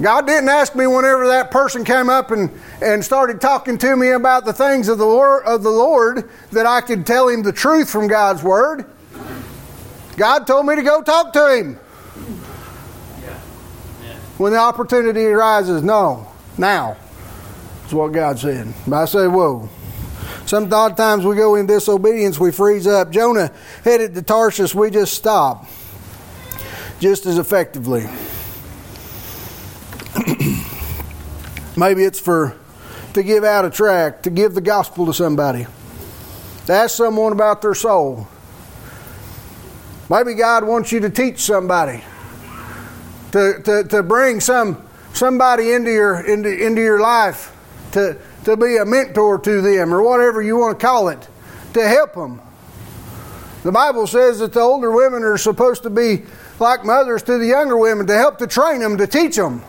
God 0.01 0.27
didn't 0.27 0.49
ask 0.49 0.75
me 0.75 0.87
whenever 0.87 1.29
that 1.29 1.51
person 1.51 1.85
came 1.85 2.11
up 2.11 2.31
and, 2.31 2.51
and 2.83 3.05
started 3.05 3.41
talking 3.41 3.79
to 3.79 3.97
me 3.97 4.11
about 4.11 4.45
the 4.45 4.53
things 4.53 4.89
of 4.89 4.99
the, 4.99 5.07
Lord, 5.07 5.45
of 5.45 5.63
the 5.63 5.71
Lord 5.71 6.29
that 6.51 6.67
I 6.67 6.81
could 6.81 7.07
tell 7.07 7.29
him 7.29 7.43
the 7.43 7.53
truth 7.53 7.91
from 7.91 8.09
God's 8.09 8.43
Word. 8.43 8.85
God 10.17 10.47
told 10.47 10.67
me 10.67 10.77
to 10.77 10.83
go 10.83 11.01
talk 11.01 11.33
to 11.33 11.57
him. 11.57 11.81
When 14.39 14.53
the 14.53 14.59
opportunity 14.59 15.27
arises, 15.27 15.83
no, 15.83 16.27
now 16.59 16.97
is 17.87 17.95
what 17.95 18.13
God 18.13 18.39
said. 18.39 18.73
But 18.87 19.03
I 19.03 19.05
say, 19.05 19.27
whoa. 19.27 19.69
Sometimes 20.47 21.25
we 21.25 21.37
go 21.37 21.55
in 21.55 21.67
disobedience, 21.67 22.39
we 22.39 22.53
freeze 22.53 22.87
up. 22.87 23.11
Jonah 23.11 23.51
headed 23.83 24.15
to 24.15 24.23
Tarshish, 24.23 24.75
we 24.75 24.91
just 24.91 25.15
stop 25.15 25.67
just 27.01 27.27
as 27.27 27.39
effectively. 27.39 28.07
Maybe 31.77 32.05
it's 32.05 32.21
for 32.21 32.57
to 33.15 33.23
give 33.23 33.45
out 33.45 33.65
a 33.65 33.71
tract, 33.71 34.25
to 34.25 34.31
give 34.31 34.55
the 34.55 34.61
gospel 34.61 35.07
to 35.07 35.15
somebody, 35.15 35.67
to 36.67 36.73
ask 36.73 36.97
someone 36.97 37.33
about 37.33 37.63
their 37.63 37.75
soul. 37.75 38.29
Maybe 40.11 40.35
God 40.35 40.65
wants 40.65 40.93
you 40.93 41.01
to 41.01 41.11
teach 41.11 41.41
somebody, 41.41 42.03
to, 43.35 43.61
to, 43.65 43.83
to 43.89 44.03
bring 44.05 44.39
some 44.39 44.81
somebody 45.13 45.73
into 45.73 45.91
your 45.91 46.25
into, 46.25 46.49
into 46.49 46.81
your 46.81 47.01
life, 47.01 47.53
to, 47.91 48.17
to 48.45 48.57
be 48.57 48.77
a 48.77 48.85
mentor 48.85 49.41
to 49.41 49.61
them, 49.61 49.93
or 49.93 50.01
whatever 50.03 50.41
you 50.41 50.57
want 50.57 50.79
to 50.79 50.87
call 50.87 51.09
it, 51.09 51.29
to 51.73 51.83
help 51.89 52.15
them. 52.15 52.41
The 53.65 53.73
Bible 53.73 54.07
says 54.07 54.39
that 54.39 54.53
the 54.53 54.61
older 54.61 54.93
women 54.93 55.25
are 55.25 55.37
supposed 55.37 55.83
to 55.83 55.91
be 55.91 56.23
like 56.61 56.85
mothers 56.85 57.25
to 57.25 57.37
the 57.39 57.47
younger 57.47 57.77
women, 57.77 58.07
to 58.07 58.15
help 58.15 58.39
to 58.39 58.47
train 58.47 58.79
them, 58.79 58.99
to 58.99 59.09
teach 59.09 59.35
them. 59.35 59.65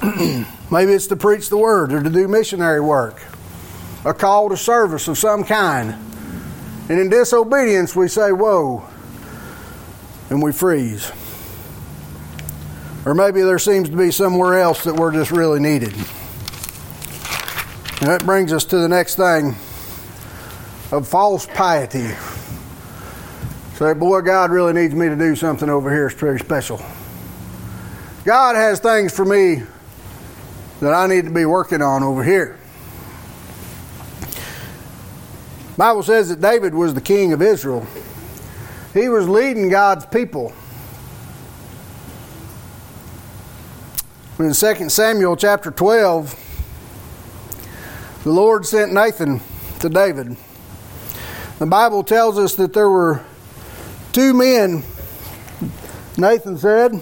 Maybe 0.70 0.92
it's 0.92 1.08
to 1.08 1.16
preach 1.16 1.48
the 1.48 1.58
word 1.58 1.92
or 1.92 2.00
to 2.04 2.10
do 2.10 2.28
missionary 2.28 2.80
work, 2.80 3.20
a 4.04 4.14
call 4.14 4.50
to 4.50 4.56
service 4.56 5.08
of 5.08 5.18
some 5.18 5.42
kind. 5.42 5.92
And 6.88 7.00
in 7.00 7.08
disobedience, 7.08 7.96
we 7.96 8.06
say, 8.06 8.30
Whoa, 8.30 8.88
and 10.30 10.42
we 10.42 10.52
freeze. 10.52 11.10
Or 13.04 13.14
maybe 13.14 13.42
there 13.42 13.58
seems 13.58 13.88
to 13.90 13.96
be 13.96 14.10
somewhere 14.10 14.60
else 14.60 14.84
that 14.84 14.94
we're 14.94 15.12
just 15.12 15.30
really 15.30 15.60
needed. 15.60 15.92
And 18.00 18.08
that 18.08 18.22
brings 18.24 18.52
us 18.52 18.64
to 18.66 18.78
the 18.78 18.88
next 18.88 19.16
thing 19.16 19.54
of 20.90 21.06
false 21.06 21.46
piety. 21.46 22.10
Say, 23.74 23.92
boy, 23.94 24.20
God 24.22 24.50
really 24.50 24.72
needs 24.72 24.94
me 24.94 25.08
to 25.08 25.16
do 25.16 25.34
something 25.36 25.68
over 25.68 25.90
here. 25.90 26.06
It's 26.06 26.16
pretty 26.16 26.42
special. 26.42 26.80
God 28.24 28.56
has 28.56 28.80
things 28.80 29.14
for 29.14 29.24
me 29.24 29.62
that 30.80 30.94
I 30.94 31.06
need 31.06 31.24
to 31.24 31.30
be 31.30 31.44
working 31.44 31.82
on 31.82 32.02
over 32.02 32.24
here. 32.24 32.58
Bible 35.76 36.02
says 36.02 36.28
that 36.28 36.40
David 36.40 36.74
was 36.74 36.94
the 36.94 37.00
king 37.00 37.32
of 37.32 37.42
Israel. 37.42 37.86
He 38.94 39.08
was 39.08 39.28
leading 39.28 39.68
God's 39.70 40.06
people. 40.06 40.52
In 44.38 44.52
2 44.52 44.88
Samuel 44.88 45.36
chapter 45.36 45.72
12, 45.72 46.40
the 48.22 48.30
Lord 48.30 48.64
sent 48.64 48.92
Nathan 48.92 49.40
to 49.80 49.88
David. 49.88 50.36
The 51.58 51.66
Bible 51.66 52.04
tells 52.04 52.38
us 52.38 52.54
that 52.54 52.72
there 52.72 52.88
were 52.88 53.24
two 54.12 54.32
men, 54.32 54.84
Nathan 56.16 56.56
said, 56.56 56.92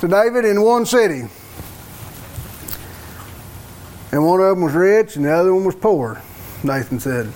to 0.00 0.08
David 0.08 0.44
in 0.44 0.62
one 0.62 0.86
city. 0.86 1.22
And 4.12 4.24
one 4.24 4.40
of 4.40 4.50
them 4.50 4.62
was 4.62 4.74
rich 4.74 5.16
and 5.16 5.24
the 5.24 5.32
other 5.32 5.52
one 5.54 5.64
was 5.64 5.74
poor, 5.74 6.22
Nathan 6.62 7.00
said. 7.00 7.32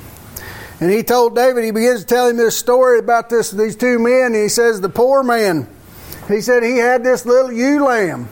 And 0.78 0.90
he 0.90 1.02
told 1.02 1.34
David, 1.34 1.64
he 1.64 1.70
begins 1.70 2.00
to 2.00 2.06
tell 2.06 2.28
him 2.28 2.36
this 2.36 2.56
story 2.56 2.98
about 2.98 3.30
this 3.30 3.50
these 3.50 3.76
two 3.76 3.98
men. 3.98 4.26
And 4.26 4.34
he 4.34 4.48
says, 4.48 4.80
The 4.80 4.90
poor 4.90 5.22
man, 5.22 5.68
he 6.28 6.40
said 6.40 6.62
he 6.62 6.76
had 6.76 7.02
this 7.02 7.24
little 7.24 7.50
ewe 7.50 7.84
lamb. 7.84 8.28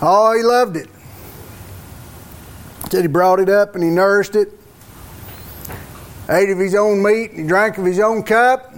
Oh, 0.00 0.36
he 0.36 0.42
loved 0.42 0.76
it. 0.76 0.88
Said 2.90 3.02
he 3.02 3.08
brought 3.08 3.40
it 3.40 3.48
up 3.48 3.74
and 3.74 3.82
he 3.82 3.90
nourished 3.90 4.36
it, 4.36 4.52
ate 6.28 6.50
of 6.50 6.58
his 6.58 6.74
own 6.76 7.02
meat, 7.02 7.32
and 7.32 7.40
he 7.40 7.46
drank 7.46 7.78
of 7.78 7.84
his 7.84 7.98
own 7.98 8.22
cup. 8.22 8.72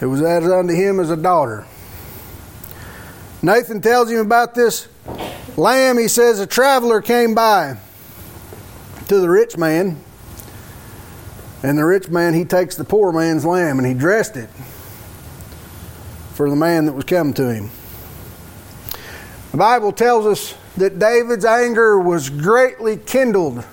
It 0.00 0.06
was 0.06 0.20
as 0.20 0.50
unto 0.50 0.74
him 0.74 0.98
as 0.98 1.10
a 1.10 1.16
daughter. 1.16 1.64
Nathan 3.40 3.80
tells 3.80 4.10
him 4.10 4.18
about 4.18 4.56
this 4.56 4.88
lamb, 5.56 5.98
he 5.98 6.08
says, 6.08 6.40
a 6.40 6.46
traveler 6.46 7.00
came 7.00 7.34
by 7.34 7.76
to 9.08 9.20
the 9.20 9.28
rich 9.28 9.56
man. 9.56 9.98
And 11.62 11.78
the 11.78 11.84
rich 11.84 12.08
man, 12.08 12.34
he 12.34 12.44
takes 12.44 12.76
the 12.76 12.84
poor 12.84 13.12
man's 13.12 13.44
lamb 13.44 13.78
and 13.78 13.86
he 13.86 13.94
dressed 13.94 14.36
it 14.36 14.48
for 16.34 16.50
the 16.50 16.56
man 16.56 16.86
that 16.86 16.92
was 16.92 17.04
coming 17.04 17.34
to 17.34 17.52
him. 17.52 17.70
The 19.52 19.58
Bible 19.58 19.92
tells 19.92 20.26
us 20.26 20.54
that 20.76 20.98
David's 20.98 21.44
anger 21.44 21.98
was 22.00 22.30
greatly 22.30 22.96
kindled 22.96 23.64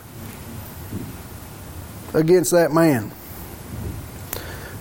against 2.14 2.52
that 2.52 2.72
man. 2.72 3.12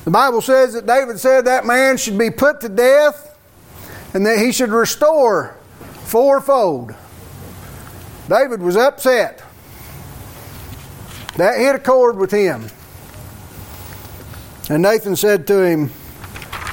The 0.05 0.11
Bible 0.11 0.41
says 0.41 0.73
that 0.73 0.87
David 0.87 1.21
said 1.21 1.45
that 1.45 1.65
man 1.65 1.97
should 1.97 2.19
be 2.19 2.31
put 2.31 2.61
to 2.63 2.69
death 2.69 3.39
and 4.15 4.27
that 4.27 4.39
he 4.39 4.53
should 4.53 4.71
restore 4.71 5.57
fourfold. 6.05 6.95
David 8.29 8.61
was 8.61 8.77
upset. 8.77 9.43
That 11.39 11.61
hit 11.61 11.77
a 11.77 11.79
chord 11.79 12.17
with 12.17 12.33
him. 12.33 12.67
And 14.69 14.83
Nathan 14.83 15.15
said 15.15 15.47
to 15.47 15.63
him, 15.63 15.93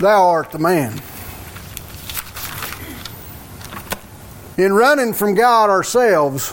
Thou 0.02 0.30
art 0.30 0.52
the 0.52 0.58
man. 0.58 1.00
In 4.58 4.74
running 4.74 5.14
from 5.14 5.36
God 5.36 5.70
ourselves, 5.70 6.52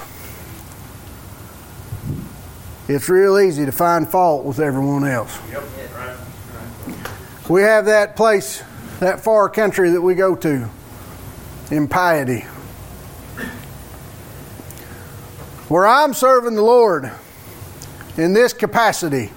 it's 2.86 3.08
real 3.08 3.38
easy 3.38 3.64
to 3.64 3.72
find 3.72 4.06
fault 4.06 4.44
with 4.44 4.58
everyone 4.58 5.06
else. 5.06 5.38
Yep. 5.50 5.62
Right. 5.94 6.16
Right. 6.86 7.48
We 7.48 7.62
have 7.62 7.86
that 7.86 8.14
place, 8.14 8.62
that 9.00 9.20
far 9.20 9.48
country 9.48 9.88
that 9.88 10.02
we 10.02 10.14
go 10.14 10.36
to, 10.36 10.68
impiety. 11.70 12.40
Where 15.68 15.86
I'm 15.86 16.12
serving 16.12 16.56
the 16.56 16.62
Lord 16.62 17.10
in 18.16 18.32
this 18.32 18.52
capacity, 18.52 19.30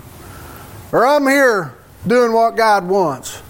or 0.92 1.06
I'm 1.06 1.28
here 1.28 1.74
doing 2.06 2.34
what 2.34 2.56
God 2.56 2.88
wants, 2.88 3.42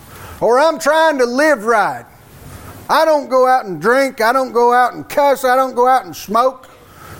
or 0.41 0.59
I'm 0.59 0.79
trying 0.79 1.17
to 1.19 1.25
live 1.25 1.65
right. 1.65 2.05
I 2.89 3.05
don't 3.05 3.29
go 3.29 3.47
out 3.47 3.65
and 3.65 3.81
drink, 3.81 4.21
I 4.21 4.31
don't 4.31 4.51
go 4.51 4.71
out 4.71 4.93
and 4.93 5.07
cuss, 5.09 5.43
I 5.43 5.55
don't 5.55 5.75
go 5.75 5.87
out 5.87 6.05
and 6.05 6.15
smoke. 6.15 6.69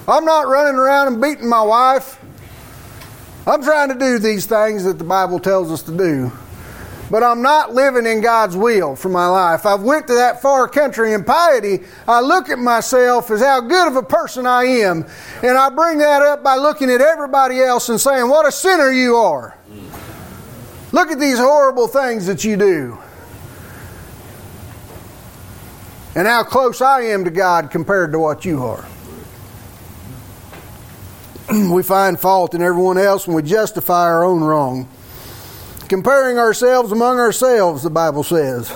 I'm 0.07 0.23
not 0.23 0.47
running 0.47 0.75
around 0.75 1.07
and 1.07 1.21
beating 1.21 1.49
my 1.49 1.63
wife. 1.63 2.19
I'm 3.47 3.63
trying 3.63 3.89
to 3.89 3.95
do 3.95 4.19
these 4.19 4.45
things 4.45 4.83
that 4.83 4.97
the 4.99 5.03
Bible 5.03 5.39
tells 5.39 5.71
us 5.71 5.81
to 5.83 5.97
do 5.97 6.31
but 7.15 7.23
I'm 7.23 7.41
not 7.41 7.73
living 7.73 8.05
in 8.05 8.19
God's 8.19 8.57
will 8.57 8.93
for 8.97 9.07
my 9.07 9.27
life. 9.27 9.65
I've 9.65 9.83
went 9.83 10.05
to 10.07 10.15
that 10.15 10.41
far 10.41 10.67
country 10.67 11.13
in 11.13 11.23
piety. 11.23 11.79
I 12.05 12.19
look 12.19 12.49
at 12.49 12.59
myself 12.59 13.31
as 13.31 13.39
how 13.39 13.61
good 13.61 13.87
of 13.87 13.95
a 13.95 14.03
person 14.03 14.45
I 14.45 14.65
am, 14.65 15.05
and 15.41 15.57
I 15.57 15.69
bring 15.69 15.99
that 15.99 16.21
up 16.21 16.43
by 16.43 16.57
looking 16.57 16.89
at 16.91 16.99
everybody 16.99 17.61
else 17.61 17.87
and 17.87 18.01
saying, 18.01 18.27
"What 18.27 18.45
a 18.45 18.51
sinner 18.51 18.91
you 18.91 19.15
are." 19.15 19.55
Look 20.91 21.09
at 21.09 21.17
these 21.17 21.39
horrible 21.39 21.87
things 21.87 22.25
that 22.27 22.43
you 22.43 22.57
do. 22.57 22.97
And 26.15 26.27
how 26.27 26.43
close 26.43 26.81
I 26.81 27.03
am 27.03 27.23
to 27.23 27.31
God 27.31 27.71
compared 27.71 28.11
to 28.11 28.19
what 28.19 28.43
you 28.43 28.61
are. 28.61 28.83
we 31.71 31.81
find 31.81 32.19
fault 32.19 32.53
in 32.53 32.61
everyone 32.61 32.97
else 32.97 33.25
and 33.25 33.33
we 33.33 33.41
justify 33.41 34.03
our 34.03 34.25
own 34.25 34.43
wrong. 34.43 34.89
Comparing 35.87 36.39
ourselves 36.39 36.91
among 36.91 37.19
ourselves, 37.19 37.83
the 37.83 37.89
Bible 37.89 38.23
says. 38.23 38.75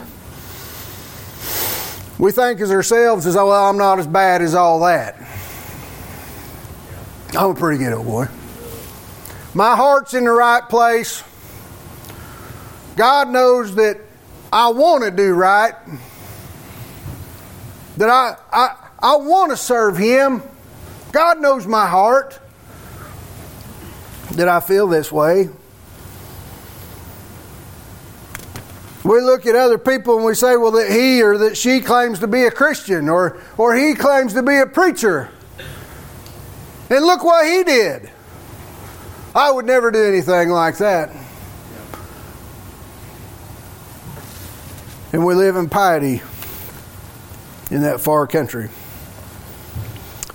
We 2.20 2.32
think 2.32 2.60
as 2.60 2.70
ourselves 2.70 3.26
as, 3.26 3.36
oh, 3.36 3.48
well, 3.48 3.66
I'm 3.66 3.78
not 3.78 3.98
as 3.98 4.06
bad 4.06 4.42
as 4.42 4.54
all 4.54 4.82
that. 4.82 5.16
I'm 7.38 7.52
a 7.52 7.56
pretty 7.56 7.84
good 7.84 7.94
old 7.94 8.06
boy. 8.06 8.28
My 9.54 9.76
heart's 9.76 10.14
in 10.14 10.26
the 10.26 10.32
right 10.32 10.68
place. 10.68 11.24
God 12.96 13.30
knows 13.30 13.76
that 13.76 14.00
I 14.52 14.70
want 14.70 15.04
to 15.06 15.12
do 15.12 15.34
right. 15.34 15.74
That 17.98 18.10
I, 18.10 18.36
I, 18.52 18.76
I 19.00 19.16
want 19.16 19.52
to 19.52 19.58
serve 19.58 19.98
Him. 19.98 20.44
God 21.12 21.40
knows 21.40 21.66
my 21.66 21.88
heart. 21.88 22.40
That 24.32 24.48
I 24.48 24.60
feel 24.60 24.88
this 24.88 25.12
way. 25.12 25.50
We 29.10 29.22
look 29.22 29.48
at 29.48 29.56
other 29.56 29.80
people 29.80 30.18
and 30.18 30.24
we 30.24 30.36
say, 30.36 30.56
well, 30.56 30.70
that 30.74 30.92
he 30.92 31.24
or 31.24 31.36
that 31.40 31.58
she 31.58 31.80
claims 31.82 32.20
to 32.20 32.28
be 32.28 32.44
a 32.44 32.52
Christian 32.52 33.10
or, 33.10 33.42
or 33.58 33.76
he 33.76 33.96
claims 33.96 34.36
to 34.36 34.44
be 34.44 34.56
a 34.58 34.68
preacher. 34.68 35.32
And 36.92 37.04
look 37.04 37.24
what 37.24 37.44
he 37.44 37.64
did. 37.64 38.12
I 39.34 39.50
would 39.50 39.66
never 39.66 39.90
do 39.90 40.04
anything 40.04 40.50
like 40.50 40.78
that. 40.78 41.10
And 45.12 45.26
we 45.26 45.34
live 45.34 45.56
in 45.56 45.70
piety 45.70 46.22
in 47.72 47.82
that 47.82 48.02
far 48.02 48.28
country. 48.28 48.70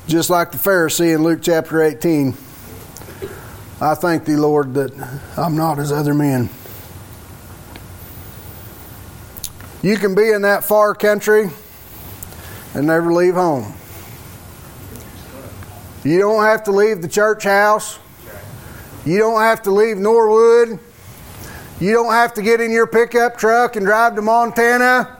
Just 0.09 0.31
like 0.31 0.51
the 0.51 0.59
Pharisee 0.59 1.15
in 1.15 1.23
Luke 1.23 1.43
chapter 1.43 1.81
18. 1.81 2.31
I 3.81 3.95
thank 3.95 4.25
thee, 4.25 4.35
Lord, 4.35 4.75
that 4.75 5.21
I'm 5.37 5.57
not 5.57 5.79
as 5.79 5.93
other 5.93 6.13
men. 6.13 6.51
You 9.85 9.99
can 9.99 10.15
be 10.15 10.31
in 10.31 10.41
that 10.43 10.65
far 10.65 10.95
country 10.95 11.51
and 12.73 12.87
never 12.87 13.13
leave 13.13 13.35
home. 13.35 13.75
You 16.03 16.19
don't 16.19 16.43
have 16.43 16.65
to 16.65 16.71
leave 16.71 17.03
the 17.03 17.09
church 17.09 17.45
house. 17.45 17.99
You 19.05 19.19
don't 19.19 19.43
have 19.43 19.61
to 19.65 19.71
leave 19.71 19.99
Norwood. 19.99 20.79
You 21.81 21.93
don't 21.93 22.15
have 22.15 22.33
to 22.33 22.43
get 22.43 22.63
in 22.63 22.71
your 22.71 22.87
pickup 22.87 23.37
truck 23.37 23.77
and 23.77 23.85
drive 23.85 24.15
to 24.15 24.23
Montana. 24.23 25.19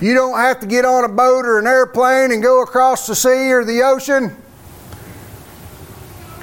You 0.00 0.14
don't 0.14 0.38
have 0.38 0.60
to 0.60 0.66
get 0.66 0.86
on 0.86 1.04
a 1.04 1.08
boat 1.08 1.44
or 1.44 1.58
an 1.58 1.66
airplane 1.66 2.32
and 2.32 2.42
go 2.42 2.62
across 2.62 3.06
the 3.06 3.14
sea 3.14 3.52
or 3.52 3.66
the 3.66 3.82
ocean. 3.82 4.34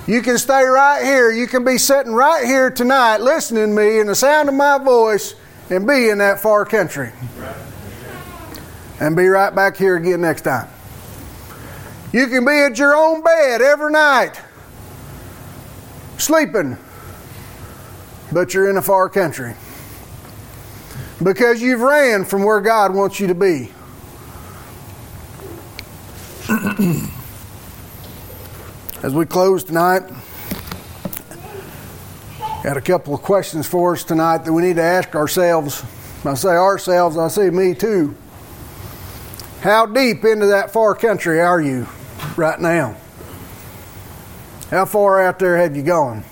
You 0.05 0.21
can 0.21 0.37
stay 0.37 0.63
right 0.63 1.03
here. 1.03 1.31
You 1.31 1.47
can 1.47 1.65
be 1.65 1.79
sitting 1.79 2.13
right 2.13 2.45
here 2.45 2.69
tonight 2.69 3.17
listening 3.17 3.69
to 3.69 3.73
me 3.73 3.99
and 3.99 4.07
the 4.07 4.13
sound 4.13 4.47
of 4.47 4.53
my 4.53 4.77
voice 4.77 5.33
and 5.69 5.87
be 5.87 6.09
in 6.09 6.19
that 6.19 6.39
far 6.39 6.65
country. 6.65 7.11
And 8.99 9.15
be 9.15 9.27
right 9.27 9.53
back 9.53 9.77
here 9.77 9.95
again 9.95 10.21
next 10.21 10.41
time. 10.41 10.67
You 12.11 12.27
can 12.27 12.45
be 12.45 12.51
at 12.51 12.77
your 12.79 12.95
own 12.95 13.21
bed 13.21 13.61
every 13.61 13.91
night, 13.91 14.39
sleeping, 16.17 16.77
but 18.31 18.53
you're 18.53 18.69
in 18.69 18.77
a 18.77 18.81
far 18.81 19.09
country. 19.09 19.53
Because 21.21 21.61
you've 21.61 21.81
ran 21.81 22.25
from 22.25 22.43
where 22.43 22.61
God 22.61 22.93
wants 22.93 23.19
you 23.19 23.27
to 23.27 23.35
be. 23.35 23.71
As 29.03 29.13
we 29.13 29.25
close 29.25 29.63
tonight, 29.63 30.03
Got 32.63 32.75
a 32.75 32.81
couple 32.81 33.13
of 33.13 33.21
questions 33.21 33.67
for 33.67 33.93
us 33.93 34.03
tonight 34.03 34.39
that 34.39 34.51
we 34.51 34.63
need 34.63 34.77
to 34.77 34.81
ask 34.81 35.15
ourselves. 35.15 35.83
I 36.25 36.33
say 36.33 36.49
ourselves, 36.49 37.15
I 37.15 37.27
say 37.27 37.51
me 37.51 37.75
too. 37.75 38.15
How 39.61 39.85
deep 39.85 40.25
into 40.25 40.47
that 40.47 40.73
far 40.73 40.95
country 40.95 41.39
are 41.39 41.61
you 41.61 41.87
right 42.35 42.59
now? 42.59 42.97
How 44.71 44.85
far 44.85 45.21
out 45.21 45.37
there 45.37 45.55
have 45.57 45.77
you 45.77 45.83
gone? 45.83 46.23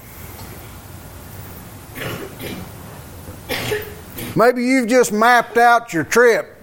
Maybe 4.36 4.66
you've 4.66 4.90
just 4.90 5.14
mapped 5.14 5.58
out 5.58 5.94
your 5.94 6.04
trip. 6.04 6.58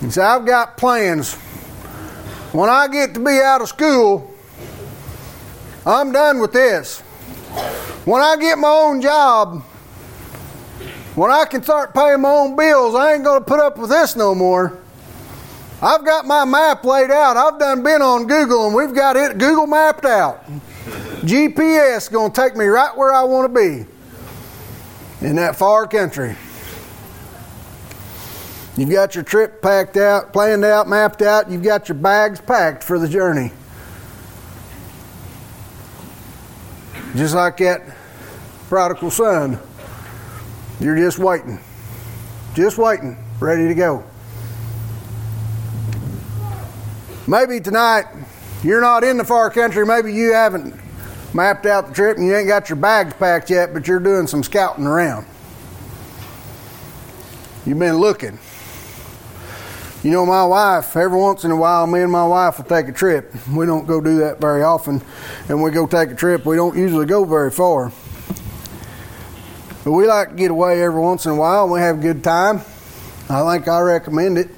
And 0.00 0.12
say, 0.12 0.22
I've 0.22 0.46
got 0.46 0.76
plans. 0.76 1.34
When 2.52 2.70
I 2.70 2.88
get 2.88 3.14
to 3.14 3.20
be 3.20 3.40
out 3.40 3.60
of 3.60 3.68
school, 3.68 4.32
I'm 5.84 6.12
done 6.12 6.38
with 6.38 6.52
this. 6.52 7.02
When 8.04 8.20
I 8.20 8.36
get 8.36 8.58
my 8.58 8.68
own 8.68 9.00
job, 9.00 9.62
when 11.14 11.30
I 11.30 11.44
can 11.44 11.62
start 11.62 11.94
paying 11.94 12.22
my 12.22 12.30
own 12.30 12.56
bills, 12.56 12.94
I 12.96 13.14
ain't 13.14 13.22
going 13.22 13.40
to 13.40 13.44
put 13.44 13.60
up 13.60 13.78
with 13.78 13.90
this 13.90 14.16
no 14.16 14.34
more. 14.34 14.76
I've 15.80 16.04
got 16.04 16.26
my 16.26 16.44
map 16.44 16.84
laid 16.84 17.10
out. 17.10 17.36
I've 17.36 17.60
done 17.60 17.82
been 17.82 18.02
on 18.02 18.26
Google 18.26 18.66
and 18.66 18.74
we've 18.74 18.94
got 18.94 19.16
it 19.16 19.38
Google 19.38 19.66
mapped 19.66 20.04
out. 20.04 20.44
GPS 21.20 22.10
going 22.10 22.32
to 22.32 22.40
take 22.40 22.56
me 22.56 22.64
right 22.64 22.96
where 22.96 23.12
I 23.12 23.22
want 23.22 23.52
to 23.52 23.60
be 23.60 23.86
in 25.26 25.36
that 25.36 25.54
far 25.54 25.86
country. 25.86 26.36
You've 28.76 28.90
got 28.90 29.14
your 29.14 29.22
trip 29.22 29.62
packed 29.62 29.96
out, 29.96 30.32
planned 30.32 30.64
out, 30.64 30.88
mapped 30.88 31.22
out. 31.22 31.50
You've 31.50 31.62
got 31.62 31.88
your 31.88 31.96
bags 31.96 32.40
packed 32.40 32.82
for 32.82 32.98
the 32.98 33.08
journey. 33.08 33.52
Just 37.14 37.34
like 37.34 37.58
that 37.58 37.82
prodigal 38.68 39.10
son, 39.10 39.58
you're 40.80 40.96
just 40.96 41.18
waiting. 41.18 41.60
Just 42.54 42.78
waiting, 42.78 43.16
ready 43.38 43.68
to 43.68 43.74
go. 43.74 44.04
Maybe 47.26 47.60
tonight 47.60 48.06
you're 48.62 48.80
not 48.80 49.04
in 49.04 49.18
the 49.18 49.24
far 49.24 49.50
country, 49.50 49.84
maybe 49.84 50.14
you 50.14 50.32
haven't 50.32 50.74
mapped 51.34 51.66
out 51.66 51.88
the 51.88 51.94
trip 51.94 52.16
and 52.16 52.26
you 52.26 52.34
ain't 52.34 52.48
got 52.48 52.68
your 52.68 52.76
bags 52.76 53.12
packed 53.14 53.50
yet, 53.50 53.74
but 53.74 53.86
you're 53.86 54.00
doing 54.00 54.26
some 54.26 54.42
scouting 54.42 54.86
around. 54.86 55.26
You've 57.66 57.78
been 57.78 57.96
looking. 57.96 58.38
You 60.02 60.10
know, 60.10 60.26
my 60.26 60.44
wife, 60.44 60.96
every 60.96 61.16
once 61.16 61.44
in 61.44 61.52
a 61.52 61.56
while, 61.56 61.86
me 61.86 62.00
and 62.00 62.10
my 62.10 62.26
wife 62.26 62.58
will 62.58 62.64
take 62.64 62.88
a 62.88 62.92
trip. 62.92 63.32
We 63.54 63.66
don't 63.66 63.86
go 63.86 64.00
do 64.00 64.18
that 64.18 64.40
very 64.40 64.64
often. 64.64 65.00
And 65.48 65.62
we 65.62 65.70
go 65.70 65.86
take 65.86 66.10
a 66.10 66.14
trip, 66.16 66.44
we 66.44 66.56
don't 66.56 66.76
usually 66.76 67.06
go 67.06 67.24
very 67.24 67.52
far. 67.52 67.92
But 69.84 69.92
we 69.92 70.08
like 70.08 70.30
to 70.30 70.34
get 70.34 70.50
away 70.50 70.82
every 70.82 71.00
once 71.00 71.24
in 71.24 71.32
a 71.32 71.36
while 71.36 71.68
we 71.68 71.78
have 71.78 71.98
a 71.98 72.00
good 72.00 72.24
time. 72.24 72.62
I 73.28 73.48
think 73.52 73.68
I 73.68 73.80
recommend 73.80 74.38
it 74.38 74.48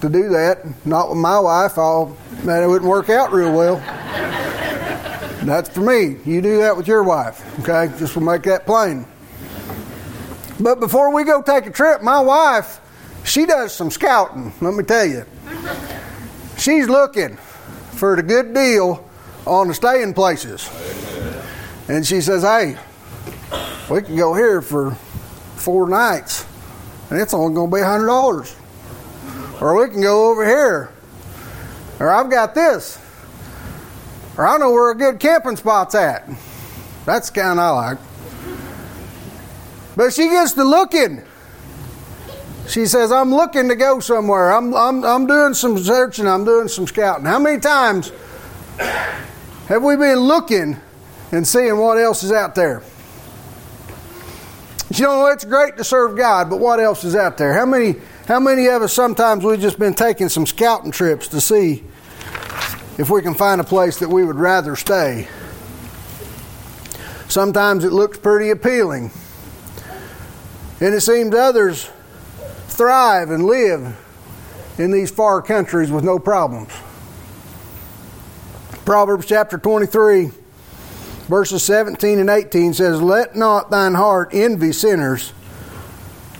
to 0.00 0.08
do 0.08 0.30
that. 0.30 0.86
Not 0.86 1.10
with 1.10 1.18
my 1.18 1.38
wife, 1.38 1.76
I'll, 1.76 2.16
man, 2.42 2.62
it 2.62 2.66
wouldn't 2.66 2.90
work 2.90 3.10
out 3.10 3.32
real 3.32 3.52
well. 3.52 3.76
That's 5.44 5.68
for 5.68 5.80
me. 5.80 6.16
You 6.24 6.40
do 6.40 6.58
that 6.58 6.74
with 6.74 6.88
your 6.88 7.02
wife, 7.02 7.42
okay? 7.60 7.92
Just 7.98 8.14
to 8.14 8.20
make 8.20 8.44
that 8.44 8.64
plain. 8.64 9.04
But 10.58 10.80
before 10.80 11.12
we 11.14 11.24
go 11.24 11.42
take 11.42 11.66
a 11.66 11.70
trip, 11.70 12.02
my 12.02 12.20
wife 12.20 12.80
she 13.24 13.46
does 13.46 13.72
some 13.72 13.90
scouting, 13.90 14.52
let 14.60 14.74
me 14.74 14.84
tell 14.84 15.06
you. 15.06 15.24
She's 16.58 16.88
looking 16.88 17.36
for 17.92 18.16
the 18.16 18.22
good 18.22 18.52
deal 18.54 19.08
on 19.46 19.68
the 19.68 19.74
staying 19.74 20.14
places. 20.14 20.68
And 21.88 22.06
she 22.06 22.20
says, 22.20 22.42
Hey, 22.42 22.76
we 23.90 24.02
can 24.02 24.16
go 24.16 24.34
here 24.34 24.62
for 24.62 24.92
four 25.56 25.88
nights, 25.88 26.46
and 27.10 27.20
it's 27.20 27.34
only 27.34 27.54
going 27.54 27.70
to 27.70 27.76
be 27.76 27.82
$100. 27.82 29.60
Or 29.60 29.76
we 29.76 29.90
can 29.90 30.00
go 30.00 30.30
over 30.30 30.46
here. 30.46 30.92
Or 31.98 32.10
I've 32.10 32.30
got 32.30 32.54
this. 32.54 32.98
Or 34.38 34.46
I 34.46 34.56
know 34.56 34.70
where 34.70 34.90
a 34.90 34.94
good 34.94 35.18
camping 35.20 35.56
spot's 35.56 35.94
at. 35.94 36.28
That's 37.04 37.28
the 37.30 37.40
kind 37.40 37.60
I 37.60 37.70
like. 37.70 37.98
But 39.96 40.14
she 40.14 40.28
gets 40.28 40.52
to 40.54 40.64
looking. 40.64 41.22
She 42.68 42.86
says, 42.86 43.10
I'm 43.10 43.34
looking 43.34 43.68
to 43.68 43.74
go 43.74 44.00
somewhere. 44.00 44.52
I'm, 44.52 44.74
I'm, 44.74 45.04
I'm 45.04 45.26
doing 45.26 45.54
some 45.54 45.76
searching. 45.78 46.26
I'm 46.26 46.44
doing 46.44 46.68
some 46.68 46.86
scouting. 46.86 47.24
How 47.24 47.38
many 47.38 47.60
times 47.60 48.12
have 49.66 49.82
we 49.82 49.96
been 49.96 50.20
looking 50.20 50.76
and 51.32 51.46
seeing 51.46 51.76
what 51.78 51.98
else 51.98 52.22
is 52.22 52.32
out 52.32 52.54
there? 52.54 52.82
You 54.92 55.04
know, 55.04 55.26
it's 55.26 55.44
great 55.44 55.76
to 55.76 55.84
serve 55.84 56.16
God, 56.16 56.50
but 56.50 56.58
what 56.58 56.80
else 56.80 57.04
is 57.04 57.14
out 57.14 57.38
there? 57.38 57.52
How 57.52 57.64
many, 57.64 57.94
how 58.26 58.40
many 58.40 58.66
of 58.66 58.82
us 58.82 58.92
sometimes 58.92 59.44
we've 59.44 59.60
just 59.60 59.78
been 59.78 59.94
taking 59.94 60.28
some 60.28 60.46
scouting 60.46 60.90
trips 60.90 61.28
to 61.28 61.40
see 61.40 61.84
if 62.98 63.08
we 63.08 63.22
can 63.22 63.34
find 63.34 63.60
a 63.60 63.64
place 63.64 64.00
that 64.00 64.08
we 64.08 64.24
would 64.24 64.36
rather 64.36 64.74
stay? 64.74 65.28
Sometimes 67.28 67.84
it 67.84 67.92
looks 67.92 68.18
pretty 68.18 68.50
appealing. 68.50 69.12
And 70.80 70.94
it 70.94 71.02
seems 71.02 71.34
others 71.34 71.88
thrive 72.80 73.30
and 73.30 73.44
live 73.44 73.94
in 74.78 74.90
these 74.90 75.10
far 75.10 75.42
countries 75.42 75.90
with 75.90 76.02
no 76.02 76.18
problems. 76.18 76.72
Proverbs 78.86 79.26
chapter 79.26 79.58
23, 79.58 80.30
verses 81.28 81.62
17 81.62 82.18
and 82.18 82.30
18 82.30 82.72
says, 82.72 83.02
Let 83.02 83.36
not 83.36 83.70
thine 83.70 83.92
heart 83.92 84.30
envy 84.32 84.72
sinners, 84.72 85.34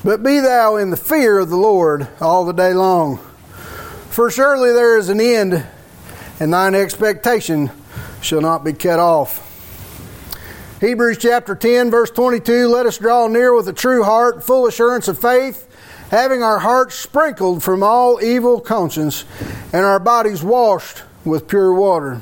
but 0.02 0.22
be 0.22 0.40
thou 0.40 0.76
in 0.76 0.88
the 0.88 0.96
fear 0.96 1.38
of 1.38 1.50
the 1.50 1.58
Lord 1.58 2.08
all 2.22 2.46
the 2.46 2.54
day 2.54 2.72
long. 2.72 3.18
For 4.08 4.30
surely 4.30 4.72
there 4.72 4.96
is 4.96 5.10
an 5.10 5.20
end, 5.20 5.66
and 6.40 6.54
thine 6.54 6.74
expectation 6.74 7.70
shall 8.22 8.40
not 8.40 8.64
be 8.64 8.72
cut 8.72 8.98
off. 8.98 9.46
Hebrews 10.80 11.18
chapter 11.18 11.54
10, 11.54 11.90
verse 11.90 12.10
22 12.10 12.66
Let 12.68 12.86
us 12.86 12.96
draw 12.96 13.26
near 13.26 13.54
with 13.54 13.68
a 13.68 13.74
true 13.74 14.04
heart, 14.04 14.42
full 14.42 14.66
assurance 14.66 15.06
of 15.06 15.18
faith, 15.18 15.66
having 16.10 16.42
our 16.42 16.58
hearts 16.58 16.96
sprinkled 16.96 17.62
from 17.62 17.82
all 17.82 18.20
evil 18.22 18.60
conscience, 18.60 19.24
and 19.72 19.84
our 19.84 20.00
bodies 20.00 20.42
washed 20.42 21.04
with 21.24 21.48
pure 21.48 21.72
water. 21.72 22.20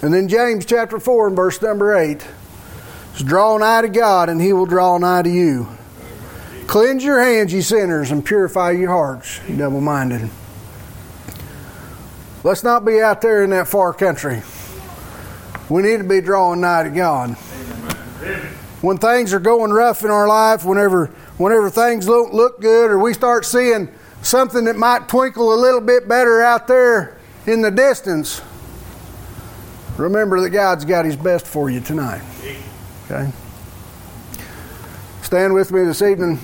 And 0.00 0.14
then 0.14 0.28
James 0.28 0.64
chapter 0.64 0.98
4 1.00 1.28
and 1.28 1.36
verse 1.36 1.60
number 1.60 1.96
8 1.96 2.24
is 3.16 3.22
draw 3.22 3.58
nigh 3.58 3.82
to 3.82 3.88
God, 3.88 4.28
and 4.28 4.40
he 4.40 4.52
will 4.52 4.66
draw 4.66 4.96
nigh 4.96 5.22
to 5.22 5.30
you. 5.30 5.68
Cleanse 6.68 7.04
your 7.04 7.20
hands, 7.20 7.52
ye 7.52 7.60
sinners, 7.62 8.12
and 8.12 8.24
purify 8.24 8.70
your 8.70 8.90
hearts, 8.90 9.40
ye 9.48 9.56
double 9.56 9.80
minded. 9.80 10.30
Let's 12.44 12.62
not 12.62 12.84
be 12.84 13.00
out 13.00 13.20
there 13.22 13.42
in 13.42 13.50
that 13.50 13.68
far 13.68 13.92
country. 13.92 14.42
We 15.68 15.82
need 15.82 15.98
to 15.98 16.04
be 16.04 16.20
drawing 16.20 16.60
nigh 16.60 16.84
to 16.84 16.90
God. 16.90 17.30
When 18.82 18.98
things 18.98 19.32
are 19.32 19.40
going 19.40 19.70
rough 19.70 20.02
in 20.04 20.10
our 20.10 20.26
life, 20.26 20.64
whenever 20.64 21.10
whenever 21.42 21.68
things 21.68 22.06
don't 22.06 22.32
look 22.32 22.60
good, 22.60 22.90
or 22.90 22.98
we 22.98 23.12
start 23.12 23.44
seeing 23.44 23.88
something 24.22 24.64
that 24.64 24.76
might 24.76 25.08
twinkle 25.08 25.52
a 25.52 25.58
little 25.58 25.80
bit 25.80 26.08
better 26.08 26.42
out 26.42 26.66
there 26.68 27.18
in 27.46 27.60
the 27.60 27.70
distance, 27.70 28.40
remember 29.96 30.40
that 30.40 30.50
God's 30.50 30.84
got 30.84 31.04
His 31.04 31.16
best 31.16 31.46
for 31.46 31.68
you 31.68 31.80
tonight. 31.80 32.22
Okay? 33.06 33.30
Stand 35.22 35.54
with 35.54 35.72
me 35.72 35.84
this 35.84 36.02
evening. 36.02 36.38